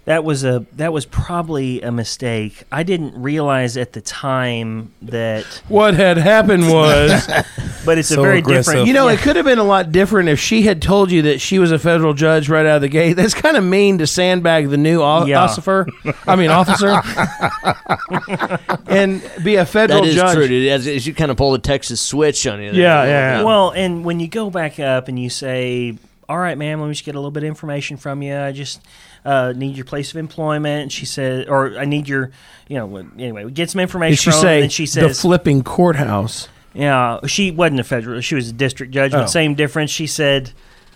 That 0.04 0.24
was 0.24 0.42
a 0.42 0.66
that 0.72 0.92
was 0.92 1.06
probably 1.06 1.80
a 1.80 1.92
mistake. 1.92 2.64
I 2.72 2.82
didn't 2.82 3.22
realize 3.22 3.76
at 3.76 3.92
the 3.92 4.00
time 4.00 4.92
that, 5.02 5.44
What 5.68 5.94
had 5.94 6.16
happened 6.16 6.68
was, 6.68 7.24
but 7.86 7.98
it's 7.98 8.10
a 8.10 8.16
very 8.20 8.38
aggressive. 8.40 8.64
different. 8.72 8.88
you 8.88 8.94
know, 8.94 9.06
yeah. 9.06 9.14
it 9.14 9.20
could 9.20 9.36
have 9.36 9.44
been 9.44 9.60
a 9.60 9.64
lot 9.64 9.92
different 9.92 10.28
if 10.28 10.40
she 10.40 10.62
had 10.62 10.82
told 10.82 11.12
you 11.12 11.22
that 11.22 11.40
she 11.40 11.60
was 11.60 11.70
a 11.70 11.78
federal 11.78 12.14
judge 12.14 12.48
right 12.48 12.66
out 12.66 12.76
of 12.76 12.82
the 12.82 12.88
gate. 12.88 13.12
That's 13.12 13.32
kind 13.32 13.56
of 13.56 13.62
mean 13.62 13.98
to 13.98 14.08
sandbag 14.08 14.70
the 14.70 14.76
new 14.76 15.00
o- 15.00 15.24
Yeah. 15.24 15.40
officer. 15.44 15.86
I 16.26 16.34
mean, 16.34 16.50
officer, 16.50 16.88
and 18.86 19.22
be 19.44 19.54
a 19.56 19.64
federal 19.66 20.02
That 20.02 20.08
is 20.08 20.14
judge. 20.16 20.34
true. 20.34 20.68
As, 20.68 20.86
as 20.86 21.06
you 21.06 21.14
kind 21.14 21.30
of 21.30 21.36
pull 21.36 21.52
the 21.52 21.58
Texas 21.58 22.00
switch 22.00 22.46
on 22.46 22.60
you. 22.60 22.72
Yeah, 22.72 23.04
yeah, 23.04 23.06
yeah. 23.38 23.42
Well, 23.44 23.70
and 23.70 24.04
when 24.04 24.20
you 24.20 24.28
go 24.28 24.50
back 24.50 24.80
up 24.80 25.08
and 25.08 25.18
you 25.18 25.30
say, 25.30 25.96
"All 26.28 26.38
right, 26.38 26.56
ma'am, 26.58 26.80
let 26.80 26.86
me 26.88 26.92
just 26.92 27.04
get 27.04 27.14
a 27.14 27.18
little 27.18 27.30
bit 27.30 27.44
of 27.44 27.48
information 27.48 27.96
from 27.96 28.22
you. 28.22 28.36
I 28.36 28.52
just 28.52 28.80
uh, 29.24 29.52
need 29.56 29.76
your 29.76 29.84
place 29.84 30.10
of 30.10 30.16
employment." 30.16 30.92
She 30.92 31.06
said, 31.06 31.48
"Or 31.48 31.78
I 31.78 31.84
need 31.84 32.08
your, 32.08 32.30
you 32.68 32.76
know, 32.76 32.96
anyway, 33.18 33.44
we 33.44 33.52
get 33.52 33.70
some 33.70 33.80
information 33.80 34.12
Did 34.16 34.20
she 34.20 34.30
from 34.30 34.36
her." 34.38 34.40
say 34.42 34.62
And 34.62 34.72
she 34.72 34.86
the 34.86 35.08
flipping 35.10 35.62
courthouse? 35.62 36.48
"Yeah, 36.74 37.18
she 37.26 37.50
wasn't 37.50 37.80
a 37.80 37.84
federal. 37.84 38.20
She 38.20 38.34
was 38.34 38.48
a 38.50 38.52
district 38.52 38.92
judge, 38.92 39.12
Oh. 39.14 39.18
but 39.18 39.26
same 39.30 39.54
difference." 39.54 39.90
She 39.90 40.06
said. 40.06 40.52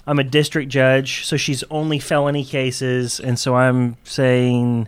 I'm 0.09 0.21
a 0.21 0.23
district 0.23 0.71
judge, 0.71 1.27
so 1.27 1.37
she's 1.37 1.65
only 1.69 1.99
felony 1.99 2.45
cases, 2.45 3.19
and 3.19 3.37
so 3.37 3.57
I'm 3.57 3.97
saying, 4.05 4.87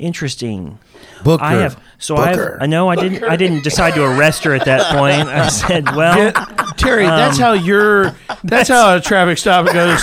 interesting. 0.00 0.78
Booker. 1.22 1.44
I 1.44 1.52
have 1.54 1.78
so 1.98 2.16
I 2.16 2.28
have, 2.34 2.56
I 2.60 2.66
know 2.66 2.88
I 2.88 2.96
didn't 2.96 3.22
I 3.24 3.36
didn't 3.36 3.62
decide 3.62 3.94
to 3.94 4.04
arrest 4.04 4.44
her 4.44 4.54
at 4.54 4.64
that 4.64 4.90
point. 4.96 5.28
I 5.28 5.48
said, 5.48 5.84
well, 5.94 6.32
Terry, 6.76 7.04
that's 7.04 7.36
Um, 7.38 7.42
how 7.42 7.52
your 7.52 8.16
that's 8.42 8.68
how 8.68 8.96
a 8.96 9.00
traffic 9.00 9.36
stop 9.38 9.66
goes. 9.66 10.00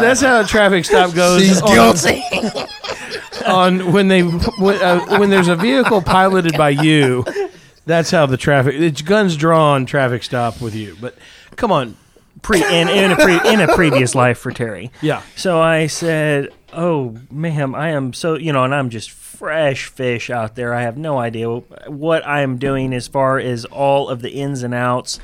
that's 0.00 0.20
how 0.20 0.40
a 0.40 0.44
traffic 0.44 0.84
stop 0.84 1.14
goes. 1.14 1.42
She's 1.42 1.60
on- 1.62 1.72
guilty. 1.74 2.22
on 3.46 3.92
when 3.92 4.08
they 4.08 4.22
when, 4.22 4.80
uh, 4.82 5.18
when 5.18 5.30
there's 5.30 5.48
a 5.48 5.56
vehicle 5.56 6.02
piloted 6.02 6.56
by 6.56 6.70
you. 6.70 7.24
That's 7.84 8.10
how 8.10 8.26
the 8.26 8.36
traffic. 8.36 8.74
It's 8.76 9.02
guns 9.02 9.36
drawn 9.36 9.86
traffic 9.86 10.22
stop 10.22 10.60
with 10.60 10.74
you. 10.74 10.96
But 11.00 11.16
come 11.56 11.72
on, 11.72 11.96
pre 12.40 12.62
in, 12.64 12.88
in 12.88 13.10
a 13.10 13.16
pre, 13.16 13.52
in 13.52 13.60
a 13.60 13.74
previous 13.74 14.14
life 14.14 14.38
for 14.38 14.52
Terry. 14.52 14.92
yeah. 15.00 15.22
So 15.36 15.60
I 15.60 15.88
said, 15.88 16.48
"Oh, 16.72 17.16
ma'am, 17.30 17.74
I 17.74 17.90
am 17.90 18.12
so 18.12 18.34
you 18.36 18.52
know, 18.52 18.64
and 18.64 18.74
I'm 18.74 18.90
just 18.90 19.10
fresh 19.10 19.86
fish 19.86 20.30
out 20.30 20.54
there. 20.54 20.74
I 20.74 20.82
have 20.82 20.96
no 20.96 21.18
idea 21.18 21.48
what 21.48 22.26
I 22.26 22.42
am 22.42 22.58
doing 22.58 22.92
as 22.94 23.08
far 23.08 23.38
as 23.38 23.64
all 23.66 24.08
of 24.08 24.22
the 24.22 24.30
ins 24.30 24.62
and 24.62 24.74
outs." 24.74 25.18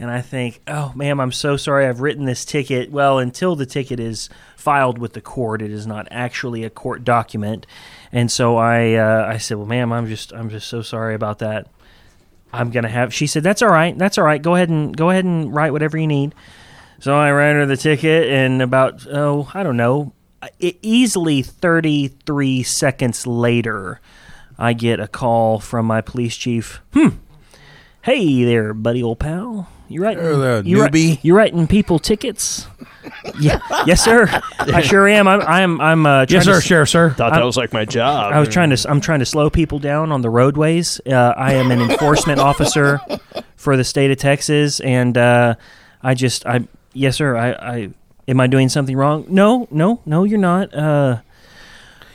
And 0.00 0.10
I 0.10 0.20
think, 0.20 0.60
"Oh, 0.68 0.92
ma'am, 0.94 1.20
I'm 1.20 1.32
so 1.32 1.56
sorry. 1.56 1.86
I've 1.86 2.00
written 2.00 2.24
this 2.24 2.44
ticket. 2.44 2.92
Well, 2.92 3.18
until 3.18 3.56
the 3.56 3.66
ticket 3.66 3.98
is 3.98 4.28
filed 4.56 4.98
with 4.98 5.12
the 5.12 5.20
court, 5.20 5.60
it 5.60 5.72
is 5.72 5.86
not 5.86 6.06
actually 6.10 6.64
a 6.64 6.70
court 6.70 7.04
document." 7.04 7.66
And 8.12 8.30
so 8.30 8.56
I, 8.56 8.94
uh, 8.94 9.26
I 9.28 9.38
said, 9.38 9.56
"Well, 9.56 9.66
ma'am, 9.66 9.92
I'm 9.92 10.06
just, 10.06 10.32
I'm 10.32 10.50
just 10.50 10.68
so 10.68 10.82
sorry 10.82 11.14
about 11.14 11.40
that." 11.40 11.66
I'm 12.52 12.70
gonna 12.70 12.88
have. 12.88 13.12
She 13.12 13.26
said, 13.26 13.42
"That's 13.42 13.60
all 13.60 13.68
right. 13.68 13.96
That's 13.98 14.16
all 14.16 14.24
right. 14.24 14.40
Go 14.40 14.54
ahead 14.54 14.68
and 14.70 14.96
go 14.96 15.10
ahead 15.10 15.24
and 15.24 15.54
write 15.54 15.72
whatever 15.72 15.98
you 15.98 16.06
need." 16.06 16.34
So 17.00 17.14
I 17.14 17.30
write 17.30 17.52
her 17.52 17.66
the 17.66 17.76
ticket, 17.76 18.28
and 18.28 18.62
about 18.62 19.06
oh, 19.06 19.50
I 19.52 19.62
don't 19.62 19.76
know, 19.76 20.12
easily 20.60 21.42
33 21.42 22.62
seconds 22.62 23.26
later, 23.26 24.00
I 24.58 24.72
get 24.72 25.00
a 25.00 25.08
call 25.08 25.58
from 25.60 25.86
my 25.86 26.00
police 26.00 26.36
chief. 26.36 26.80
Hmm. 26.92 27.08
Hey 28.02 28.44
there, 28.44 28.72
buddy, 28.74 29.02
old 29.02 29.18
pal. 29.18 29.68
You 29.88 30.02
writing? 30.02 30.22
Hello 30.22 30.38
there, 30.38 30.62
you 30.64 30.78
wri- 30.78 30.88
newbie. 30.90 31.18
you 31.22 31.34
writing 31.34 31.66
people 31.66 31.98
tickets? 31.98 32.66
yeah. 33.40 33.58
Yes, 33.86 34.02
sir. 34.04 34.28
I 34.58 34.82
sure 34.82 35.08
am. 35.08 35.26
I'm. 35.26 35.40
I'm. 35.42 35.80
I'm. 35.80 36.06
Uh, 36.06 36.26
Yes, 36.28 36.44
to 36.44 36.52
sir, 36.52 36.56
s- 36.58 36.64
sheriff, 36.64 36.88
sir. 36.90 37.10
Thought 37.10 37.32
that 37.32 37.42
was 37.44 37.56
like 37.56 37.72
my 37.72 37.84
job. 37.86 38.32
I 38.32 38.38
was 38.38 38.48
trying 38.50 38.68
to. 38.70 38.90
I'm 38.90 39.00
trying 39.00 39.20
to 39.20 39.24
slow 39.26 39.48
people 39.50 39.78
down 39.78 40.12
on 40.12 40.20
the 40.20 40.28
roadways. 40.30 41.00
Uh, 41.06 41.32
I 41.36 41.54
am 41.54 41.70
an 41.70 41.80
enforcement 41.80 42.38
officer 42.38 43.00
for 43.56 43.76
the 43.78 43.84
state 43.84 44.10
of 44.10 44.18
Texas, 44.18 44.80
and 44.80 45.16
uh, 45.16 45.54
I 46.02 46.12
just. 46.14 46.44
I 46.46 46.68
yes, 46.92 47.16
sir. 47.16 47.34
I, 47.36 47.50
I. 47.52 47.88
Am 48.28 48.38
I 48.40 48.46
doing 48.46 48.68
something 48.68 48.94
wrong? 48.94 49.24
No, 49.28 49.66
no, 49.70 50.00
no. 50.04 50.24
You're 50.24 50.38
not. 50.38 50.74
Uh, 50.74 51.20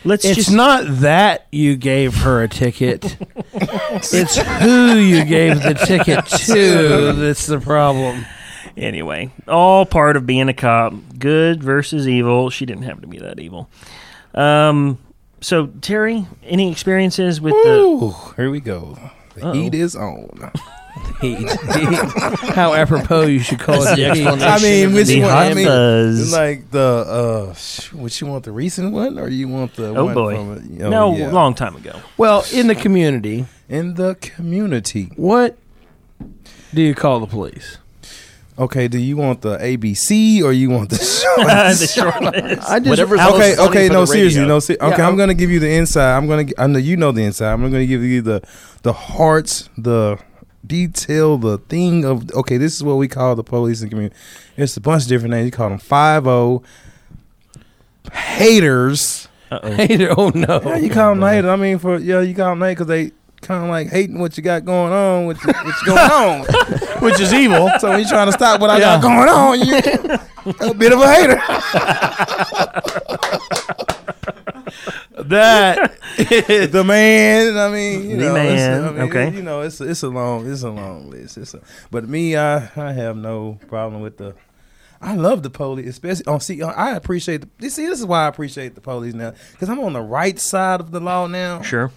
let's 0.06 0.21
just 0.23 0.38
It's 0.38 0.45
just. 0.47 0.56
not 0.56 0.84
that 1.02 1.47
you 1.52 1.76
gave 1.76 2.15
her 2.17 2.43
a 2.43 2.47
ticket. 2.47 3.17
it's 3.54 4.38
who 4.38 4.95
you 4.95 5.26
gave 5.26 5.62
the 5.63 5.73
ticket 5.73 6.26
to 6.45 7.13
that's 7.13 7.47
the 7.47 7.60
problem. 7.60 8.26
Anyway, 8.78 9.32
all 9.47 9.86
part 9.88 10.15
of 10.15 10.26
being 10.28 10.49
a 10.49 10.54
cop. 10.54 10.93
Good 11.17 11.63
versus 11.63 12.08
evil. 12.08 12.49
She 12.52 12.65
didn't 12.67 12.84
have 12.84 13.02
to 13.02 13.08
be 13.08 13.17
that 13.19 13.39
evil. 13.39 13.69
Um. 14.36 14.99
So 15.41 15.67
Terry, 15.82 16.26
any 16.43 16.71
experiences 16.71 17.41
with 17.41 17.54
the? 17.63 17.69
Ooh, 17.80 18.15
here 18.38 18.49
we 18.49 18.60
go. 18.62 18.97
The 19.36 19.52
heat 19.54 19.73
is 19.76 19.95
on. 19.95 20.52
Heat. 21.21 21.49
How 22.53 22.73
apropos 22.73 23.23
you 23.27 23.39
should 23.39 23.60
call 23.60 23.82
it. 23.82 23.95
the 23.95 23.95
the 23.95 24.06
explanation. 24.10 24.41
I 24.47 24.60
mean, 24.60 24.93
which 24.93 25.08
The 25.08 25.21
one? 25.21 25.32
I 25.32 25.53
mean, 25.53 25.65
buzz. 25.65 26.32
like 26.34 26.69
the 26.71 26.79
uh, 27.49 27.53
sh- 27.56 27.91
what 27.93 28.19
you 28.21 28.27
want 28.27 28.43
the 28.43 28.51
recent 28.51 28.91
one, 28.93 29.17
or 29.17 29.27
you 29.29 29.47
want 29.47 29.75
the 29.75 29.88
Oh 29.95 30.06
one 30.06 30.13
boy. 30.13 30.36
from 30.36 30.51
oh, 30.84 30.89
no, 30.89 31.15
yeah. 31.15 31.32
long 31.32 31.56
time 31.56 31.75
ago. 31.75 31.99
Well, 32.17 32.45
in 32.53 32.67
the 32.67 32.75
community, 32.75 33.45
in 33.69 33.95
the 33.95 34.15
community? 34.15 35.12
what 35.15 35.58
do 36.73 36.82
you 36.82 36.93
call 36.93 37.19
the 37.21 37.27
police? 37.27 37.77
Okay, 38.60 38.88
do 38.88 38.99
you 38.99 39.17
want 39.17 39.41
the 39.41 39.58
ABC 39.58 40.43
or 40.43 40.51
you 40.51 40.69
want 40.69 40.91
the 40.91 40.97
the 41.38 41.88
short 41.88 42.21
list. 42.21 42.69
I 42.69 42.77
just 42.79 42.89
Whatever's 42.89 43.19
most 43.19 43.34
okay, 43.34 43.56
funny 43.56 43.69
okay, 43.69 43.88
for 43.88 43.93
no, 43.93 43.99
the 44.01 44.08
seriously, 44.08 44.39
radio. 44.41 44.53
no, 44.53 44.60
se- 44.60 44.75
okay. 44.75 44.88
Yeah, 44.89 44.93
I'm 44.95 45.01
I'm- 45.01 45.17
gonna 45.17 45.34
give 45.34 45.49
you 45.49 45.60
the 45.60 45.71
inside. 45.71 46.15
I'm 46.15 46.27
gonna, 46.27 46.43
gi- 46.43 46.53
I 46.60 46.67
know 46.67 46.77
you 46.77 46.95
know 46.97 47.12
the 47.12 47.23
inside. 47.23 47.51
I'm 47.51 47.62
gonna 47.63 47.86
give 47.88 48.03
you 48.03 48.21
the, 48.21 48.43
the 48.84 48.93
hearts, 48.93 49.69
the 49.75 50.19
detail, 50.65 51.38
the 51.38 51.58
thing 51.58 52.06
of. 52.06 52.32
Okay, 52.32 52.58
this 52.58 52.76
is 52.76 52.84
what 52.84 52.95
we 52.95 53.08
call 53.08 53.36
the 53.36 53.43
police 53.43 53.82
and 53.82 53.89
community. 53.89 54.15
It's 54.58 54.78
a 54.78 54.82
bunch 54.82 55.04
of 55.04 55.10
different 55.10 55.32
names. 55.32 55.45
You 55.45 55.52
call 55.52 55.69
them 55.69 55.80
five 55.80 56.28
O 56.28 56.63
haters. 58.11 59.28
Hater. 59.64 60.16
Oh 60.18 60.32
no! 60.34 60.59
Yeah, 60.64 60.78
you 60.78 60.89
call 60.89 61.14
them 61.14 61.22
haters. 61.22 61.45
I 61.49 61.55
mean, 61.57 61.78
for 61.78 61.99
yeah, 61.99 62.22
you 62.22 62.34
call 62.34 62.49
them 62.49 62.61
haters 62.61 62.74
because 62.74 62.88
they 62.88 63.11
kind 63.43 63.64
of 63.64 63.70
like 63.70 63.89
hating 63.89 64.20
what 64.20 64.36
you 64.36 64.43
got 64.43 64.66
going 64.66 64.91
on, 64.91 65.28
what 65.28 65.43
you, 65.43 65.53
what's 65.64 65.84
going 65.84 65.99
on, 65.99 66.39
which 67.01 67.20
is 67.20 67.34
evil. 67.34 67.70
So 67.80 67.89
when 67.89 67.99
you 67.99 68.07
trying 68.07 68.28
to 68.28 68.32
stop 68.32 68.59
what 68.59 68.70
I 68.70 68.80
got 68.80 69.01
going 69.01 69.30
on, 69.30 69.59
you 69.59 69.76
a 70.70 70.74
bit 70.74 70.91
of 70.91 70.99
a 71.01 71.14
hater. 71.14 71.39
That 75.30 75.97
the 76.17 76.84
man. 76.86 77.57
I 77.57 77.69
mean, 77.69 78.09
you 78.09 78.17
The 78.17 78.26
know, 78.26 78.34
man, 78.34 78.84
I 78.84 78.91
mean, 78.91 79.01
okay. 79.03 79.32
You 79.36 79.41
know, 79.43 79.61
it's 79.61 79.80
it's 79.82 80.03
a 80.03 80.09
long 80.09 80.49
it's 80.51 80.63
a 80.63 80.69
long 80.69 81.09
list. 81.09 81.38
It's 81.38 81.53
a, 81.53 81.61
but 81.91 82.07
me, 82.07 82.36
I 82.38 82.69
I 82.76 82.93
have 82.93 83.17
no 83.17 83.59
problem 83.67 84.01
with 84.01 84.17
the. 84.17 84.36
I 85.01 85.15
love 85.15 85.43
the 85.43 85.49
police, 85.49 85.88
especially 85.88 86.26
on. 86.28 86.39
See, 86.39 86.61
I 86.61 86.95
appreciate 86.95 87.41
the. 87.41 87.49
you 87.59 87.69
See, 87.69 87.86
this 87.86 87.99
is 87.99 88.05
why 88.05 88.26
I 88.26 88.28
appreciate 88.28 88.76
the 88.76 88.82
police 88.82 89.13
now 89.13 89.34
because 89.51 89.69
I'm 89.69 89.80
on 89.82 89.93
the 89.93 90.01
right 90.01 90.39
side 90.39 90.80
of 90.80 90.91
the 90.91 90.99
law 91.01 91.28
now, 91.28 91.61
Sure. 91.61 91.91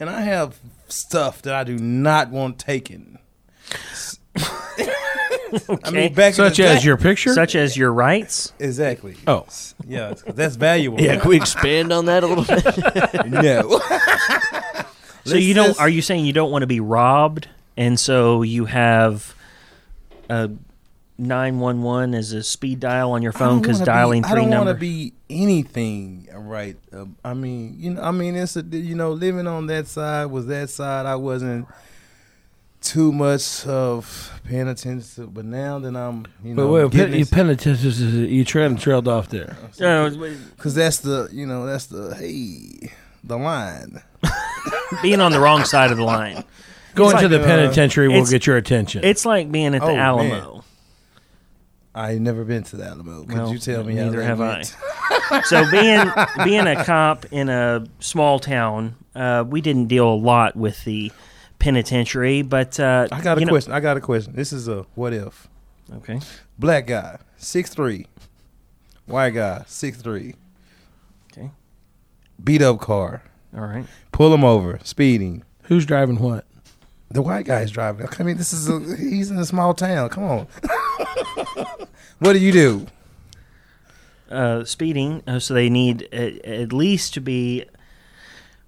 and 0.00 0.10
I 0.10 0.22
have 0.22 0.58
stuff 0.88 1.42
that 1.42 1.54
I 1.54 1.62
do 1.64 1.78
not 1.78 2.30
want 2.30 2.58
taken. 2.58 3.18
I 5.84 5.90
mean, 5.90 6.14
back 6.14 6.28
in 6.30 6.34
Such 6.34 6.56
the 6.58 6.64
as 6.66 6.80
day- 6.80 6.86
your 6.86 6.96
picture? 6.96 7.32
Such 7.34 7.54
as 7.54 7.76
your 7.76 7.92
rights. 7.92 8.52
exactly. 8.58 9.16
Oh. 9.26 9.46
Yeah, 9.86 10.14
that's 10.26 10.56
valuable. 10.56 11.00
Yeah, 11.00 11.16
can 11.18 11.28
we 11.28 11.36
expand 11.36 11.92
on 11.92 12.06
that 12.06 12.22
a 12.22 12.26
little 12.26 12.44
bit? 12.44 13.26
no. 13.26 13.80
So 15.24 15.36
you 15.36 15.54
don't? 15.54 15.78
Are 15.80 15.88
you 15.88 16.02
saying 16.02 16.24
you 16.24 16.32
don't 16.32 16.50
want 16.50 16.62
to 16.62 16.66
be 16.66 16.80
robbed, 16.80 17.48
and 17.76 17.98
so 17.98 18.42
you 18.42 18.64
have 18.66 19.34
a 20.28 20.50
nine 21.18 21.60
one 21.60 21.82
one 21.82 22.14
as 22.14 22.32
a 22.32 22.42
speed 22.42 22.80
dial 22.80 23.12
on 23.12 23.20
your 23.22 23.32
phone 23.32 23.60
because 23.60 23.80
dialing 23.80 24.22
be, 24.22 24.28
three 24.28 24.32
I 24.38 24.40
don't 24.40 24.50
want 24.50 24.64
numbers? 24.66 24.74
to 24.76 24.80
be 24.80 25.12
anything 25.28 26.28
right. 26.32 26.76
Uh, 26.92 27.04
I 27.24 27.34
mean, 27.34 27.76
you 27.78 27.90
know, 27.90 28.02
I 28.02 28.10
mean, 28.12 28.34
it's 28.36 28.56
a 28.56 28.62
you 28.62 28.94
know, 28.94 29.12
living 29.12 29.46
on 29.46 29.66
that 29.66 29.86
side 29.88 30.26
was 30.26 30.46
that 30.46 30.70
side. 30.70 31.04
I 31.06 31.16
wasn't 31.16 31.68
too 32.80 33.12
much 33.12 33.66
of 33.66 34.32
paying 34.44 34.68
attention 34.68 35.24
to, 35.24 35.30
but 35.30 35.44
now 35.44 35.78
that 35.78 35.94
I'm, 35.96 36.26
you 36.42 36.54
But 36.54 36.62
know, 36.62 36.72
wait, 36.72 36.90
getting 36.90 37.10
pen, 37.10 37.18
you 37.18 37.24
this- 37.24 37.30
penitentious 37.30 38.00
is 38.00 38.14
you 38.14 38.44
trailed 38.44 38.78
trailed 38.80 39.06
off 39.08 39.28
there. 39.28 39.56
Uh, 39.80 40.10
Cause 40.58 40.74
that's 40.74 40.98
the 40.98 41.28
you 41.32 41.46
know 41.46 41.66
that's 41.66 41.86
the 41.86 42.14
hey 42.14 42.90
the 43.24 43.36
line. 43.36 44.02
being 45.02 45.20
on 45.20 45.32
the 45.32 45.40
wrong 45.40 45.64
side 45.64 45.90
of 45.90 45.96
the 45.98 46.04
line. 46.04 46.44
Going 46.94 47.16
to 47.16 47.22
like, 47.22 47.30
the 47.30 47.40
uh, 47.42 47.46
penitentiary 47.46 48.08
will 48.08 48.26
get 48.26 48.46
your 48.46 48.56
attention. 48.56 49.04
It's 49.04 49.24
like 49.24 49.50
being 49.52 49.74
at 49.74 49.80
the 49.80 49.86
Oh, 49.88 49.96
Alamo. 49.96 50.64
I 51.94 52.12
ain't 52.12 52.20
never 52.22 52.44
been 52.44 52.62
to 52.64 52.76
the 52.76 52.84
Alamo. 52.84 53.24
Could 53.24 53.32
Well, 53.36 53.52
you 53.52 53.58
tell 53.58 53.82
me? 53.84 53.96
how 53.96 54.04
neither 54.04 54.18
that 54.18 54.24
have 54.24 54.38
went? 54.38 54.76
so 55.46 55.68
being 55.70 56.04
being 56.44 56.66
a 56.66 56.84
cop 56.84 57.26
in 57.32 57.48
a 57.48 57.84
small 58.00 58.38
town, 58.38 58.96
uh, 59.14 59.44
we 59.46 59.60
didn't 59.60 59.86
deal 59.86 60.08
a 60.08 60.14
lot 60.14 60.56
with 60.56 60.82
the 60.84 61.10
penitentiary, 61.60 62.42
but 62.42 62.80
uh, 62.80 63.06
I 63.12 63.20
got 63.20 63.36
a 63.38 63.40
you 63.40 63.46
know- 63.46 63.52
question. 63.52 63.72
I 63.72 63.78
got 63.78 63.96
a 63.96 64.00
question. 64.00 64.34
This 64.34 64.52
is 64.52 64.66
a 64.66 64.84
what 64.94 65.12
if? 65.12 65.48
Okay. 65.98 66.20
Black 66.58 66.86
guy, 66.88 67.18
six 67.36 67.70
three. 67.70 68.06
White 69.06 69.30
guy, 69.30 69.64
six 69.66 69.98
three. 70.02 70.34
Okay. 71.32 71.50
Beat 72.42 72.62
up 72.62 72.80
car. 72.80 73.22
All 73.54 73.62
right. 73.62 73.86
Pull 74.10 74.34
him 74.34 74.44
over, 74.44 74.80
speeding. 74.82 75.44
Who's 75.64 75.86
driving 75.86 76.18
what? 76.18 76.46
The 77.10 77.22
white 77.22 77.44
guy's 77.44 77.70
driving. 77.70 78.08
I 78.18 78.22
mean, 78.22 78.36
this 78.36 78.52
is 78.52 78.68
a, 78.68 78.78
he's 78.96 79.30
in 79.30 79.38
a 79.38 79.44
small 79.44 79.74
town. 79.74 80.08
Come 80.10 80.24
on. 80.24 80.46
what 82.20 82.34
do 82.34 82.38
you 82.38 82.52
do? 82.52 82.86
uh, 84.30 84.64
speeding, 84.64 85.22
uh, 85.26 85.38
so 85.38 85.54
they 85.54 85.68
need 85.68 86.08
at, 86.12 86.44
at 86.44 86.72
least 86.72 87.14
to 87.14 87.20
be 87.20 87.64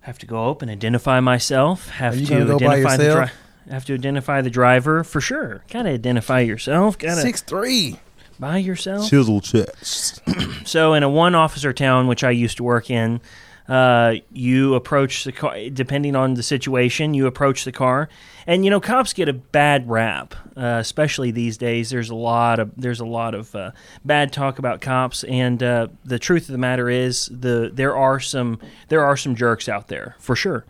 have 0.02 0.18
to 0.20 0.26
go 0.26 0.50
up 0.50 0.62
and 0.62 0.70
identify 0.70 1.20
myself. 1.20 1.88
Have 1.90 2.14
Are 2.14 2.16
you 2.16 2.26
to 2.26 2.32
gonna 2.32 2.44
by 2.46 2.54
identify 2.66 2.96
the 2.96 3.04
yourself? 3.04 3.30
have 3.70 3.84
to 3.86 3.94
identify 3.94 4.40
the 4.42 4.50
driver 4.50 5.04
for 5.04 5.20
sure. 5.20 5.62
Gotta 5.70 5.90
identify 5.90 6.40
yourself. 6.40 6.98
Gotta 6.98 7.20
Six 7.20 7.40
three. 7.40 7.98
by 8.38 8.58
yourself. 8.58 9.08
Chisel 9.08 9.40
chest. 9.40 10.20
So 10.64 10.94
in 10.94 11.02
a 11.02 11.08
one 11.08 11.34
officer 11.34 11.72
town, 11.72 12.06
which 12.08 12.24
I 12.24 12.30
used 12.30 12.56
to 12.58 12.64
work 12.64 12.90
in, 12.90 13.20
uh, 13.68 14.14
you 14.32 14.74
approach 14.74 15.24
the 15.24 15.32
car 15.32 15.56
depending 15.70 16.16
on 16.16 16.34
the 16.34 16.42
situation. 16.42 17.14
You 17.14 17.26
approach 17.26 17.64
the 17.64 17.72
car, 17.72 18.08
and 18.46 18.64
you 18.64 18.70
know 18.70 18.80
cops 18.80 19.12
get 19.12 19.28
a 19.28 19.32
bad 19.32 19.88
rap, 19.88 20.34
uh, 20.56 20.78
especially 20.80 21.30
these 21.30 21.56
days. 21.56 21.90
There's 21.90 22.10
a 22.10 22.14
lot 22.14 22.58
of 22.58 22.72
there's 22.76 23.00
a 23.00 23.06
lot 23.06 23.34
of 23.34 23.54
uh, 23.54 23.70
bad 24.04 24.32
talk 24.32 24.58
about 24.58 24.80
cops, 24.80 25.24
and 25.24 25.62
uh, 25.62 25.88
the 26.04 26.18
truth 26.18 26.42
of 26.42 26.52
the 26.52 26.58
matter 26.58 26.88
is 26.88 27.26
the 27.26 27.70
there 27.72 27.96
are 27.96 28.18
some 28.18 28.58
there 28.88 29.04
are 29.04 29.16
some 29.16 29.34
jerks 29.34 29.68
out 29.68 29.88
there 29.88 30.16
for 30.18 30.34
sure. 30.34 30.64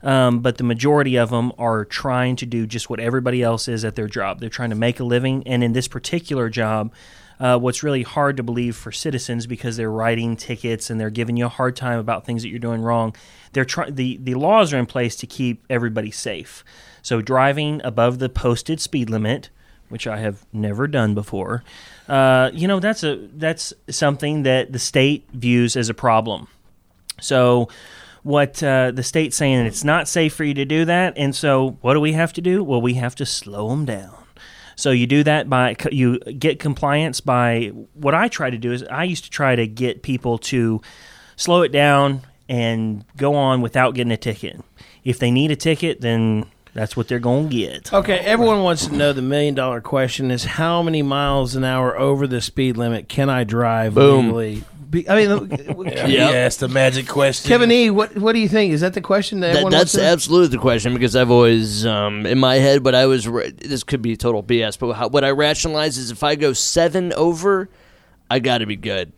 Um, 0.00 0.40
but 0.40 0.58
the 0.58 0.64
majority 0.64 1.16
of 1.16 1.30
them 1.30 1.52
are 1.58 1.84
trying 1.84 2.36
to 2.36 2.46
do 2.46 2.68
just 2.68 2.88
what 2.88 3.00
everybody 3.00 3.42
else 3.42 3.66
is 3.66 3.84
at 3.84 3.96
their 3.96 4.06
job. 4.06 4.38
They're 4.38 4.48
trying 4.48 4.70
to 4.70 4.76
make 4.76 5.00
a 5.00 5.04
living, 5.04 5.42
and 5.46 5.64
in 5.64 5.72
this 5.72 5.88
particular 5.88 6.48
job, 6.48 6.92
uh, 7.40 7.58
what's 7.58 7.82
really 7.82 8.02
hard 8.02 8.36
to 8.36 8.42
believe 8.42 8.76
for 8.76 8.90
citizens 8.90 9.46
because 9.46 9.76
they're 9.76 9.90
writing 9.90 10.36
tickets 10.36 10.90
and 10.90 11.00
they're 11.00 11.10
giving 11.10 11.36
you 11.36 11.46
a 11.46 11.50
hard 11.50 11.76
time 11.76 11.98
about 11.98 12.24
things 12.24 12.42
that 12.42 12.48
you're 12.48 12.58
doing 12.58 12.82
wrong. 12.82 13.14
They're 13.52 13.64
try- 13.64 13.90
the 13.90 14.18
the 14.18 14.34
laws 14.34 14.72
are 14.72 14.78
in 14.78 14.86
place 14.86 15.16
to 15.16 15.26
keep 15.26 15.64
everybody 15.70 16.10
safe. 16.10 16.64
So 17.02 17.20
driving 17.20 17.80
above 17.84 18.18
the 18.18 18.28
posted 18.28 18.80
speed 18.80 19.08
limit, 19.08 19.50
which 19.88 20.06
I 20.06 20.18
have 20.18 20.44
never 20.52 20.86
done 20.86 21.14
before, 21.14 21.64
uh, 22.08 22.50
you 22.52 22.68
know 22.68 22.80
that's 22.80 23.04
a 23.04 23.28
that's 23.34 23.72
something 23.88 24.42
that 24.42 24.72
the 24.72 24.78
state 24.78 25.26
views 25.32 25.76
as 25.76 25.88
a 25.88 25.94
problem. 25.94 26.48
So, 27.20 27.68
what 28.22 28.62
uh, 28.62 28.90
the 28.90 29.02
state's 29.02 29.36
saying 29.36 29.66
it's 29.66 29.84
not 29.84 30.08
safe 30.08 30.34
for 30.34 30.44
you 30.44 30.54
to 30.54 30.64
do 30.64 30.84
that, 30.84 31.14
and 31.16 31.34
so 31.34 31.78
what 31.80 31.94
do 31.94 32.00
we 32.00 32.12
have 32.12 32.32
to 32.34 32.40
do? 32.40 32.62
Well, 32.62 32.80
we 32.80 32.94
have 32.94 33.14
to 33.16 33.26
slow 33.26 33.68
them 33.70 33.84
down. 33.84 34.14
So 34.78 34.92
you 34.92 35.08
do 35.08 35.24
that 35.24 35.50
by 35.50 35.74
you 35.90 36.20
get 36.20 36.60
compliance 36.60 37.20
by 37.20 37.72
what 37.94 38.14
I 38.14 38.28
try 38.28 38.48
to 38.48 38.56
do 38.56 38.72
is 38.72 38.84
I 38.84 39.02
used 39.02 39.24
to 39.24 39.30
try 39.30 39.56
to 39.56 39.66
get 39.66 40.02
people 40.02 40.38
to 40.38 40.80
slow 41.34 41.62
it 41.62 41.72
down 41.72 42.22
and 42.48 43.04
go 43.16 43.34
on 43.34 43.60
without 43.60 43.96
getting 43.96 44.12
a 44.12 44.16
ticket. 44.16 44.60
If 45.02 45.18
they 45.18 45.32
need 45.32 45.50
a 45.50 45.56
ticket, 45.56 46.00
then 46.00 46.46
that's 46.74 46.96
what 46.96 47.08
they're 47.08 47.18
going 47.18 47.48
to 47.48 47.56
get. 47.56 47.92
Okay, 47.92 48.18
everyone 48.20 48.62
wants 48.62 48.86
to 48.86 48.94
know 48.94 49.12
the 49.12 49.20
million 49.20 49.56
dollar 49.56 49.80
question 49.80 50.30
is 50.30 50.44
how 50.44 50.80
many 50.80 51.02
miles 51.02 51.56
an 51.56 51.64
hour 51.64 51.98
over 51.98 52.28
the 52.28 52.40
speed 52.40 52.76
limit 52.76 53.08
can 53.08 53.28
I 53.28 53.42
drive 53.42 53.94
Boom. 53.94 54.26
legally? 54.26 54.64
Be, 54.90 55.08
I 55.08 55.26
mean, 55.26 55.50
Yes, 55.86 56.56
the 56.58 56.68
magic 56.68 57.06
question. 57.08 57.48
Kevin 57.48 57.70
E, 57.70 57.90
what 57.90 58.16
what 58.16 58.32
do 58.32 58.38
you 58.38 58.48
think? 58.48 58.72
Is 58.72 58.80
that 58.80 58.94
the 58.94 59.00
question 59.02 59.40
that, 59.40 59.48
That, 59.48 59.50
everyone 59.56 59.72
that's 59.72 59.80
wants 59.80 59.92
to- 59.94 60.02
absolutely 60.04 60.56
the 60.56 60.62
question 60.62 60.94
because 60.94 61.14
I've 61.14 61.30
always, 61.30 61.84
um, 61.84 62.24
in 62.24 62.38
my 62.38 62.54
head, 62.56 62.82
but 62.82 62.94
I 62.94 63.04
was, 63.06 63.24
this 63.24 63.84
could 63.84 64.00
be 64.00 64.16
total 64.16 64.42
BS, 64.42 64.78
but 64.78 64.94
how, 64.94 65.08
what 65.08 65.24
I 65.24 65.30
rationalize 65.30 65.98
is 65.98 66.10
if 66.10 66.22
I 66.22 66.36
go 66.36 66.52
seven 66.54 67.12
over, 67.12 67.68
I 68.30 68.38
got 68.38 68.58
to 68.58 68.66
be 68.66 68.76
good. 68.76 69.12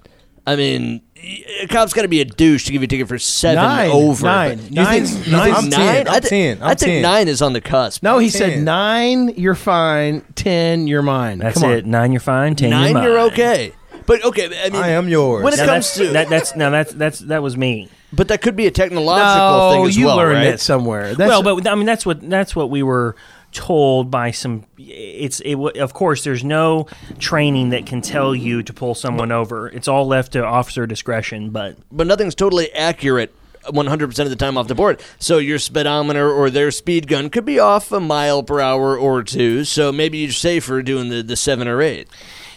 I 0.46 0.56
mean, 0.56 1.02
y- 1.16 1.44
a 1.62 1.66
cop's 1.68 1.92
got 1.92 2.02
to 2.02 2.08
be 2.08 2.20
a 2.20 2.24
douche 2.24 2.64
to 2.64 2.72
give 2.72 2.80
you 2.82 2.86
a 2.86 2.88
ticket 2.88 3.06
for 3.06 3.18
seven 3.18 3.62
Nine, 3.62 3.90
over. 3.90 4.26
nine. 4.26 4.58
You 4.58 4.64
think- 4.64 4.74
Nine's- 4.76 5.12
think 5.14 5.28
nine's 5.28 5.56
I'm 5.58 5.68
nine? 5.68 6.04
10, 6.04 6.08
I 6.08 6.14
I'm 6.16 6.20
10, 6.22 6.62
I 6.62 6.68
think 6.74 6.78
10. 6.80 7.02
nine 7.02 7.28
is 7.28 7.42
on 7.42 7.52
the 7.52 7.60
cusp. 7.60 8.02
No, 8.02 8.18
he 8.18 8.30
said 8.30 8.62
nine. 8.64 9.28
You're 9.36 9.54
fine. 9.54 10.22
Ten. 10.34 10.86
You're 10.88 11.02
mine. 11.02 11.38
That's 11.38 11.60
Come 11.60 11.70
on. 11.70 11.76
it. 11.76 11.86
Nine, 11.86 12.10
you're 12.12 12.20
fine. 12.20 12.56
Ten, 12.56 12.70
nine, 12.70 12.94
you're, 12.94 13.02
you're 13.04 13.18
okay. 13.32 13.72
But 14.10 14.24
okay, 14.24 14.46
I 14.64 14.70
mean, 14.70 14.82
I 14.82 14.88
am 14.90 15.08
yours. 15.08 15.44
When 15.44 15.52
it 15.54 15.58
Now 15.58 15.66
comes 15.66 15.86
that's, 15.86 15.96
to 15.98 16.12
that, 16.14 16.28
that's 16.28 16.56
now 16.56 16.70
that's 16.70 16.92
that's 16.92 17.20
that 17.20 17.42
was 17.44 17.56
me. 17.56 17.88
but 18.12 18.26
that 18.28 18.42
could 18.42 18.56
be 18.56 18.66
a 18.66 18.70
technological 18.72 19.58
No, 19.58 19.70
thing 19.70 19.86
as 19.86 19.96
you 19.96 20.06
well, 20.06 20.16
learned 20.16 20.34
right? 20.38 20.44
that 20.50 20.60
somewhere. 20.60 21.14
That's 21.14 21.28
well, 21.28 21.42
but 21.44 21.68
I 21.68 21.76
mean 21.76 21.86
that's 21.86 22.04
what 22.04 22.28
that's 22.28 22.56
what 22.56 22.70
we 22.70 22.82
were 22.82 23.14
told 23.52 24.10
by 24.10 24.32
some. 24.32 24.64
It's 24.78 25.38
it. 25.40 25.54
wa- 25.54 25.70
Of 25.76 25.92
course, 25.94 26.24
there's 26.24 26.42
no 26.42 26.86
training 27.20 27.70
that 27.70 27.86
can 27.86 28.00
tell 28.00 28.34
you 28.34 28.64
to 28.64 28.72
pull 28.72 28.96
someone 28.96 29.30
over. 29.30 29.68
It's 29.68 29.86
all 29.86 30.08
left 30.08 30.32
to 30.32 30.44
officer 30.44 30.86
discretion. 30.88 31.50
But 31.50 31.76
but 31.92 32.08
nothing's 32.08 32.34
totally 32.34 32.72
accurate 32.72 33.32
100% 33.66 34.18
of 34.24 34.30
the 34.30 34.36
time 34.36 34.58
off 34.58 34.66
the 34.66 34.74
board. 34.74 35.00
So 35.20 35.38
your 35.38 35.60
speedometer 35.60 36.32
or 36.32 36.50
their 36.50 36.70
speed 36.72 37.06
gun 37.06 37.30
could 37.30 37.44
be 37.44 37.58
off 37.60 37.92
a 37.92 38.00
mile 38.00 38.42
per 38.42 38.58
hour 38.60 38.98
or 38.98 39.22
two. 39.22 39.64
So 39.64 39.92
maybe 39.92 40.18
you're 40.18 40.32
safer 40.32 40.82
doing 40.82 41.10
the, 41.10 41.22
the 41.22 41.36
seven 41.36 41.68
or 41.68 41.80
eight. 41.82 42.08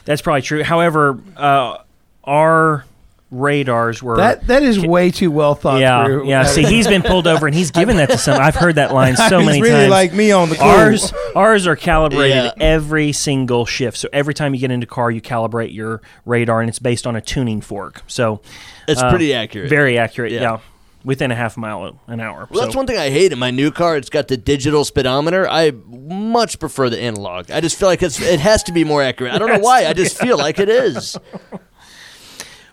That's 0.06 0.22
probably 0.22 0.42
true. 0.42 0.64
However, 0.64 1.20
uh, 1.38 1.78
our 2.24 2.86
radars 3.32 4.04
were 4.04 4.18
that 4.18 4.46
that 4.46 4.62
is 4.62 4.80
way 4.80 5.10
too 5.10 5.32
well 5.32 5.56
thought 5.56 5.80
yeah, 5.82 6.06
through. 6.06 6.28
yeah. 6.28 6.44
See, 6.44 6.64
he's 6.68 6.88
been 6.88 7.02
pulled 7.02 7.26
over, 7.26 7.48
and 7.48 7.56
he's 7.56 7.72
given 7.72 7.98
that 7.98 8.10
to 8.12 8.18
some. 8.18 8.40
I've 8.40 8.56
heard 8.56 8.76
that 8.76 8.94
line 8.94 9.16
so 9.16 9.40
He's 9.40 9.46
many 9.48 9.62
really 9.62 9.74
times. 9.76 9.90
like 9.92 10.14
me 10.14 10.32
on 10.32 10.50
the 10.50 10.56
cool. 10.56 10.68
Ours, 10.68 11.14
ours 11.36 11.66
are 11.68 11.76
calibrated 11.76 12.36
Yeah. 12.36 12.52
every 12.60 13.12
single 13.12 13.66
shift. 13.66 13.98
So 13.98 14.08
every 14.14 14.34
time 14.36 14.54
you 14.54 14.60
get 14.60 14.70
into 14.72 14.86
car, 14.86 15.10
you 15.10 15.22
calibrate 15.22 15.74
your 15.74 16.02
radar, 16.26 16.62
and 16.62 16.70
it's 16.70 16.80
based 16.80 17.08
on 17.08 17.16
a 17.16 17.22
tuning 17.22 17.60
fork. 17.62 18.04
So 18.08 18.42
It's 18.88 19.02
uh, 19.02 19.10
pretty 19.10 19.34
accurate. 19.34 19.70
very 19.70 19.98
accurate. 19.98 20.32
Yeah. 20.32 20.42
Yeah. 20.42 20.58
Within 21.04 21.32
a 21.32 21.36
half 21.36 21.58
mile 21.58 22.00
an 22.08 22.20
hour. 22.20 22.48
Well, 22.50 22.64
that's 22.64 22.76
one 22.76 22.88
thing 22.88 22.98
I 22.98 23.10
hate 23.10 23.32
in 23.32 23.40
my 23.40 23.52
new 23.52 23.72
car. 23.72 23.98
It's 23.98 24.10
got 24.10 24.28
the 24.28 24.38
digital 24.38 24.86
speedometer. 24.86 25.48
I 25.48 25.72
much 25.72 26.60
prefer 26.60 26.90
the 26.90 27.00
analog. 27.00 27.52
I 27.52 27.62
just 27.62 27.78
feel 27.78 27.90
like 27.90 28.02
it's 28.02 28.22
it 28.22 28.40
has 28.40 28.64
to 28.64 28.72
be 28.72 28.84
more 28.84 29.04
accurate. 29.04 29.34
I 29.34 29.38
don't 29.38 29.50
know 29.50 29.60
why. 29.60 29.86
I 29.86 29.94
just 29.94 30.18
feel 30.18 30.38
like 30.38 30.60
it 30.60 30.70
is. 30.70 31.18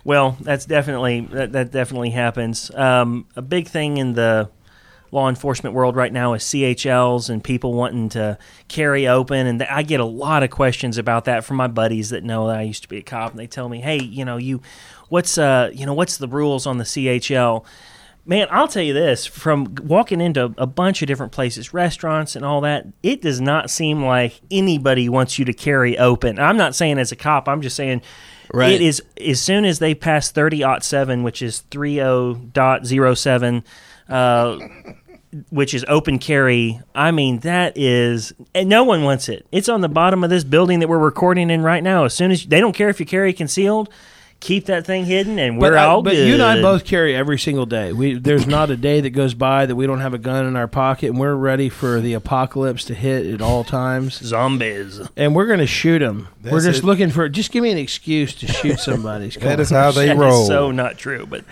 Well, 0.05 0.37
that's 0.41 0.65
definitely 0.65 1.21
that, 1.33 1.53
that 1.53 1.73
definitely 1.73 2.11
happens. 2.11 2.71
Um, 2.75 3.27
a 3.37 3.43
big 3.43 3.69
thing 3.69 3.99
in 3.99 4.15
the 4.15 4.51
law 5.13 5.29
enforcement 5.29 5.75
world 5.75 5.97
right 5.97 6.13
now 6.13 6.35
is 6.35 6.43
CHLs 6.45 7.29
and 7.29 7.43
people 7.43 7.75
wanting 7.75 8.09
to 8.11 8.39
carry 8.69 9.07
open, 9.07 9.47
and 9.47 9.63
I 9.65 9.83
get 9.83 10.01
a 10.01 10.05
lot 10.05 10.43
of 10.43 10.51
questions 10.51 10.97
about 10.97 11.27
that 11.27 11.45
from 11.45 11.57
my 11.57 11.67
buddies 11.67 12.11
that 12.11 12.25
know 12.25 12.47
that 12.47 12.59
I 12.59 12.63
used 12.63 12.83
to 12.83 12.89
be 12.89 12.99
a 12.99 13.03
cop, 13.03 13.33
and 13.33 13.39
they 13.39 13.47
tell 13.47 13.69
me, 13.69 13.81
"Hey, 13.81 14.01
you 14.03 14.25
know, 14.25 14.39
you, 14.39 14.63
what's 15.09 15.37
uh, 15.37 15.71
you 15.75 15.85
know, 15.85 15.95
what's 15.95 16.17
the 16.17 16.29
rules 16.29 16.67
on 16.67 16.79
the 16.79 16.85
CHL?" 16.85 17.65
Man, 18.31 18.47
I'll 18.49 18.69
tell 18.69 18.85
you 18.85 18.95
this 18.95 19.27
from 19.27 19.75
walking 19.83 20.21
into 20.21 20.55
a 20.57 20.67
bunch 20.67 21.03
of 21.03 21.09
different 21.09 21.33
places, 21.33 21.75
restaurants 21.75 22.37
and 22.37 22.45
all 22.45 22.61
that, 22.61 22.87
it 23.03 23.23
does 23.23 23.41
not 23.41 23.71
seem 23.71 24.05
like 24.05 24.41
anybody 24.53 25.09
wants 25.09 25.37
you 25.37 25.45
to 25.47 25.53
carry 25.53 25.99
open. 25.99 26.39
I'm 26.39 26.57
not 26.57 26.77
saying 26.77 27.01
as 27.01 27.11
a 27.11 27.17
cop, 27.17 27.49
I'm 27.49 27.61
just 27.61 27.75
saying 27.75 28.03
Right. 28.55 28.71
it 28.71 28.83
is 28.83 29.03
as 29.21 29.41
soon 29.41 29.65
as 29.65 29.81
they 29.81 29.97
pass 29.97 30.31
30 30.31 30.65
seven, 30.81 31.25
which 31.25 31.43
is 31.43 31.65
30.07, 31.73 33.65
uh, 34.09 34.59
which 35.51 35.75
is 35.75 35.85
open 35.89 36.21
carry. 36.21 36.81
I 36.95 37.11
mean, 37.11 37.41
that 37.41 37.77
is, 37.77 38.33
and 38.55 38.69
no 38.69 38.85
one 38.85 39.03
wants 39.03 39.29
it. 39.29 39.45
It's 39.51 39.69
on 39.69 39.81
the 39.81 39.89
bottom 39.89 40.23
of 40.23 40.31
this 40.31 40.45
building 40.45 40.79
that 40.79 40.89
we're 40.89 41.01
recording 41.01 41.51
in 41.51 41.63
right 41.63 41.83
now. 41.83 42.05
As 42.05 42.15
soon 42.15 42.31
as 42.31 42.47
they 42.47 42.61
don't 42.61 42.77
care 42.77 42.91
if 42.91 43.01
you 43.01 43.07
carry 43.07 43.33
concealed, 43.33 43.91
keep 44.41 44.67
that 44.67 44.87
thing 44.87 45.05
hidden, 45.05 45.39
and 45.39 45.59
we're 45.61 45.71
but, 45.71 45.79
I- 45.79 45.85
all 45.85 46.03
but 46.03 46.15
good. 46.15 46.27
you 46.27 46.35
and 46.35 46.43
I 46.43 46.61
both 46.61 46.85
carry 46.85 47.15
every 47.15 47.39
single 47.39 47.67
day. 47.67 47.93
We 47.93 48.15
there's 48.15 48.47
not 48.47 48.71
a 48.71 48.77
day 48.77 49.01
that 49.03 49.11
goes 49.11 49.35
by 49.35 49.67
that 49.67 49.77
we 49.77 49.87
don't 49.87 50.01
have 50.01 50.15
a 50.15 50.19
gun 50.19 50.47
in 50.47 50.57
our 50.57 50.67
pocket, 50.67 51.11
and 51.11 51.19
we're 51.19 51.35
ready 51.35 51.69
for 51.69 52.01
the 52.01 52.15
apocalypse 52.15 52.85
to 52.87 52.95
hit 52.95 53.27
at 53.27 53.43
all 53.43 53.63
times. 53.65 54.15
zombies. 54.17 55.01
And 55.17 55.35
we're 55.35 55.47
gonna 55.47 55.67
shoot 55.67 55.99
them. 56.01 56.29
We're 56.43 56.61
just 56.63 56.81
it. 56.83 56.85
looking 56.87 57.11
for. 57.11 57.29
Just 57.29 57.53
give 57.53 57.63
me 57.63 57.71
an 57.71 57.79
excuse 57.79 58.35
to 58.37 58.47
shoot 58.47 58.81
somebody. 58.81 59.31
That 59.41 59.61
is 59.61 59.71
how 59.71 59.91
they 59.93 60.07
That 60.07 60.17
is 60.17 60.21
roll. 60.21 60.47
so 60.47 60.71
not 60.71 60.97
true, 60.99 61.27
but 61.29 61.45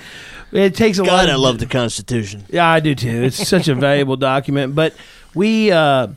It 0.50 0.74
takes 0.74 0.98
a 0.98 1.04
lot. 1.04 1.24
Of- 1.24 1.30
I 1.30 1.34
love 1.36 1.58
the 1.58 1.66
Constitution. 1.66 2.44
Yeah, 2.48 2.66
I 2.66 2.80
do 2.80 2.94
too. 2.94 3.24
It's 3.24 3.46
such 3.46 3.68
a 3.68 3.74
valuable 3.74 4.16
document, 4.16 4.74
but 4.74 4.94
we 5.34 5.70
uh, 5.70 6.08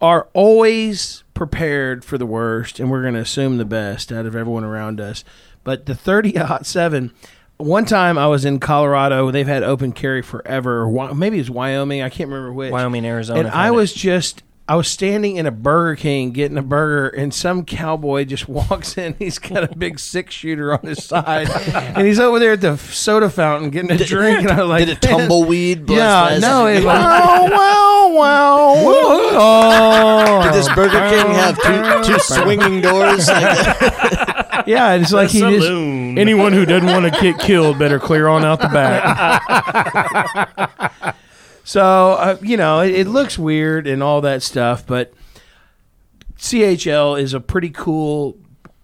are 0.00 0.28
always 0.32 1.24
prepared 1.34 2.04
for 2.04 2.18
the 2.18 2.26
worst, 2.26 2.78
and 2.80 2.90
we're 2.90 3.02
going 3.02 3.14
to 3.14 3.20
assume 3.20 3.58
the 3.58 3.64
best 3.64 4.12
out 4.12 4.26
of 4.26 4.34
everyone 4.36 4.64
around 4.64 5.00
us. 5.00 5.24
But 5.68 5.84
the 5.84 5.94
thirty 5.94 6.34
uh, 6.34 6.62
seven. 6.62 7.12
One 7.58 7.84
time 7.84 8.16
I 8.16 8.26
was 8.26 8.46
in 8.46 8.58
Colorado. 8.58 9.30
They've 9.30 9.46
had 9.46 9.62
open 9.62 9.92
carry 9.92 10.22
forever. 10.22 10.84
or 10.86 11.14
Maybe 11.14 11.38
it's 11.38 11.50
Wyoming. 11.50 12.00
I 12.00 12.08
can't 12.08 12.30
remember 12.30 12.54
which. 12.54 12.72
Wyoming, 12.72 13.04
Arizona. 13.04 13.40
And 13.40 13.48
I 13.48 13.70
was 13.70 13.92
just. 13.92 14.42
I 14.66 14.76
was 14.76 14.88
standing 14.88 15.36
in 15.36 15.44
a 15.44 15.50
Burger 15.50 15.96
King 15.96 16.30
getting 16.30 16.56
a 16.56 16.62
burger, 16.62 17.08
and 17.08 17.34
some 17.34 17.66
cowboy 17.66 18.24
just 18.24 18.48
walks 18.48 18.96
in. 18.96 19.14
He's 19.18 19.38
got 19.38 19.62
a 19.62 19.76
big 19.76 19.98
six 19.98 20.34
shooter 20.34 20.72
on 20.72 20.80
his 20.80 21.04
side, 21.04 21.50
and 21.50 22.06
he's 22.06 22.18
over 22.18 22.38
there 22.38 22.52
at 22.52 22.62
the 22.62 22.78
soda 22.78 23.28
fountain 23.28 23.68
getting 23.68 23.90
a 23.90 23.98
drink. 24.02 24.40
And 24.40 24.50
I 24.50 24.62
was 24.62 24.70
like, 24.70 24.86
Did 24.86 24.96
a 24.96 25.00
tumbleweed? 25.00 25.80
yeah, 25.90 26.28
past 26.28 26.40
no, 26.40 26.66
it 26.66 26.82
wow, 26.82 27.44
wow, 27.44 28.08
wow. 28.14 28.74
Oh. 29.40 30.42
Did 30.44 30.54
this 30.54 30.68
Burger 30.74 31.10
King 31.10 31.26
oh. 31.26 31.34
have 31.34 32.04
two, 32.06 32.12
two 32.14 32.18
swinging 32.20 32.80
doors? 32.80 33.28
Like, 33.28 34.36
Yeah, 34.68 34.94
it's 34.96 35.12
like 35.14 35.30
he 35.30 35.40
just 35.40 35.66
saloon. 35.66 36.18
anyone 36.18 36.52
who 36.52 36.66
doesn't 36.66 36.88
want 36.88 37.12
to 37.12 37.20
get 37.22 37.38
killed 37.38 37.78
better 37.78 37.98
clear 37.98 38.28
on 38.28 38.44
out 38.44 38.60
the 38.60 38.68
back. 38.68 39.96
so 41.64 42.12
uh, 42.12 42.36
you 42.42 42.58
know, 42.58 42.80
it, 42.80 42.94
it 42.94 43.06
looks 43.06 43.38
weird 43.38 43.86
and 43.86 44.02
all 44.02 44.20
that 44.20 44.42
stuff, 44.42 44.86
but 44.86 45.14
CHL 46.36 47.18
is 47.18 47.32
a 47.32 47.40
pretty 47.40 47.70
cool 47.70 48.36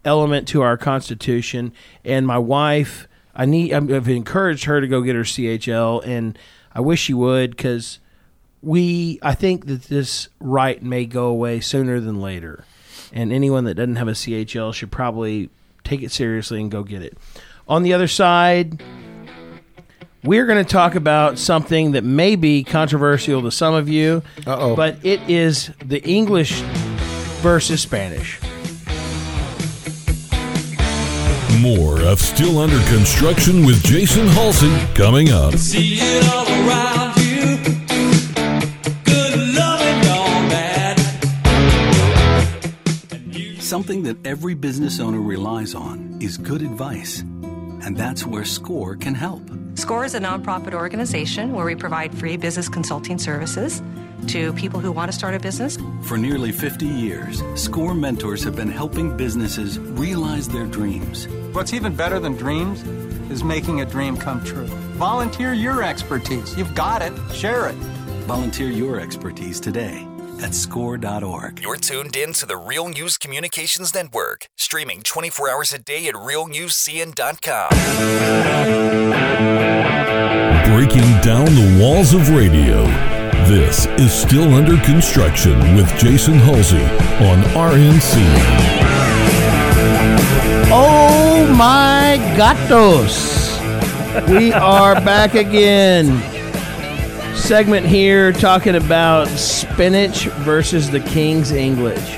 element 0.07 0.49
to 0.49 0.62
our 0.62 0.78
Constitution. 0.78 1.72
And 2.03 2.26
my 2.26 2.39
wife, 2.39 3.07
I 3.35 3.45
need, 3.45 3.74
I've 3.74 4.09
encouraged 4.09 4.64
her 4.64 4.80
to 4.80 4.89
go 4.89 5.03
get 5.03 5.14
her 5.14 5.22
CHL, 5.22 6.07
and 6.07 6.39
I 6.74 6.80
wish 6.80 7.01
she 7.01 7.12
would 7.14 7.51
because 7.51 7.99
we, 8.62 9.18
I 9.22 9.35
think 9.35 9.66
that 9.66 9.85
this 9.85 10.28
right 10.41 10.82
may 10.82 11.05
go 11.05 11.26
away 11.26 11.61
sooner 11.61 12.01
than 12.01 12.22
later. 12.22 12.64
And 13.12 13.32
anyone 13.32 13.64
that 13.64 13.74
doesn't 13.74 13.97
have 13.97 14.09
a 14.09 14.12
CHL 14.12 14.72
should 14.72 14.91
probably 14.91 15.51
take 15.85 16.03
it 16.03 16.11
seriously 16.11 16.61
and 16.61 16.70
go 16.70 16.82
get 16.82 17.03
it. 17.03 17.16
On 17.68 17.82
the 17.82 17.93
other 17.93 18.09
side, 18.09 18.82
we're 20.22 20.47
going 20.47 20.62
to 20.64 20.70
talk 20.70 20.95
about 20.95 21.39
something 21.39 21.93
that 21.93 22.05
may 22.05 22.35
be 22.37 22.64
controversial 22.64 23.43
to 23.43 23.51
some 23.51 23.74
of 23.74 23.89
you, 23.89 24.22
Uh-oh. 24.47 24.74
but 24.74 25.05
it 25.05 25.20
is 25.28 25.70
the 25.85 26.03
English 26.03 26.61
versus 27.43 27.82
Spanish. 27.82 28.41
More 31.61 32.01
of 32.03 32.20
Still 32.20 32.59
Under 32.59 32.80
Construction 32.91 33.64
with 33.64 33.82
Jason 33.85 34.26
Halsey 34.28 34.70
coming 34.95 35.30
up. 35.30 35.55
Something 43.75 44.05
that 44.05 44.25
every 44.25 44.55
business 44.55 45.01
owner 45.01 45.20
relies 45.20 45.75
on 45.75 46.18
is 46.20 46.39
good 46.39 46.62
advice. 46.62 47.22
And 47.83 47.97
that's 47.97 48.25
where 48.25 48.45
SCORE 48.45 48.95
can 48.95 49.16
help. 49.16 49.43
SCORE 49.75 50.05
is 50.05 50.14
a 50.14 50.20
nonprofit 50.20 50.75
organization 50.75 51.53
where 51.53 51.66
we 51.66 51.75
provide 51.75 52.16
free 52.16 52.37
business 52.37 52.68
consulting 52.68 53.18
services 53.18 53.83
to 54.29 54.53
people 54.53 54.79
who 54.79 54.93
want 54.93 55.11
to 55.11 55.18
start 55.18 55.35
a 55.35 55.41
business. 55.41 55.77
For 56.05 56.16
nearly 56.16 56.53
50 56.53 56.87
years, 56.87 57.43
SCORE 57.57 57.95
mentors 57.95 58.45
have 58.45 58.55
been 58.55 58.70
helping 58.70 59.16
businesses 59.16 59.81
realize 59.81 60.47
their 60.47 60.66
dreams. 60.66 61.27
What's 61.53 61.72
even 61.72 61.97
better 61.97 62.20
than 62.20 62.37
dreams 62.37 62.85
is 63.29 63.43
making 63.43 63.81
a 63.81 63.85
dream 63.85 64.16
come 64.16 64.45
true. 64.45 64.68
Volunteer 65.03 65.53
your 65.53 65.83
expertise. 65.83 66.57
You've 66.57 66.77
got 66.77 67.03
it. 67.03 67.12
Share 67.33 67.70
it. 67.70 67.77
Volunteer 68.29 68.68
your 68.68 69.01
expertise 69.01 69.59
today 69.59 70.07
at 70.43 70.55
score.org. 70.55 71.61
You're 71.61 71.76
tuned 71.76 72.16
in 72.16 72.32
to 72.35 72.47
the 72.47 72.57
Real 72.57 72.89
News 72.89 73.16
Communications 73.16 73.95
Network, 73.95 74.49
streaming 74.57 75.03
24 75.03 75.51
hours 75.51 75.72
a 75.72 75.78
day 75.78 76.09
at 76.09 76.14
realnewscn.com. 76.14 77.70
Breaking 80.72 81.20
down 81.20 81.47
the 81.47 81.78
walls 81.80 82.14
of 82.14 82.30
radio. 82.30 82.85
This 83.47 83.87
is 83.99 84.12
Still 84.12 84.55
Under 84.55 84.76
Construction 84.85 85.76
with 85.76 85.89
Jason 85.99 86.35
Halsey 86.35 86.82
on 87.26 87.43
RNC. 87.53 88.22
Oh 90.70 91.55
my 91.57 92.16
gatos! 92.37 93.45
we 94.28 94.53
are 94.53 94.95
back 94.95 95.35
again. 95.35 96.34
Segment 97.35 97.85
here 97.87 98.32
talking 98.32 98.74
about 98.76 99.28
spinach 99.28 100.26
versus 100.45 100.91
the 100.91 101.01
King's 101.01 101.53
English. 101.53 102.16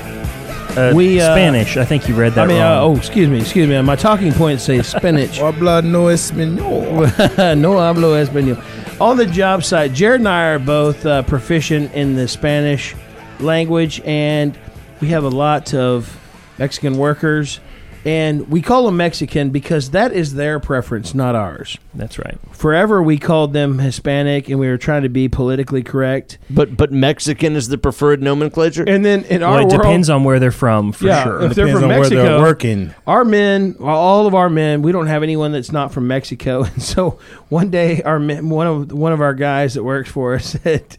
Uh, 0.77 0.93
We, 0.95 1.19
uh, 1.19 1.33
Spanish. 1.33 1.75
I 1.75 1.83
think 1.83 2.07
you 2.07 2.15
read 2.15 2.33
that 2.33 2.45
I 2.45 2.47
mean, 2.47 2.61
uh, 2.61 2.79
wrong. 2.79 2.95
oh, 2.95 2.97
excuse 2.97 3.27
me, 3.27 3.39
excuse 3.39 3.67
me. 3.67 3.81
My 3.81 3.95
talking 3.97 4.31
points 4.31 4.63
say 4.63 4.81
spinach. 4.83 5.39
Habla 5.39 5.81
no 5.81 6.05
español. 6.05 6.57
no 7.57 7.71
hablo 7.73 8.15
español. 8.25 8.63
On 9.01 9.17
the 9.17 9.25
job 9.25 9.63
site, 9.63 9.91
Jared 9.91 10.21
and 10.21 10.29
I 10.29 10.43
are 10.51 10.59
both 10.59 11.05
uh, 11.05 11.23
proficient 11.23 11.93
in 11.93 12.15
the 12.15 12.27
Spanish 12.27 12.95
language, 13.39 14.01
and 14.05 14.57
we 15.01 15.09
have 15.09 15.23
a 15.25 15.29
lot 15.29 15.73
of 15.73 16.17
Mexican 16.57 16.97
workers, 16.97 17.59
and 18.07 18.49
we 18.49 18.61
call 18.61 18.85
them 18.85 18.97
Mexican 18.97 19.49
because 19.49 19.89
that 19.91 20.13
is 20.13 20.33
their 20.35 20.59
preference, 20.59 21.13
not 21.13 21.35
ours. 21.35 21.77
That's 21.93 22.17
right. 22.17 22.37
Forever, 22.53 23.03
we 23.03 23.17
called 23.17 23.53
them 23.53 23.79
Hispanic, 23.79 24.47
and 24.49 24.59
we 24.59 24.67
were 24.67 24.77
trying 24.77 25.03
to 25.03 25.09
be 25.09 25.27
politically 25.27 25.83
correct. 25.83 26.37
but 26.49 26.77
but 26.77 26.91
Mexican 26.91 27.55
is 27.55 27.67
the 27.67 27.77
preferred 27.77 28.23
nomenclature. 28.23 28.83
And 28.87 29.03
then 29.03 29.23
in 29.25 29.41
Well, 29.41 29.53
our 29.53 29.61
it 29.61 29.65
world, 29.67 29.81
depends 29.81 30.09
on 30.09 30.23
where 30.23 30.39
they're 30.39 30.51
from, 30.51 30.91
for 30.93 31.05
Yeah, 31.05 31.23
sure. 31.23 31.41
if 31.41 31.55
they're 31.55 31.67
from 31.67 31.83
on 31.83 31.89
where 31.89 32.09
they're 32.09 32.23
Mexico, 32.23 32.41
working. 32.41 32.93
our 33.05 33.25
men, 33.25 33.75
all 33.81 34.25
of 34.25 34.33
our 34.33 34.49
men, 34.49 34.81
we 34.81 34.91
don't 34.91 35.07
have 35.07 35.21
anyone 35.23 35.51
that's 35.51 35.71
not 35.71 35.91
from 35.91 36.07
Mexico. 36.07 36.63
And 36.73 36.81
so 36.81 37.19
one 37.49 37.69
day, 37.69 38.01
our 38.03 38.19
men, 38.19 38.49
one 38.49 38.67
of 38.67 38.91
one 38.91 39.11
of 39.11 39.19
our 39.21 39.33
guys 39.33 39.73
that 39.73 39.83
works 39.83 40.09
for 40.09 40.35
us 40.35 40.45
said, 40.63 40.95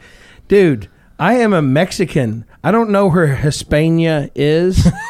"Dude, 0.49 0.89
I 1.19 1.35
am 1.35 1.53
a 1.53 1.63
Mexican. 1.63 2.45
I 2.63 2.71
don't 2.71 2.91
know 2.91 3.09
where 3.09 3.35
Hispania 3.37 4.31
is." 4.35 4.87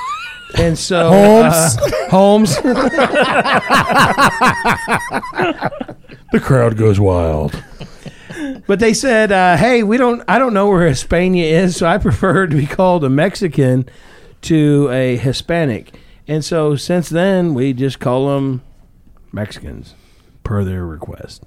And 0.56 0.78
so 0.78 1.08
Holmes. 1.10 1.76
uh, 1.78 2.08
Holmes. 2.10 2.56
The 6.30 6.40
crowd 6.40 6.76
goes 6.76 7.00
wild. 7.00 7.62
But 8.66 8.80
they 8.80 8.92
said, 8.92 9.32
uh, 9.32 9.56
"Hey, 9.56 9.82
we 9.82 9.96
don't. 9.96 10.22
I 10.28 10.38
don't 10.38 10.52
know 10.52 10.68
where 10.68 10.86
Hispania 10.86 11.62
is, 11.62 11.76
so 11.76 11.86
I 11.86 11.96
prefer 11.98 12.46
to 12.46 12.54
be 12.54 12.66
called 12.66 13.02
a 13.02 13.08
Mexican 13.08 13.88
to 14.42 14.90
a 14.92 15.16
Hispanic." 15.16 15.94
And 16.26 16.44
so 16.44 16.76
since 16.76 17.08
then, 17.08 17.54
we 17.54 17.72
just 17.72 17.98
call 17.98 18.28
them 18.28 18.62
Mexicans 19.32 19.94
per 20.44 20.64
their 20.64 20.84
request. 20.84 21.44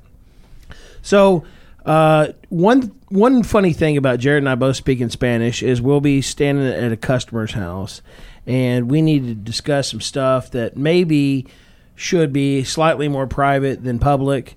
So 1.04 1.43
uh, 1.86 2.30
one 2.49 2.91
one 3.10 3.43
funny 3.43 3.74
thing 3.74 3.97
about 3.97 4.20
Jared 4.20 4.41
and 4.41 4.49
I 4.49 4.56
both 4.56 4.78
speaking 4.78 5.10
Spanish 5.10 5.62
is 5.62 5.80
we'll 5.80 6.02
be 6.02 6.24
standing 6.24 6.66
at 6.68 6.91
a 6.91 6.97
customer's 6.97 7.52
house, 7.54 8.02
and 8.46 8.89
we 8.89 9.02
need 9.02 9.26
to 9.26 9.36
discuss 9.36 9.89
some 9.89 10.02
stuff 10.02 10.52
that 10.52 10.76
maybe 10.76 11.48
should 11.96 12.34
be 12.34 12.64
slightly 12.64 13.08
more 13.08 13.28
private 13.28 13.84
than 13.84 14.00
public. 14.00 14.56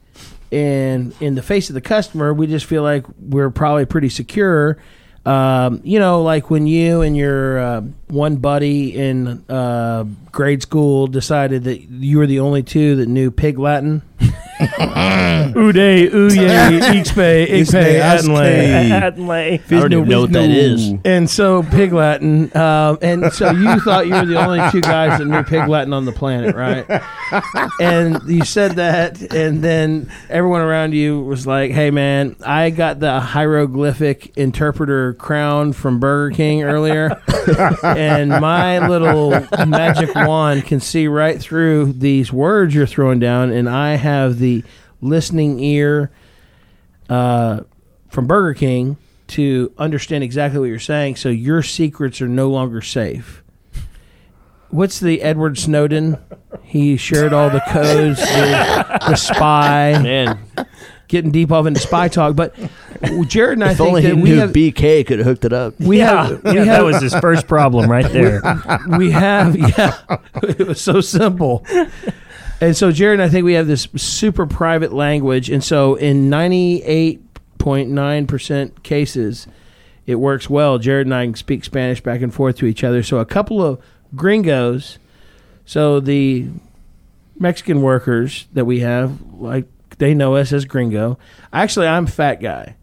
And 0.50 1.14
in 1.20 1.34
the 1.34 1.42
face 1.42 1.68
of 1.68 1.74
the 1.74 1.80
customer, 1.80 2.32
we 2.32 2.46
just 2.46 2.66
feel 2.66 2.82
like 2.82 3.04
we're 3.18 3.50
probably 3.50 3.86
pretty 3.86 4.08
secure. 4.08 4.78
Um, 5.26 5.80
you 5.84 5.98
know, 5.98 6.22
like 6.22 6.50
when 6.50 6.66
you 6.66 7.00
and 7.00 7.16
your 7.16 7.58
uh, 7.58 7.80
one 8.08 8.36
buddy 8.36 8.94
in 8.94 9.44
uh, 9.48 10.04
grade 10.30 10.62
school 10.62 11.06
decided 11.06 11.64
that 11.64 11.80
you 11.82 12.18
were 12.18 12.26
the 12.26 12.40
only 12.40 12.62
two 12.62 12.96
that 12.96 13.08
knew 13.08 13.30
Pig 13.30 13.58
Latin. 13.58 14.02
Uday, 14.58 16.08
Uye, 16.10 16.80
Ixpe, 16.80 17.46
Ixpe, 17.48 18.00
Adenlay. 18.00 18.88
Adley. 18.88 19.60
I 19.66 19.80
don't 19.80 19.92
even 19.92 20.08
know 20.08 20.22
what 20.22 20.32
that 20.32 20.50
is. 20.50 20.94
And 21.04 21.28
so 21.28 21.62
Pig 21.64 21.92
Latin, 21.92 22.56
um, 22.56 22.98
and 23.02 23.32
so 23.32 23.50
you 23.50 23.80
thought 23.80 24.06
you 24.06 24.14
were 24.14 24.26
the 24.26 24.36
only 24.44 24.60
two 24.70 24.80
guys 24.80 25.18
that 25.18 25.24
knew 25.26 25.42
Pig 25.42 25.68
Latin 25.68 25.92
on 25.92 26.04
the 26.04 26.12
planet, 26.12 26.54
right? 26.54 26.84
And 27.80 28.20
you 28.28 28.44
said 28.44 28.72
that, 28.76 29.20
and 29.32 29.62
then 29.62 30.10
everyone 30.30 30.60
around 30.60 30.94
you 30.94 31.20
was 31.20 31.46
like, 31.46 31.72
"Hey, 31.72 31.90
man, 31.90 32.36
I 32.44 32.70
got 32.70 33.00
the 33.00 33.20
hieroglyphic 33.20 34.36
interpreter 34.36 35.14
crown 35.14 35.72
from 35.72 35.98
Burger 35.98 36.34
King 36.34 36.62
earlier, 36.62 37.20
and 37.82 38.30
my 38.30 38.86
little 38.86 39.30
magic 39.66 40.14
wand 40.14 40.64
can 40.64 40.80
see 40.80 41.08
right 41.08 41.40
through 41.40 41.92
these 41.94 42.32
words 42.32 42.74
you're 42.74 42.86
throwing 42.86 43.18
down, 43.18 43.50
and 43.50 43.68
I 43.68 43.96
have 43.96 44.38
the 44.38 44.43
listening 45.00 45.60
ear." 45.60 46.10
uh, 47.08 47.60
from 48.08 48.26
Burger 48.26 48.54
King 48.54 48.96
to 49.26 49.72
understand 49.78 50.22
exactly 50.24 50.60
what 50.60 50.66
you're 50.66 50.78
saying, 50.78 51.16
so 51.16 51.28
your 51.28 51.62
secrets 51.62 52.20
are 52.20 52.28
no 52.28 52.50
longer 52.50 52.80
safe. 52.80 53.42
What's 54.68 54.98
the 54.98 55.22
Edward 55.22 55.56
Snowden? 55.56 56.18
He 56.62 56.96
shared 56.96 57.32
all 57.32 57.48
the 57.48 57.62
codes, 57.68 58.18
the, 58.18 58.98
the 59.08 59.14
spy, 59.14 59.98
Man, 60.02 60.38
getting 61.06 61.30
deep 61.30 61.52
off 61.52 61.66
into 61.66 61.78
spy 61.78 62.08
talk. 62.08 62.34
But 62.34 62.56
Jared 63.28 63.58
and 63.58 63.64
I 63.64 63.70
if 63.70 63.78
think 63.78 63.88
only 63.88 64.02
he 64.02 64.08
that 64.08 64.16
we 64.16 64.22
knew 64.22 64.36
have, 64.38 64.50
BK 64.50 65.06
could 65.06 65.20
have 65.20 65.26
hooked 65.26 65.44
it 65.44 65.52
up. 65.52 65.78
we 65.78 65.98
yeah, 65.98 66.26
have, 66.26 66.42
we 66.42 66.50
yeah, 66.52 66.64
have, 66.64 66.66
that 66.66 66.84
was 66.84 67.00
his 67.00 67.14
first 67.16 67.46
problem 67.46 67.88
right 67.88 68.10
there. 68.10 68.42
we 68.98 69.12
have, 69.12 69.56
yeah, 69.56 69.96
it 70.42 70.66
was 70.66 70.80
so 70.80 71.00
simple. 71.00 71.64
And 72.64 72.74
so, 72.74 72.90
Jared 72.90 73.20
I 73.20 73.28
think 73.28 73.44
we 73.44 73.52
have 73.52 73.66
this 73.66 73.86
super 73.94 74.46
private 74.46 74.90
language. 74.90 75.50
And 75.50 75.62
so, 75.62 75.96
in 75.96 76.30
98.9% 76.30 78.82
cases, 78.82 79.46
it 80.06 80.14
works 80.14 80.48
well. 80.48 80.78
Jared 80.78 81.06
and 81.06 81.14
I 81.14 81.26
can 81.26 81.34
speak 81.34 81.62
Spanish 81.62 82.00
back 82.00 82.22
and 82.22 82.32
forth 82.32 82.56
to 82.56 82.64
each 82.64 82.82
other. 82.82 83.02
So, 83.02 83.18
a 83.18 83.26
couple 83.26 83.62
of 83.62 83.82
gringos, 84.16 84.98
so 85.66 86.00
the 86.00 86.46
Mexican 87.38 87.82
workers 87.82 88.46
that 88.54 88.64
we 88.64 88.80
have, 88.80 89.20
like, 89.34 89.66
they 89.98 90.14
know 90.14 90.36
us 90.36 90.50
as 90.50 90.64
gringo. 90.64 91.18
Actually, 91.52 91.88
I'm 91.88 92.06
fat 92.06 92.40
guy. 92.40 92.76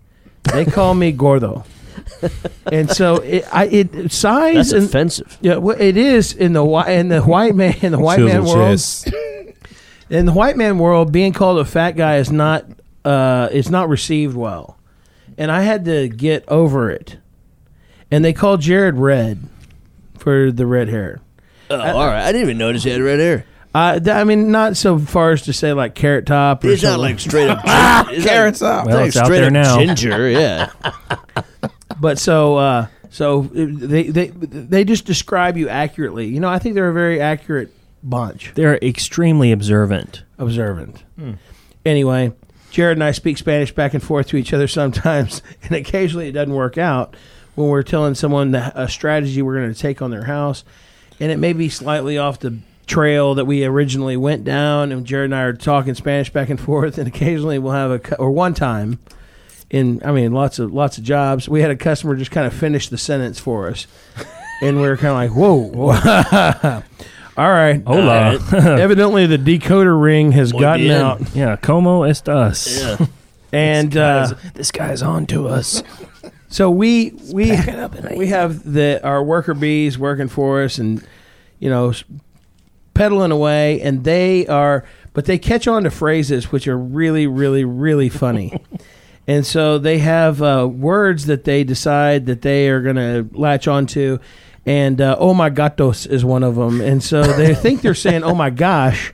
They 0.53 0.65
call 0.65 0.93
me 0.93 1.11
gordo. 1.11 1.65
and 2.71 2.91
so 2.91 3.15
it, 3.15 3.45
I, 3.51 3.65
it 3.65 4.11
size 4.11 4.69
That's 4.69 4.73
and 4.73 4.83
offensive. 4.83 5.39
yeah, 5.41 5.55
well, 5.55 5.75
it 5.79 5.97
is 5.97 6.33
in 6.33 6.53
the 6.53 6.63
white 6.63 6.89
in 6.89 7.07
the 7.07 7.21
white 7.21 7.55
man 7.55 7.75
in 7.81 7.91
the 7.91 7.99
white 7.99 8.19
man 8.19 8.41
Chisel 8.41 8.55
world. 8.55 8.69
chest. 8.69 9.11
In 10.11 10.25
the 10.25 10.33
white 10.33 10.57
man 10.57 10.77
world, 10.77 11.11
being 11.11 11.31
called 11.33 11.59
a 11.59 11.65
fat 11.65 11.91
guy 11.91 12.17
is 12.17 12.31
not 12.31 12.65
uh, 13.05 13.49
it's 13.51 13.69
not 13.69 13.89
received 13.89 14.35
well, 14.35 14.77
and 15.37 15.49
I 15.51 15.61
had 15.61 15.85
to 15.85 16.07
get 16.09 16.43
over 16.47 16.91
it. 16.91 17.17
And 18.11 18.23
they 18.25 18.33
called 18.33 18.59
Jared 18.61 18.97
red 18.97 19.39
for 20.17 20.51
the 20.51 20.65
red 20.65 20.89
hair. 20.89 21.21
Oh, 21.69 21.79
all 21.79 22.05
right. 22.07 22.23
I 22.23 22.31
didn't 22.33 22.41
even 22.41 22.57
notice 22.57 22.83
he 22.83 22.89
had 22.89 23.01
red 23.01 23.19
hair. 23.19 23.45
Uh, 23.73 23.97
th- 23.99 24.09
I 24.13 24.25
mean, 24.25 24.51
not 24.51 24.75
so 24.75 24.99
far 24.99 25.31
as 25.31 25.43
to 25.43 25.53
say 25.53 25.71
like 25.71 25.95
carrot 25.95 26.25
top. 26.25 26.65
Or 26.65 26.71
It's 26.71 26.83
not 26.83 26.99
something. 26.99 27.01
like 27.11 27.19
straight 27.21 27.47
up. 27.49 27.63
gin- 28.07 28.15
it's 28.17 28.25
Carrots 28.25 28.61
like, 28.61 28.69
up. 28.73 28.85
it's 28.85 28.87
Well, 28.89 28.97
like 28.99 29.07
it's 29.07 29.17
out 29.17 29.25
straight 29.27 29.37
there 29.39 29.47
up 29.47 29.53
now. 29.53 29.77
Ginger, 29.79 30.29
yeah. 30.29 30.71
But 32.01 32.17
so 32.19 32.57
uh, 32.57 32.87
so 33.11 33.43
they 33.43 34.03
they 34.09 34.27
they 34.27 34.83
just 34.83 35.05
describe 35.05 35.55
you 35.55 35.69
accurately. 35.69 36.27
You 36.27 36.39
know, 36.41 36.49
I 36.49 36.59
think 36.59 36.75
they're 36.75 36.89
a 36.89 36.93
very 36.93 37.21
accurate 37.21 37.71
bunch. 38.03 38.53
They're 38.55 38.77
extremely 38.77 39.51
observant. 39.51 40.23
observant. 40.37 41.03
Hmm. 41.17 41.33
Anyway, 41.85 42.33
Jared 42.71 42.97
and 42.97 43.03
I 43.03 43.11
speak 43.11 43.37
Spanish 43.37 43.73
back 43.73 43.93
and 43.93 44.01
forth 44.01 44.27
to 44.27 44.37
each 44.37 44.53
other 44.53 44.67
sometimes, 44.67 45.41
and 45.63 45.73
occasionally 45.73 46.27
it 46.29 46.33
doesn't 46.33 46.53
work 46.53 46.77
out 46.77 47.15
when 47.55 47.67
we're 47.67 47.83
telling 47.83 48.15
someone 48.15 48.51
the, 48.51 48.71
a 48.81 48.87
strategy 48.87 49.41
we're 49.41 49.57
going 49.59 49.73
to 49.73 49.79
take 49.79 50.01
on 50.01 50.11
their 50.11 50.23
house, 50.23 50.63
and 51.19 51.31
it 51.31 51.37
may 51.37 51.53
be 51.53 51.69
slightly 51.69 52.17
off 52.17 52.39
the 52.39 52.57
trail 52.87 53.35
that 53.35 53.45
we 53.45 53.63
originally 53.63 54.17
went 54.17 54.43
down. 54.43 54.91
And 54.91 55.05
Jared 55.05 55.25
and 55.25 55.35
I 55.35 55.43
are 55.43 55.53
talking 55.53 55.93
Spanish 55.93 56.29
back 56.31 56.49
and 56.49 56.59
forth, 56.59 56.97
and 56.97 57.07
occasionally 57.07 57.59
we'll 57.59 57.73
have 57.73 57.91
a 57.91 58.15
or 58.17 58.31
one 58.31 58.53
time. 58.53 58.99
In, 59.69 60.01
I 60.03 60.11
mean, 60.11 60.33
lots 60.33 60.59
of 60.59 60.73
lots 60.73 60.97
of 60.97 61.05
jobs. 61.05 61.47
We 61.47 61.61
had 61.61 61.71
a 61.71 61.77
customer 61.77 62.15
just 62.17 62.31
kind 62.31 62.45
of 62.45 62.53
finish 62.53 62.89
the 62.89 62.97
sentence 62.97 63.39
for 63.39 63.69
us, 63.69 63.87
and 64.61 64.81
we 64.81 64.87
were 64.87 64.97
kind 64.97 65.29
of 65.29 65.31
like, 65.31 65.31
"Whoa, 65.31 65.55
whoa. 65.55 66.83
all 67.37 67.49
right, 67.49 67.81
Hola. 67.85 68.39
Evidently, 68.79 69.25
the 69.25 69.37
decoder 69.37 69.99
ring 70.01 70.31
has 70.33 70.51
gotten 70.51 70.87
bien. 70.87 71.01
out, 71.01 71.35
Yeah, 71.35 71.55
como 71.55 72.01
estas? 72.01 72.99
Yeah. 72.99 73.05
and 73.53 73.95
uh, 73.97 74.33
this 74.53 74.71
guy's 74.71 75.01
on 75.01 75.25
to 75.27 75.47
us. 75.47 75.81
so 76.49 76.69
we 76.69 77.11
we 77.33 77.51
we 78.15 78.27
have 78.27 78.63
the 78.71 78.99
our 79.03 79.23
worker 79.23 79.53
bees 79.53 79.97
working 79.97 80.27
for 80.27 80.61
us, 80.63 80.77
and 80.77 81.05
you 81.59 81.69
know, 81.69 81.89
s- 81.91 82.03
pedaling 82.93 83.31
away, 83.31 83.81
and 83.81 84.03
they 84.03 84.45
are, 84.47 84.83
but 85.13 85.25
they 85.25 85.37
catch 85.37 85.67
on 85.67 85.83
to 85.83 85.91
phrases 85.91 86.51
which 86.51 86.67
are 86.67 86.77
really, 86.77 87.27
really, 87.27 87.63
really 87.65 88.09
funny. 88.09 88.61
And 89.27 89.45
so 89.45 89.77
they 89.77 89.99
have 89.99 90.41
uh, 90.41 90.67
words 90.69 91.27
that 91.27 91.43
they 91.43 91.63
decide 91.63 92.25
that 92.25 92.41
they 92.41 92.67
are 92.69 92.81
going 92.81 92.95
to 92.95 93.29
latch 93.33 93.67
onto, 93.67 94.17
and 94.65 95.01
uh, 95.01 95.15
"oh 95.19 95.33
my 95.33 95.49
gatos" 95.49 96.05
is 96.05 96.23
one 96.23 96.43
of 96.43 96.55
them. 96.55 96.81
And 96.81 97.03
so 97.03 97.23
they 97.23 97.55
think 97.63 97.81
they're 97.81 97.93
saying 97.93 98.23
"oh 98.23 98.35
my 98.35 98.49
gosh," 98.49 99.13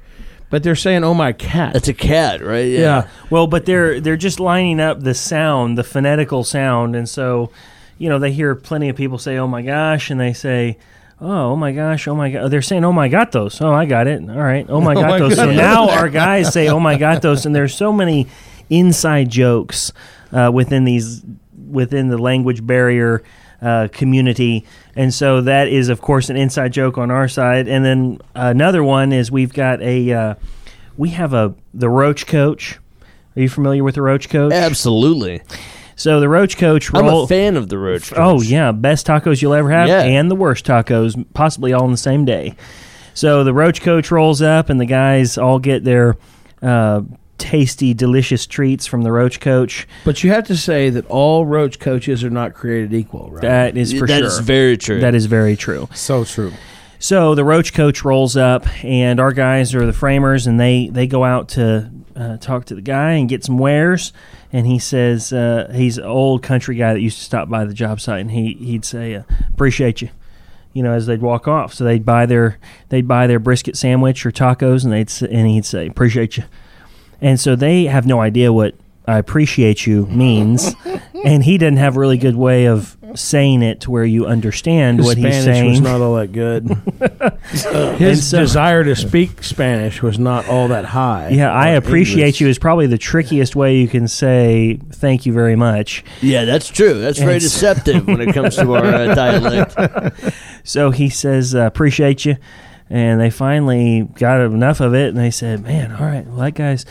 but 0.50 0.64
they're 0.64 0.76
saying 0.76 1.04
"oh 1.04 1.14
my 1.14 1.34
cat." 1.34 1.74
That's 1.74 1.88
a 1.88 1.94
cat, 1.94 2.42
right? 2.42 2.68
Yeah. 2.68 2.80
yeah. 2.80 3.08
Well, 3.30 3.48
but 3.48 3.66
they're 3.66 4.00
they're 4.00 4.18
just 4.18 4.40
lining 4.40 4.80
up 4.80 5.02
the 5.02 5.14
sound, 5.14 5.78
the 5.78 5.84
phonetical 5.84 6.44
sound, 6.44 6.96
and 6.96 7.08
so 7.08 7.52
you 7.98 8.10
know 8.10 8.20
they 8.20 8.32
hear 8.32 8.56
plenty 8.56 8.90
of 8.90 8.96
people 8.96 9.18
say, 9.18 9.38
"Oh 9.38 9.48
my 9.48 9.62
gosh," 9.62 10.10
and 10.10 10.20
they 10.20 10.34
say. 10.34 10.78
Oh, 11.20 11.54
oh 11.54 11.56
my 11.56 11.72
gosh! 11.72 12.08
Oh 12.08 12.14
my 12.14 12.30
god! 12.30 12.52
They're 12.52 12.62
saying, 12.62 12.86
"Oh 12.86 12.94
my 12.94 13.08
gatos." 13.08 13.60
Oh, 13.60 13.74
I 13.74 13.86
got 13.86 14.06
it. 14.06 14.22
All 14.22 14.36
right. 14.36 14.68
Oh 14.70 14.80
my 14.80 14.94
my 15.02 15.18
gatos. 15.18 15.36
so 15.36 15.52
now 15.52 15.90
our 15.90 16.10
guys 16.10 16.54
say, 16.54 16.68
"Oh 16.68 16.80
my 16.80 16.96
gatos," 16.96 17.48
and 17.48 17.56
there's 17.56 17.74
so 17.74 17.92
many 17.92 18.28
inside 18.70 19.28
jokes 19.28 19.92
uh, 20.32 20.52
within 20.54 20.84
these 20.84 21.24
within 21.70 22.10
the 22.10 22.20
language 22.20 22.66
barrier 22.66 23.24
uh, 23.62 23.88
community, 23.92 24.66
and 24.96 25.14
so 25.14 25.42
that 25.42 25.68
is, 25.68 25.90
of 25.90 26.02
course, 26.02 26.30
an 26.30 26.38
inside 26.38 26.74
joke 26.74 26.98
on 26.98 27.10
our 27.12 27.28
side. 27.28 27.68
And 27.68 27.84
then 27.84 28.20
another 28.36 28.84
one 28.84 29.12
is 29.12 29.32
we've 29.32 29.54
got 29.54 29.82
a 29.82 30.12
uh, 30.12 30.36
we 30.98 31.10
have 31.10 31.34
a 31.34 31.54
the 31.74 31.90
Roach 31.90 32.28
Coach. 32.28 32.80
Are 33.36 33.42
you 33.42 33.50
familiar 33.50 33.84
with 33.84 33.96
the 33.96 34.02
Roach 34.02 34.30
Coach? 34.30 34.52
Absolutely. 34.54 35.42
So 35.96 36.20
the 36.20 36.30
Roach 36.30 36.58
Coach 36.58 36.92
I'm 36.94 37.06
a 37.08 37.26
fan 37.28 37.58
of 37.58 37.70
the 37.70 37.78
roach. 37.80 38.14
Oh 38.16 38.42
yeah, 38.42 38.72
best 38.72 39.08
tacos 39.08 39.42
you'll 39.42 39.56
ever 39.56 39.72
have, 39.72 39.88
Yeah. 39.88 40.04
and 40.04 40.30
the 40.30 40.36
worst 40.36 40.66
tacos, 40.66 41.24
possibly 41.34 41.74
all 41.74 41.86
in 41.86 41.92
the 41.92 41.98
same 41.98 42.24
day. 42.26 42.56
So 43.16 43.44
the 43.44 43.54
Roach 43.54 43.82
Coach 43.82 44.12
rolls 44.12 44.44
up, 44.44 44.70
and 44.70 44.80
the 44.80 44.86
guys 44.86 45.40
all 45.40 45.58
get 45.58 45.84
their 45.84 46.16
uh, 46.62 47.02
tasty, 47.38 47.94
delicious 47.94 48.46
treats 48.46 48.86
from 48.88 49.04
the 49.04 49.12
Roach 49.12 49.40
Coach. 49.40 49.88
But 50.06 50.24
you 50.24 50.32
have 50.32 50.46
to 50.48 50.58
say 50.58 50.90
that 50.90 51.06
all 51.08 51.46
roach 51.46 51.80
coaches 51.80 52.24
are 52.24 52.30
not 52.30 52.54
created 52.54 52.94
equal, 52.94 53.30
right? 53.32 53.42
That 53.42 53.78
is 53.78 53.94
for 53.94 54.08
That 54.08 54.20
sure. 54.20 54.28
is 54.28 54.40
very 54.40 54.78
true. 54.78 55.00
that 55.02 55.16
is 55.16 55.26
very 55.28 55.56
true. 55.56 55.88
So 55.94 56.24
true. 56.24 56.52
So 57.00 57.36
the 57.36 57.44
Roach 57.44 57.74
Coach 57.76 58.04
rolls 58.04 58.36
up, 58.36 58.66
and 58.84 59.20
our 59.20 59.32
guys 59.32 59.76
are 59.76 59.86
the 59.86 59.94
framers, 59.94 60.48
and 60.48 60.60
they 60.60 60.90
they 60.92 61.06
go 61.06 61.24
out 61.24 61.50
to 61.50 61.92
uh, 62.16 62.38
talk 62.38 62.66
to 62.66 62.76
the 62.76 62.82
guy 62.82 63.12
and 63.12 63.30
get 63.30 63.44
some 63.46 63.58
wares. 63.60 64.12
And 64.52 64.66
he 64.66 64.80
says 64.80 65.32
uh, 65.32 65.72
he's 65.76 65.98
an 66.00 66.06
old 66.06 66.42
country 66.42 66.76
guy 66.76 66.94
that 66.94 67.02
used 67.02 67.18
to 67.20 67.24
stop 67.24 67.50
by 67.50 67.66
the 67.66 67.74
job 67.74 68.02
site, 68.02 68.22
and 68.22 68.32
he 68.32 68.54
he'd 68.54 68.84
say 68.86 69.14
uh, 69.14 69.24
appreciate 69.54 70.02
you, 70.02 70.10
you 70.74 70.82
know, 70.82 70.94
as 70.94 71.06
they'd 71.06 71.22
walk 71.22 71.48
off. 71.48 71.72
So 71.76 71.84
they'd 71.84 72.04
buy 72.06 72.26
their 72.26 72.58
they'd 72.90 73.08
buy 73.08 73.28
their 73.28 73.38
brisket 73.40 73.78
sandwich 73.78 74.26
or 74.26 74.32
tacos, 74.32 74.84
and 74.84 74.92
they'd 74.92 75.12
and 75.32 75.48
he'd 75.48 75.66
say 75.66 75.86
appreciate 75.86 76.36
you. 76.38 76.46
And 77.22 77.40
so 77.40 77.56
they 77.56 77.86
have 77.86 78.06
no 78.06 78.20
idea 78.22 78.52
what 78.54 78.76
I 79.08 79.18
appreciate 79.18 79.88
you 79.88 80.06
means, 80.08 80.76
and 81.26 81.44
he 81.44 81.58
didn't 81.58 81.78
have 81.78 81.96
a 81.96 82.00
really 82.00 82.18
good 82.18 82.36
way 82.36 82.66
of 82.68 82.98
saying 83.16 83.64
it 83.64 83.80
to 83.82 83.90
where 83.90 84.04
you 84.04 84.26
understand 84.26 84.98
His 85.00 85.08
what 85.08 85.18
Spanish 85.18 85.36
he's 85.36 85.44
saying. 85.46 85.70
was 85.72 85.82
not 85.82 86.02
all 86.02 86.16
that 86.16 86.34
good. 86.34 86.68
His 87.98 88.28
so- 88.30 88.40
desire 88.40 88.84
to 88.84 88.96
speak 88.98 89.44
Spanish 89.44 90.02
was 90.04 90.20
not 90.20 90.48
all 90.50 90.68
that 90.68 90.84
high. 90.84 91.30
Yeah, 91.30 91.52
I 91.54 91.70
appreciate 91.70 92.20
English. 92.26 92.42
you 92.42 92.48
is 92.50 92.60
probably 92.60 92.86
the 92.86 92.98
trickiest 92.98 93.56
way 93.56 93.78
you 93.78 93.88
can 93.88 94.10
say 94.10 94.78
thank 94.92 95.26
you 95.26 95.32
very 95.32 95.56
much. 95.56 96.04
Yeah, 96.22 96.44
that's 96.44 96.68
true. 96.68 97.00
That's 97.00 97.18
very 97.18 97.40
deceptive 97.40 98.06
when 98.08 98.20
it 98.20 98.34
comes 98.34 98.58
to 98.58 98.76
our 98.76 98.86
uh, 98.86 99.16
dialect. 99.16 99.76
So 100.68 100.92
he 100.92 101.08
says, 101.08 101.56
uh, 101.56 101.60
appreciate 101.62 102.26
you. 102.26 102.36
And 102.90 103.20
they 103.20 103.30
finally 103.30 104.08
got 104.16 104.40
enough 104.40 104.80
of 104.80 104.94
it, 104.94 105.10
and 105.10 105.18
they 105.18 105.32
said, 105.32 105.62
"Man, 105.62 105.92
all 105.92 106.06
right, 106.06 106.26
well, 106.26 106.38
that 106.38 106.54
guy's, 106.54 106.86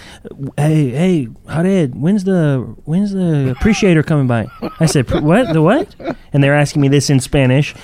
hey, 0.58 0.90
hey, 0.90 1.28
Hared, 1.48 1.94
when's 1.94 2.24
the 2.24 2.76
when's 2.84 3.12
the 3.12 3.50
appreciator 3.50 4.02
coming 4.02 4.26
by?" 4.26 4.46
I 4.78 4.86
said, 4.86 5.10
"What? 5.10 5.52
The 5.54 5.62
what?" 5.62 5.94
And 6.32 6.44
they're 6.44 6.54
asking 6.54 6.82
me 6.82 6.88
this 6.88 7.08
in 7.08 7.20
Spanish, 7.20 7.74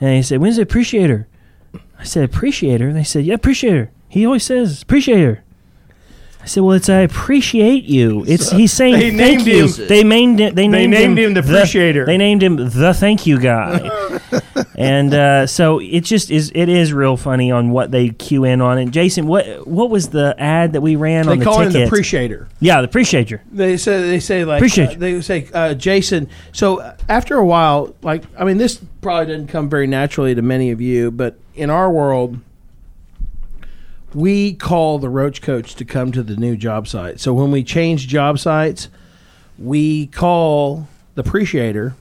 and 0.00 0.10
they 0.10 0.22
said, 0.22 0.40
"When's 0.40 0.56
the 0.56 0.62
appreciator?" 0.62 1.28
I 1.98 2.04
said, 2.04 2.24
"Appreciator." 2.24 2.88
And 2.88 2.96
they 2.96 3.04
said, 3.04 3.24
"Yeah, 3.24 3.34
appreciator." 3.34 3.90
He 4.08 4.26
always 4.26 4.44
says 4.44 4.82
appreciator. 4.82 5.42
I 6.42 6.46
said, 6.46 6.64
"Well, 6.64 6.74
it's 6.74 6.88
I 6.88 7.00
appreciate 7.02 7.84
you." 7.84 8.24
It's 8.26 8.50
he's 8.50 8.72
saying 8.72 8.94
They 8.94 9.10
thank 9.16 9.38
named 9.38 9.46
you. 9.46 9.66
him- 9.68 9.86
They 9.88 10.02
named 10.02 10.40
it. 10.40 10.54
They 10.56 10.66
named, 10.66 10.90
named 10.90 11.18
him 11.18 11.34
the 11.34 11.40
appreciator. 11.40 12.04
They 12.04 12.16
named 12.18 12.42
him 12.42 12.56
the 12.56 12.92
thank 12.94 13.26
you 13.26 13.38
guy. 13.38 14.10
and 14.76 15.14
uh, 15.14 15.46
so 15.46 15.78
it 15.78 16.00
just 16.00 16.30
is. 16.32 16.50
It 16.54 16.68
is 16.68 16.92
real 16.92 17.16
funny 17.16 17.52
on 17.52 17.70
what 17.70 17.92
they 17.92 18.08
cue 18.10 18.42
in 18.44 18.60
on. 18.60 18.78
And 18.78 18.92
Jason, 18.92 19.28
what 19.28 19.66
what 19.68 19.88
was 19.88 20.08
the 20.08 20.34
ad 20.36 20.72
that 20.72 20.80
we 20.80 20.96
ran 20.96 21.26
They 21.26 21.32
on 21.32 21.38
the 21.38 21.44
call 21.44 21.60
him 21.60 21.68
ticket? 21.68 21.82
the 21.82 21.86
appreciator. 21.86 22.48
yeah, 22.58 22.80
the 22.80 22.88
appreciator. 22.88 23.40
They 23.52 23.76
say 23.76 24.02
they 24.02 24.18
say 24.20 24.44
like 24.44 24.58
Appreciate 24.58 24.90
uh, 24.90 24.98
they 24.98 25.20
say 25.20 25.48
uh, 25.54 25.74
Jason. 25.74 26.28
So 26.50 26.80
uh, 26.80 26.96
after 27.08 27.36
a 27.36 27.44
while, 27.46 27.94
like 28.02 28.24
I 28.36 28.44
mean, 28.44 28.56
this 28.58 28.80
probably 29.00 29.26
didn't 29.32 29.48
come 29.48 29.68
very 29.70 29.86
naturally 29.86 30.34
to 30.34 30.42
many 30.42 30.72
of 30.72 30.80
you, 30.80 31.12
but 31.12 31.38
in 31.54 31.70
our 31.70 31.88
world, 31.90 32.38
we 34.14 34.54
call 34.54 34.98
the 34.98 35.08
roach 35.08 35.42
coach 35.42 35.74
to 35.76 35.84
come 35.84 36.12
to 36.12 36.22
the 36.22 36.36
new 36.36 36.56
job 36.56 36.88
site. 36.88 37.20
So 37.20 37.32
when 37.32 37.50
we 37.50 37.64
change 37.64 38.08
job 38.08 38.38
sites, 38.38 38.88
we 39.58 40.06
call 40.08 40.88
the 41.14 41.22
appreciator, 41.22 41.94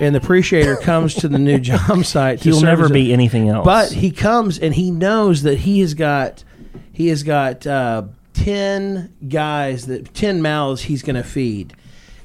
and 0.00 0.14
the 0.14 0.18
appreciator 0.18 0.76
comes 0.82 1.14
to 1.16 1.28
the 1.28 1.38
new 1.38 1.58
job 1.58 2.04
site. 2.04 2.42
He'll 2.42 2.60
never 2.60 2.84
service 2.84 2.90
it. 2.90 2.94
be 2.94 3.12
anything 3.12 3.48
else. 3.48 3.64
But 3.64 3.92
he 3.92 4.10
comes 4.10 4.58
and 4.58 4.74
he 4.74 4.90
knows 4.90 5.42
that 5.42 5.58
he 5.58 5.80
has 5.80 5.94
got 5.94 6.44
he 6.92 7.08
has 7.08 7.22
got 7.22 7.66
uh, 7.66 8.04
ten 8.34 9.14
guys 9.28 9.86
that 9.86 10.14
ten 10.14 10.42
mouths 10.42 10.82
he's 10.82 11.02
going 11.02 11.16
to 11.16 11.22
feed, 11.22 11.74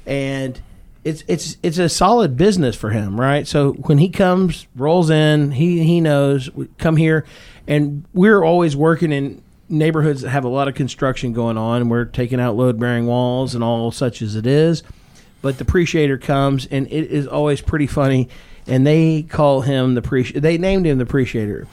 and 0.06 0.60
it's 1.04 1.22
it's 1.28 1.56
it's 1.62 1.78
a 1.78 1.88
solid 1.88 2.36
business 2.36 2.74
for 2.74 2.90
him, 2.90 3.20
right? 3.20 3.46
So 3.46 3.72
when 3.72 3.98
he 3.98 4.08
comes, 4.08 4.66
rolls 4.74 5.10
in, 5.10 5.52
he 5.52 5.84
he 5.84 6.00
knows 6.00 6.50
come 6.78 6.96
here, 6.96 7.26
and 7.66 8.04
we're 8.12 8.42
always 8.42 8.76
working 8.76 9.12
in 9.12 9.42
neighborhoods 9.68 10.22
that 10.22 10.30
have 10.30 10.44
a 10.44 10.48
lot 10.48 10.68
of 10.68 10.74
construction 10.74 11.32
going 11.32 11.56
on, 11.56 11.80
and 11.82 11.90
we're 11.90 12.04
taking 12.04 12.40
out 12.40 12.56
load 12.56 12.78
bearing 12.78 13.06
walls 13.06 13.54
and 13.54 13.64
all 13.64 13.90
such 13.90 14.22
as 14.22 14.36
it 14.36 14.46
is. 14.46 14.82
But 15.42 15.58
the 15.58 15.62
appreciator 15.64 16.16
comes, 16.18 16.66
and 16.66 16.86
it 16.86 17.10
is 17.10 17.26
always 17.26 17.60
pretty 17.60 17.86
funny. 17.86 18.28
And 18.66 18.86
they 18.86 19.22
call 19.22 19.60
him 19.60 19.94
the 19.94 20.00
pre. 20.00 20.22
They 20.22 20.56
named 20.56 20.86
him 20.86 20.96
the 20.96 21.02
appreciator. 21.04 21.66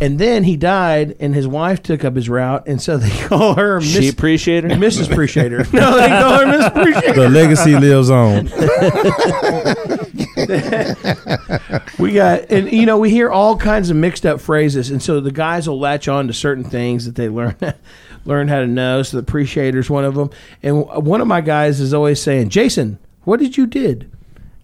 And 0.00 0.18
then 0.18 0.44
he 0.44 0.56
died, 0.58 1.16
and 1.20 1.34
his 1.34 1.48
wife 1.48 1.82
took 1.82 2.04
up 2.04 2.16
his 2.16 2.28
route, 2.28 2.66
and 2.66 2.82
so 2.82 2.98
they 2.98 3.10
call 3.26 3.54
her 3.54 3.80
She 3.80 4.00
Miss, 4.00 4.12
appreciate 4.12 4.64
her? 4.64 4.70
Mrs. 4.70 5.10
Appreciator. 5.10 5.58
no, 5.72 5.96
they 5.96 6.08
call 6.08 6.38
her 6.40 6.46
Miss 6.46 6.66
Appreciator. 6.66 7.20
The 7.22 7.28
legacy 7.30 7.78
lives 7.78 8.10
on. 8.10 8.48
we 11.98 12.12
got 12.12 12.50
and 12.50 12.70
you 12.72 12.86
know 12.86 12.98
we 12.98 13.10
hear 13.10 13.30
all 13.30 13.56
kinds 13.56 13.90
of 13.90 13.96
mixed 13.96 14.24
up 14.26 14.40
phrases 14.40 14.90
and 14.90 15.02
so 15.02 15.20
the 15.20 15.30
guys 15.32 15.68
will 15.68 15.78
latch 15.78 16.08
on 16.08 16.26
to 16.26 16.32
certain 16.32 16.64
things 16.64 17.06
that 17.06 17.14
they 17.14 17.28
learn 17.28 17.56
learn 18.24 18.48
how 18.48 18.60
to 18.60 18.66
know 18.66 19.02
so 19.02 19.16
the 19.16 19.22
appreciator's 19.22 19.88
one 19.90 20.04
of 20.04 20.14
them 20.14 20.30
and 20.62 20.86
one 20.86 21.20
of 21.20 21.26
my 21.26 21.40
guys 21.40 21.80
is 21.80 21.92
always 21.94 22.20
saying 22.20 22.48
jason 22.48 22.98
what 23.24 23.38
did 23.40 23.56
you 23.56 23.66
did 23.66 24.10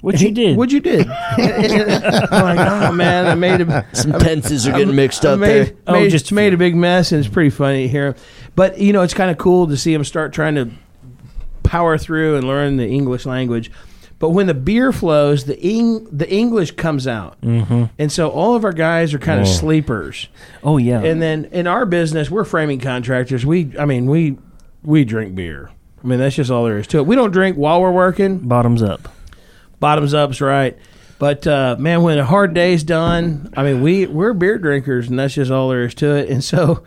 what 0.01 0.19
you 0.21 0.31
did? 0.31 0.57
what 0.57 0.71
you 0.73 0.81
did 0.81 1.07
i'm 1.11 2.57
like 2.57 2.59
oh 2.59 2.93
man 2.93 3.27
i 3.27 3.35
made 3.35 3.61
a 3.61 3.87
Some 3.93 4.13
tenses 4.13 4.67
are 4.67 4.73
getting 4.73 4.97
mixed 4.97 5.27
I 5.27 5.33
up 5.33 5.41
made, 5.41 5.67
there. 5.67 5.77
Oh, 5.87 5.93
made, 5.93 6.11
just- 6.11 6.33
made 6.33 6.55
a 6.55 6.57
big 6.57 6.75
mess 6.75 7.13
and 7.13 7.23
it's 7.25 7.33
pretty 7.33 7.51
funny 7.51 7.87
here. 7.89 8.17
but 8.57 8.79
you 8.79 8.93
know 8.93 9.03
it's 9.03 9.15
kind 9.15 9.31
of 9.31 9.37
cool 9.39 9.67
to 9.67 9.77
see 9.77 9.93
him 9.93 10.05
start 10.05 10.33
trying 10.33 10.55
to 10.55 10.71
power 11.63 11.99
through 11.99 12.37
and 12.37 12.47
learn 12.47 12.79
the 12.79 12.89
english 12.89 13.27
language 13.27 13.71
but 14.21 14.31
when 14.31 14.47
the 14.47 14.55
beer 14.55 14.93
flows 14.93 15.47
the 15.47 15.59
Eng- 15.61 16.07
the 16.17 16.31
english 16.33 16.71
comes 16.73 17.09
out 17.09 17.41
Mm-hmm. 17.41 17.85
and 17.99 18.13
so 18.13 18.29
all 18.31 18.55
of 18.55 18.65
our 18.65 18.73
guys 18.73 19.13
are 19.15 19.19
kind 19.19 19.41
of 19.41 19.47
Oh. 19.49 19.51
sleepers. 19.51 20.29
Oh 20.63 20.77
yeah. 20.79 21.03
And 21.03 21.21
then 21.21 21.47
in 21.47 21.67
our 21.67 21.85
business, 21.87 22.31
we're 22.31 22.45
framing 22.45 22.79
contractors. 22.79 23.45
We, 23.45 23.73
I 23.79 23.85
mean, 23.87 24.07
we 24.07 24.39
we 24.85 25.05
drink 25.05 25.35
beer. 25.35 25.71
I 26.03 26.07
mean, 26.07 26.19
that's 26.21 26.37
just 26.37 26.51
all 26.51 26.65
there 26.65 26.79
is 26.79 26.87
to 26.89 26.99
it. 26.99 27.07
We 27.07 27.17
don't 27.17 27.33
drink 27.33 27.57
while 27.57 27.81
we're 27.83 27.91
working. 27.93 28.39
Bottoms 28.39 28.83
up. 28.83 29.09
Bottoms 29.81 30.15
up's 30.15 30.41
right. 30.41 30.79
But 31.19 31.47
uh, 31.47 31.77
man, 31.79 32.03
when 32.03 32.17
a 32.19 32.25
hard 32.25 32.55
day's 32.55 32.83
done, 32.83 33.53
I 33.57 33.63
mean, 33.63 33.83
we 33.83 34.07
we're 34.07 34.33
beer 34.33 34.57
drinkers, 34.59 35.09
and 35.09 35.19
that's 35.19 35.35
just 35.35 35.51
all 35.51 35.69
there 35.69 35.85
is 35.85 35.95
to 35.97 36.15
it. 36.17 36.29
And 36.31 36.43
so. 36.45 36.83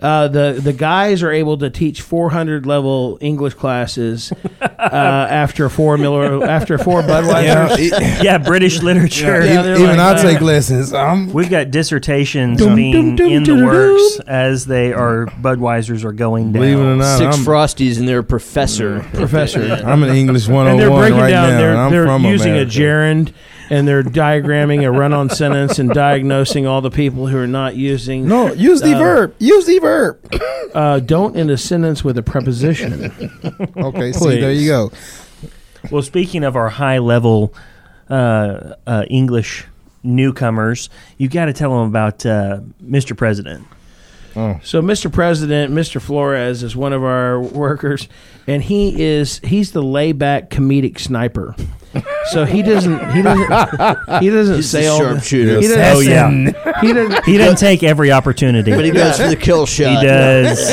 Uh, 0.00 0.28
the 0.28 0.58
the 0.62 0.72
guys 0.72 1.22
are 1.22 1.30
able 1.30 1.58
to 1.58 1.68
teach 1.68 2.00
400 2.00 2.64
level 2.64 3.18
English 3.20 3.54
classes 3.54 4.32
uh, 4.62 4.66
after 4.80 5.68
four 5.68 5.98
Miller 5.98 6.42
after 6.44 6.78
four 6.78 7.02
Budweisers. 7.02 7.90
yeah, 8.22 8.38
British 8.38 8.82
literature. 8.82 9.44
Yeah, 9.44 9.62
they're 9.62 9.74
Even 9.76 9.98
like, 9.98 9.98
I 9.98 10.12
uh, 10.14 10.22
take 10.22 10.40
lessons. 10.40 10.92
I'm 10.94 11.30
We've 11.32 11.50
got 11.50 11.70
dissertations 11.70 12.58
Dum, 12.60 12.74
being 12.76 13.14
dum, 13.14 13.16
dum, 13.16 13.26
in 13.32 13.42
the 13.44 13.54
dum, 13.56 13.64
works 13.64 14.16
dum. 14.16 14.24
as 14.28 14.64
they 14.66 14.92
are 14.92 15.26
Budweisers 15.26 16.04
are 16.04 16.12
going 16.12 16.52
down. 16.52 16.62
believe 16.62 16.78
it 16.78 16.82
or 16.82 16.96
not. 16.96 17.18
6 17.18 17.36
I'm, 17.36 17.44
Frosties 17.44 17.98
and 17.98 18.08
their 18.08 18.22
professor. 18.22 19.00
Professor. 19.12 19.60
I'm 19.84 20.02
an 20.02 20.14
English 20.16 20.48
101 20.48 20.66
and 20.68 20.80
they're 20.80 20.88
breaking 20.98 21.18
right 21.18 21.30
down. 21.30 21.50
now. 21.50 21.58
they're 21.58 21.70
and 21.72 21.80
I'm 21.80 21.90
they're 21.92 22.06
from 22.06 22.24
using 22.24 22.52
America. 22.52 22.68
a 22.68 22.72
gerund, 22.72 23.32
and 23.70 23.86
they're 23.86 24.02
diagramming 24.02 24.82
a 24.84 24.90
run-on 24.90 25.30
sentence 25.30 25.78
and 25.78 25.90
diagnosing 25.90 26.66
all 26.66 26.80
the 26.80 26.90
people 26.90 27.26
who 27.28 27.36
are 27.38 27.46
not 27.46 27.76
using. 27.76 28.26
No, 28.26 28.52
use 28.52 28.80
the 28.80 28.94
Uh, 28.94 28.98
verb. 28.98 29.34
Use 29.38 29.66
the 29.66 29.78
verb. 29.78 29.89
Uh, 30.74 31.00
don't 31.00 31.36
end 31.36 31.50
a 31.50 31.58
sentence 31.58 32.04
with 32.04 32.16
a 32.18 32.22
preposition. 32.22 33.10
Okay, 33.76 34.12
see, 34.12 34.40
there 34.40 34.52
you 34.52 34.68
go. 34.68 34.92
Well, 35.90 36.02
speaking 36.02 36.44
of 36.44 36.54
our 36.56 36.68
high 36.68 36.98
level 36.98 37.54
uh, 38.08 38.74
uh, 38.86 39.04
English 39.08 39.66
newcomers, 40.02 40.90
you 41.18 41.28
got 41.28 41.46
to 41.46 41.52
tell 41.52 41.70
them 41.70 41.88
about 41.88 42.24
uh, 42.26 42.60
Mr. 42.82 43.16
President. 43.16 43.66
So, 44.62 44.80
Mr. 44.80 45.12
President, 45.12 45.72
Mr. 45.74 46.00
Flores 46.00 46.62
is 46.62 46.76
one 46.76 46.92
of 46.92 47.02
our 47.02 47.40
workers, 47.40 48.08
and 48.46 48.62
he 48.62 49.02
is 49.02 49.40
he's 49.42 49.72
the 49.72 49.82
layback 49.82 50.50
comedic 50.50 50.98
sniper. 51.00 51.54
So 52.30 52.44
he 52.44 52.62
doesn't 52.62 53.10
he 53.12 53.20
doesn't 53.22 54.22
he 54.22 54.30
doesn't 54.30 54.56
He's 54.56 54.70
say 54.70 54.82
the 54.82 54.88
all 54.88 54.98
sharpshooter. 55.00 55.54
The, 55.56 55.60
he 55.60 55.68
doesn't, 55.68 55.96
Oh 55.96 56.00
yeah, 56.00 56.80
he 56.80 56.92
doesn't 56.92 57.24
he 57.24 57.36
doesn't 57.36 57.56
take 57.58 57.82
every 57.82 58.12
opportunity, 58.12 58.70
But 58.70 58.84
he 58.84 58.92
goes 58.92 59.16
for 59.18 59.26
the 59.28 59.36
kill 59.36 59.66
shot. 59.66 60.00
He 60.00 60.06
does. 60.06 60.70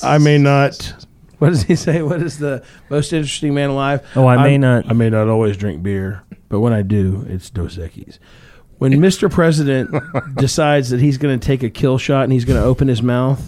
I 0.02 0.18
may 0.18 0.38
not. 0.38 0.94
What 1.38 1.50
does 1.50 1.64
he 1.64 1.76
say? 1.76 2.00
What 2.00 2.22
is 2.22 2.38
the 2.38 2.64
most 2.88 3.12
interesting 3.12 3.52
man 3.54 3.70
alive? 3.70 4.06
Oh, 4.16 4.26
I 4.26 4.36
may 4.42 4.52
I'm- 4.52 4.60
not- 4.60 4.88
I 4.88 4.92
may 4.94 5.10
not 5.10 5.28
always 5.28 5.56
drink 5.58 5.82
beer, 5.82 6.22
but 6.48 6.60
when 6.60 6.72
I 6.72 6.82
do, 6.82 7.26
it's 7.28 7.50
Dos 7.50 7.76
Equis. 7.76 8.18
When 8.84 8.92
Mr. 9.00 9.30
President 9.32 9.90
decides 10.36 10.90
that 10.90 11.00
he's 11.00 11.16
going 11.16 11.40
to 11.40 11.46
take 11.46 11.62
a 11.62 11.70
kill 11.70 11.96
shot 11.96 12.24
and 12.24 12.32
he's 12.34 12.44
going 12.44 12.60
to 12.60 12.66
open 12.66 12.86
his 12.86 13.02
mouth, 13.02 13.40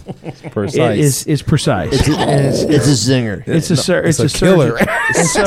Precise. 0.51 0.75
it 0.77 0.97
is 0.99 1.27
it's 1.27 1.43
precise. 1.43 1.93
It's 1.93 2.07
a, 2.07 2.17
And 2.17 2.45
it's, 2.47 2.61
it's 2.63 2.87
a 2.87 3.11
zinger. 3.11 3.47
it's 3.47 3.69
a 3.69 3.77
sur- 3.77 4.01
it's 4.01 4.19
it's, 4.19 4.33
a 4.33 4.35
a, 4.35 4.39
killer. 4.49 4.77
surgeon. 4.79 4.89
and 5.15 5.27
so, 5.27 5.45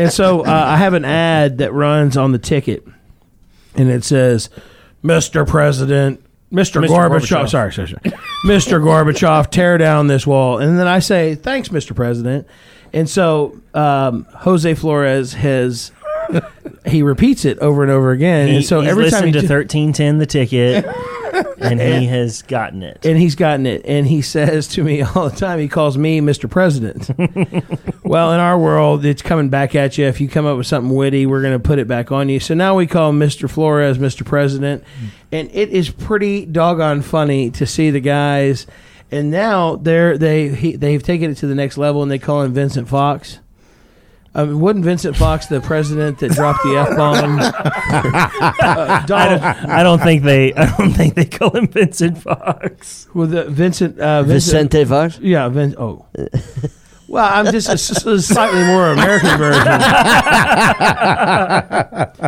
and 0.00 0.12
so 0.12 0.40
uh, 0.44 0.50
I 0.50 0.76
have 0.76 0.94
an 0.94 1.04
ad 1.04 1.58
that 1.58 1.72
runs 1.72 2.16
on 2.16 2.32
the 2.32 2.38
ticket, 2.40 2.84
and 3.76 3.88
it 3.88 4.02
says, 4.02 4.50
"Mr. 5.04 5.46
President, 5.46 6.20
Mr. 6.52 6.84
Mr. 6.84 6.88
Gorbachev, 6.88 7.20
Gorbachev. 7.20 7.48
sorry, 7.48 7.72
sorry, 7.72 7.88
sorry, 7.90 8.16
Mr. 8.44 8.82
Gorbachev, 8.82 9.50
tear 9.50 9.78
down 9.78 10.08
this 10.08 10.26
wall." 10.26 10.58
And 10.58 10.76
then 10.80 10.88
I 10.88 10.98
say, 10.98 11.36
"Thanks, 11.36 11.68
Mr. 11.68 11.94
President." 11.94 12.48
And 12.92 13.08
so 13.08 13.56
um, 13.72 14.26
Jose 14.34 14.74
Flores 14.74 15.32
has 15.34 15.92
he 16.86 17.02
repeats 17.02 17.44
it 17.44 17.58
over 17.60 17.82
and 17.82 17.90
over 17.90 18.10
again, 18.10 18.48
He, 18.48 18.56
and 18.56 18.64
so 18.64 18.80
every 18.80 19.10
time 19.10 19.26
he 19.26 19.32
to 19.32 19.42
thirteen 19.42 19.92
ten 19.92 20.18
the 20.18 20.26
ticket, 20.26 20.84
and 21.58 21.80
he 21.80 22.06
has 22.06 22.42
gotten 22.42 22.82
it. 22.82 23.04
and 23.04 23.18
he's 23.18 23.34
gotten 23.34 23.66
it. 23.66 23.82
And 23.84 24.06
he 24.06 24.22
says 24.22 24.68
to 24.68 24.82
me 24.82 25.02
all 25.14 25.28
the 25.28 25.36
time 25.36 25.58
he 25.58 25.68
calls 25.68 25.96
me 25.96 26.20
mr 26.20 26.48
president. 26.48 27.10
Well 28.04 28.32
in 28.34 28.40
our 28.40 28.58
world 28.58 29.06
it's 29.06 29.22
coming 29.22 29.48
back 29.48 29.74
at 29.74 29.96
you. 29.96 30.04
If 30.06 30.20
you 30.20 30.28
come 30.28 30.44
up 30.44 30.58
with 30.58 30.66
something 30.66 30.94
witty 30.94 31.24
we're 31.24 31.40
going 31.40 31.54
to 31.54 31.60
put 31.60 31.78
it 31.78 31.88
back 31.88 32.12
on 32.12 32.28
you. 32.28 32.40
So 32.40 32.52
now 32.52 32.76
we 32.76 32.86
call 32.86 33.12
mr 33.12 33.48
flores 33.48 33.96
mr 33.96 34.26
president. 34.26 34.82
Mm. 34.82 35.08
And 35.30 35.50
it 35.52 35.70
is 35.70 35.88
pretty 35.90 36.44
doggone 36.44 37.00
funny 37.00 37.50
to 37.52 37.64
see 37.64 37.90
the 37.90 38.00
guys. 38.00 38.66
And 39.10 39.30
now 39.30 39.76
they're 39.76 40.18
they 40.18 40.48
he, 40.50 40.76
they've 40.76 41.02
taken 41.02 41.30
it 41.30 41.36
to 41.36 41.46
the 41.46 41.54
next 41.54 41.78
level 41.78 42.02
and 42.02 42.10
they 42.10 42.18
call 42.18 42.42
him 42.42 42.52
vincent 42.52 42.88
fox 42.88 43.38
um, 44.34 44.60
wasn't 44.60 44.84
Vincent 44.84 45.16
Fox 45.16 45.46
the 45.46 45.60
president 45.60 46.18
that 46.20 46.32
dropped 46.32 46.62
the 46.62 46.76
f 46.76 46.96
bomb? 46.96 47.38
uh, 47.40 47.52
I 48.62 49.04
don't, 49.06 49.42
I 49.42 49.82
don't 49.82 49.98
think 49.98 50.22
they. 50.22 50.54
I 50.54 50.74
don't 50.76 50.92
think 50.92 51.14
they 51.14 51.26
call 51.26 51.50
him 51.50 51.68
Vincent 51.68 52.18
Fox. 52.18 53.08
well, 53.14 53.26
the 53.26 53.44
Vincent, 53.44 53.98
uh, 53.98 54.22
Vincent 54.22 54.70
Vicente 54.72 54.84
Fox. 54.88 55.18
Yeah, 55.18 55.48
Vin- 55.48 55.76
oh. 55.78 56.06
Well, 57.12 57.30
I'm 57.30 57.52
just 57.52 57.68
a 57.68 57.76
slightly 57.76 58.64
more 58.64 58.88
American 58.88 59.36
version. 59.36 59.64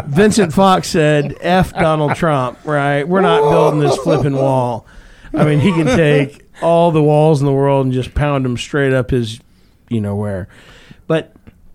Vincent 0.11 0.53
Fox 0.53 0.89
said, 0.89 1.35
"F 1.41 1.73
Donald 1.73 2.17
Trump." 2.17 2.59
Right? 2.67 3.09
We're 3.09 3.23
not 3.23 3.41
building 3.51 3.81
this 3.81 3.97
flipping 3.97 4.35
wall. 4.35 4.85
I 5.33 5.45
mean, 5.47 5.59
he 5.59 5.73
can 5.73 5.87
take 5.87 6.45
all 6.61 6.91
the 6.91 7.03
walls 7.03 7.41
in 7.41 7.47
the 7.47 7.53
world 7.53 7.87
and 7.87 7.95
just 7.95 8.15
pound 8.15 8.45
them 8.45 8.59
straight 8.59 8.93
up 8.93 9.09
his, 9.11 9.41
you 9.89 10.03
know 10.03 10.17
where. 10.17 10.49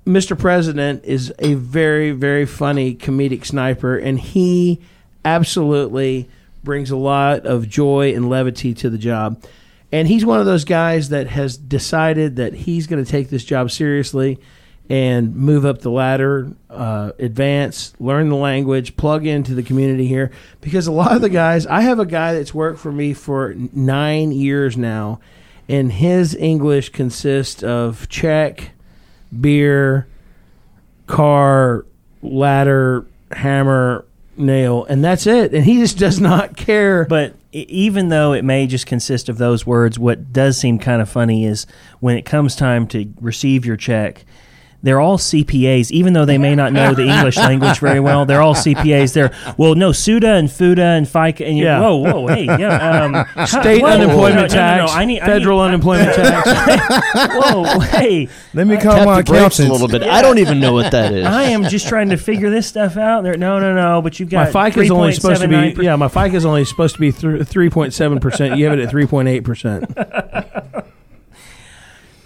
Mr. 0.05 0.37
President 0.37 1.03
is 1.05 1.33
a 1.39 1.53
very, 1.53 2.11
very 2.11 2.45
funny 2.45 2.95
comedic 2.95 3.45
sniper, 3.45 3.97
and 3.97 4.19
he 4.19 4.79
absolutely 5.23 6.29
brings 6.63 6.91
a 6.91 6.97
lot 6.97 7.45
of 7.45 7.69
joy 7.69 8.13
and 8.13 8.29
levity 8.29 8.73
to 8.73 8.89
the 8.89 8.97
job. 8.97 9.43
And 9.91 10.07
he's 10.07 10.25
one 10.25 10.39
of 10.39 10.45
those 10.45 10.65
guys 10.65 11.09
that 11.09 11.27
has 11.27 11.57
decided 11.57 12.35
that 12.35 12.53
he's 12.53 12.87
going 12.87 13.03
to 13.03 13.09
take 13.09 13.29
this 13.29 13.43
job 13.43 13.71
seriously 13.71 14.39
and 14.89 15.35
move 15.35 15.65
up 15.65 15.81
the 15.81 15.91
ladder, 15.91 16.51
uh, 16.69 17.11
advance, 17.19 17.93
learn 17.99 18.29
the 18.29 18.35
language, 18.35 18.97
plug 18.97 19.25
into 19.25 19.53
the 19.53 19.63
community 19.63 20.07
here. 20.07 20.31
Because 20.61 20.87
a 20.87 20.91
lot 20.91 21.15
of 21.15 21.21
the 21.21 21.29
guys, 21.29 21.67
I 21.67 21.81
have 21.81 21.99
a 21.99 22.05
guy 22.05 22.33
that's 22.33 22.53
worked 22.53 22.79
for 22.79 22.91
me 22.91 23.13
for 23.13 23.53
nine 23.55 24.31
years 24.31 24.75
now, 24.75 25.19
and 25.67 25.91
his 25.91 26.35
English 26.35 26.89
consists 26.89 27.61
of 27.61 28.09
check, 28.09 28.71
beer, 29.37 30.07
car, 31.07 31.85
ladder, 32.21 33.05
hammer, 33.31 34.05
nail, 34.37 34.85
and 34.85 35.03
that's 35.03 35.27
it. 35.27 35.53
And 35.53 35.65
he 35.65 35.79
just 35.79 35.97
does 35.97 36.19
not 36.19 36.55
care. 36.55 37.05
But 37.05 37.35
even 37.51 38.09
though 38.09 38.33
it 38.33 38.43
may 38.43 38.67
just 38.67 38.85
consist 38.85 39.29
of 39.29 39.37
those 39.37 39.65
words, 39.65 39.97
what 39.97 40.31
does 40.31 40.57
seem 40.57 40.79
kind 40.79 41.01
of 41.01 41.09
funny 41.09 41.45
is 41.45 41.65
when 41.99 42.17
it 42.17 42.25
comes 42.25 42.55
time 42.55 42.87
to 42.87 43.11
receive 43.19 43.65
your 43.65 43.77
check, 43.77 44.23
they're 44.81 44.99
all 45.01 45.17
CPAs, 45.17 45.91
even 45.91 46.13
though 46.13 46.25
they 46.25 46.37
may 46.37 46.55
not 46.55 46.71
know 46.71 46.93
the 46.93 47.05
English 47.07 47.35
language 47.49 47.79
very 47.79 47.99
well. 47.99 48.25
They're 48.25 48.41
all 48.41 48.55
CPAs. 48.55 49.13
They're 49.13 49.31
well, 49.57 49.75
no 49.75 49.91
SUTA 49.91 50.27
and 50.37 50.47
FUTA 50.47 50.97
and 50.97 51.05
FICA 51.05 51.47
and 51.47 51.57
you, 51.57 51.65
Yeah. 51.65 51.81
whoa, 51.81 51.95
whoa, 51.97 52.27
hey, 52.27 52.45
yeah, 52.45 53.25
um, 53.35 53.45
State 53.47 53.81
whoa, 53.81 53.89
unemployment 53.89 54.35
no, 54.35 54.41
no, 54.41 54.41
no, 54.43 54.47
tax, 54.47 54.91
no, 54.91 54.97
I 54.97 55.05
need, 55.05 55.19
I 55.21 55.25
federal 55.25 55.57
need- 55.59 55.65
unemployment 55.65 56.15
tax. 56.15 57.33
whoa, 57.35 57.79
hey, 57.79 58.29
Let 58.53 58.67
me 58.67 58.77
call 58.77 58.95
Tap 58.95 59.05
my 59.05 59.21
the 59.21 59.31
brakes 59.31 59.59
a 59.59 59.69
little 59.71 59.87
bit. 59.87 60.03
I 60.03 60.21
don't 60.21 60.37
even 60.39 60.59
know 60.59 60.73
what 60.73 60.91
that 60.91 61.13
is. 61.13 61.25
I 61.25 61.43
am 61.43 61.63
just 61.65 61.87
trying 61.87 62.09
to 62.09 62.17
figure 62.17 62.49
this 62.49 62.67
stuff 62.67 62.95
out. 62.97 63.23
There, 63.23 63.35
no, 63.37 63.59
no, 63.59 63.73
no. 63.73 64.01
But 64.01 64.19
you've 64.19 64.29
got 64.29 64.47
My 64.47 64.51
got 64.69 64.73
FICA 64.73 64.83
is 64.85 64.91
only 64.91 65.11
supposed 65.13 65.41
to 65.41 65.47
be 65.47 65.83
yeah. 65.83 65.95
My 65.97 66.07
FICA 66.07 66.33
is 66.35 66.45
only 66.45 66.63
supposed 66.65 66.95
to 66.95 67.01
be 67.01 67.11
three 67.11 67.69
point 67.69 67.93
seven 67.93 68.19
percent. 68.19 68.57
You 68.57 68.65
have 68.69 68.79
it 68.79 68.83
at 68.83 68.89
three 68.89 69.05
point 69.07 69.27
eight 69.27 69.41
percent. 69.43 69.85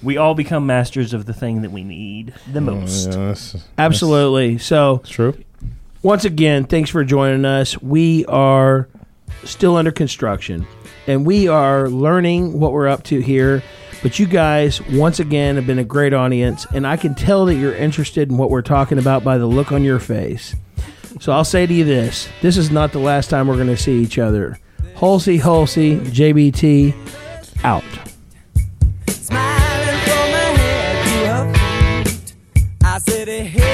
We 0.03 0.17
all 0.17 0.35
become 0.35 0.65
masters 0.65 1.13
of 1.13 1.25
the 1.25 1.33
thing 1.33 1.61
that 1.61 1.71
we 1.71 1.83
need 1.83 2.33
the 2.51 2.59
oh, 2.59 2.63
most. 2.63 3.07
Yeah, 3.09 3.27
that's, 3.27 3.55
Absolutely. 3.77 4.57
So 4.57 4.97
that's 4.97 5.09
true. 5.09 5.33
once 6.01 6.25
again, 6.25 6.65
thanks 6.65 6.89
for 6.89 7.03
joining 7.03 7.45
us. 7.45 7.81
We 7.81 8.25
are 8.25 8.89
still 9.43 9.77
under 9.77 9.91
construction, 9.91 10.67
and 11.07 11.25
we 11.25 11.47
are 11.47 11.89
learning 11.89 12.59
what 12.59 12.73
we're 12.73 12.87
up 12.87 13.03
to 13.05 13.21
here. 13.21 13.63
But 14.01 14.19
you 14.19 14.25
guys, 14.25 14.81
once 14.89 15.21
again, 15.21 15.55
have 15.55 15.65
been 15.65 15.79
a 15.79 15.85
great 15.85 16.13
audience, 16.13 16.67
and 16.73 16.85
I 16.85 16.97
can 16.97 17.15
tell 17.15 17.45
that 17.45 17.55
you're 17.55 17.73
interested 17.73 18.29
in 18.29 18.37
what 18.37 18.49
we're 18.49 18.61
talking 18.61 18.97
about 18.97 19.23
by 19.23 19.37
the 19.37 19.45
look 19.45 19.71
on 19.71 19.83
your 19.83 19.99
face. 19.99 20.55
So 21.21 21.31
I'll 21.31 21.45
say 21.45 21.65
to 21.65 21.73
you 21.73 21.85
this: 21.85 22.27
this 22.41 22.57
is 22.57 22.69
not 22.69 22.91
the 22.91 22.99
last 22.99 23.29
time 23.29 23.47
we're 23.47 23.55
going 23.55 23.67
to 23.67 23.77
see 23.77 24.01
each 24.01 24.19
other. 24.19 24.59
Halsey, 24.95 25.37
Halsey, 25.37 25.99
JBT, 25.99 26.93
out. 27.63 27.83
I 33.05 33.11
hey, 33.25 33.72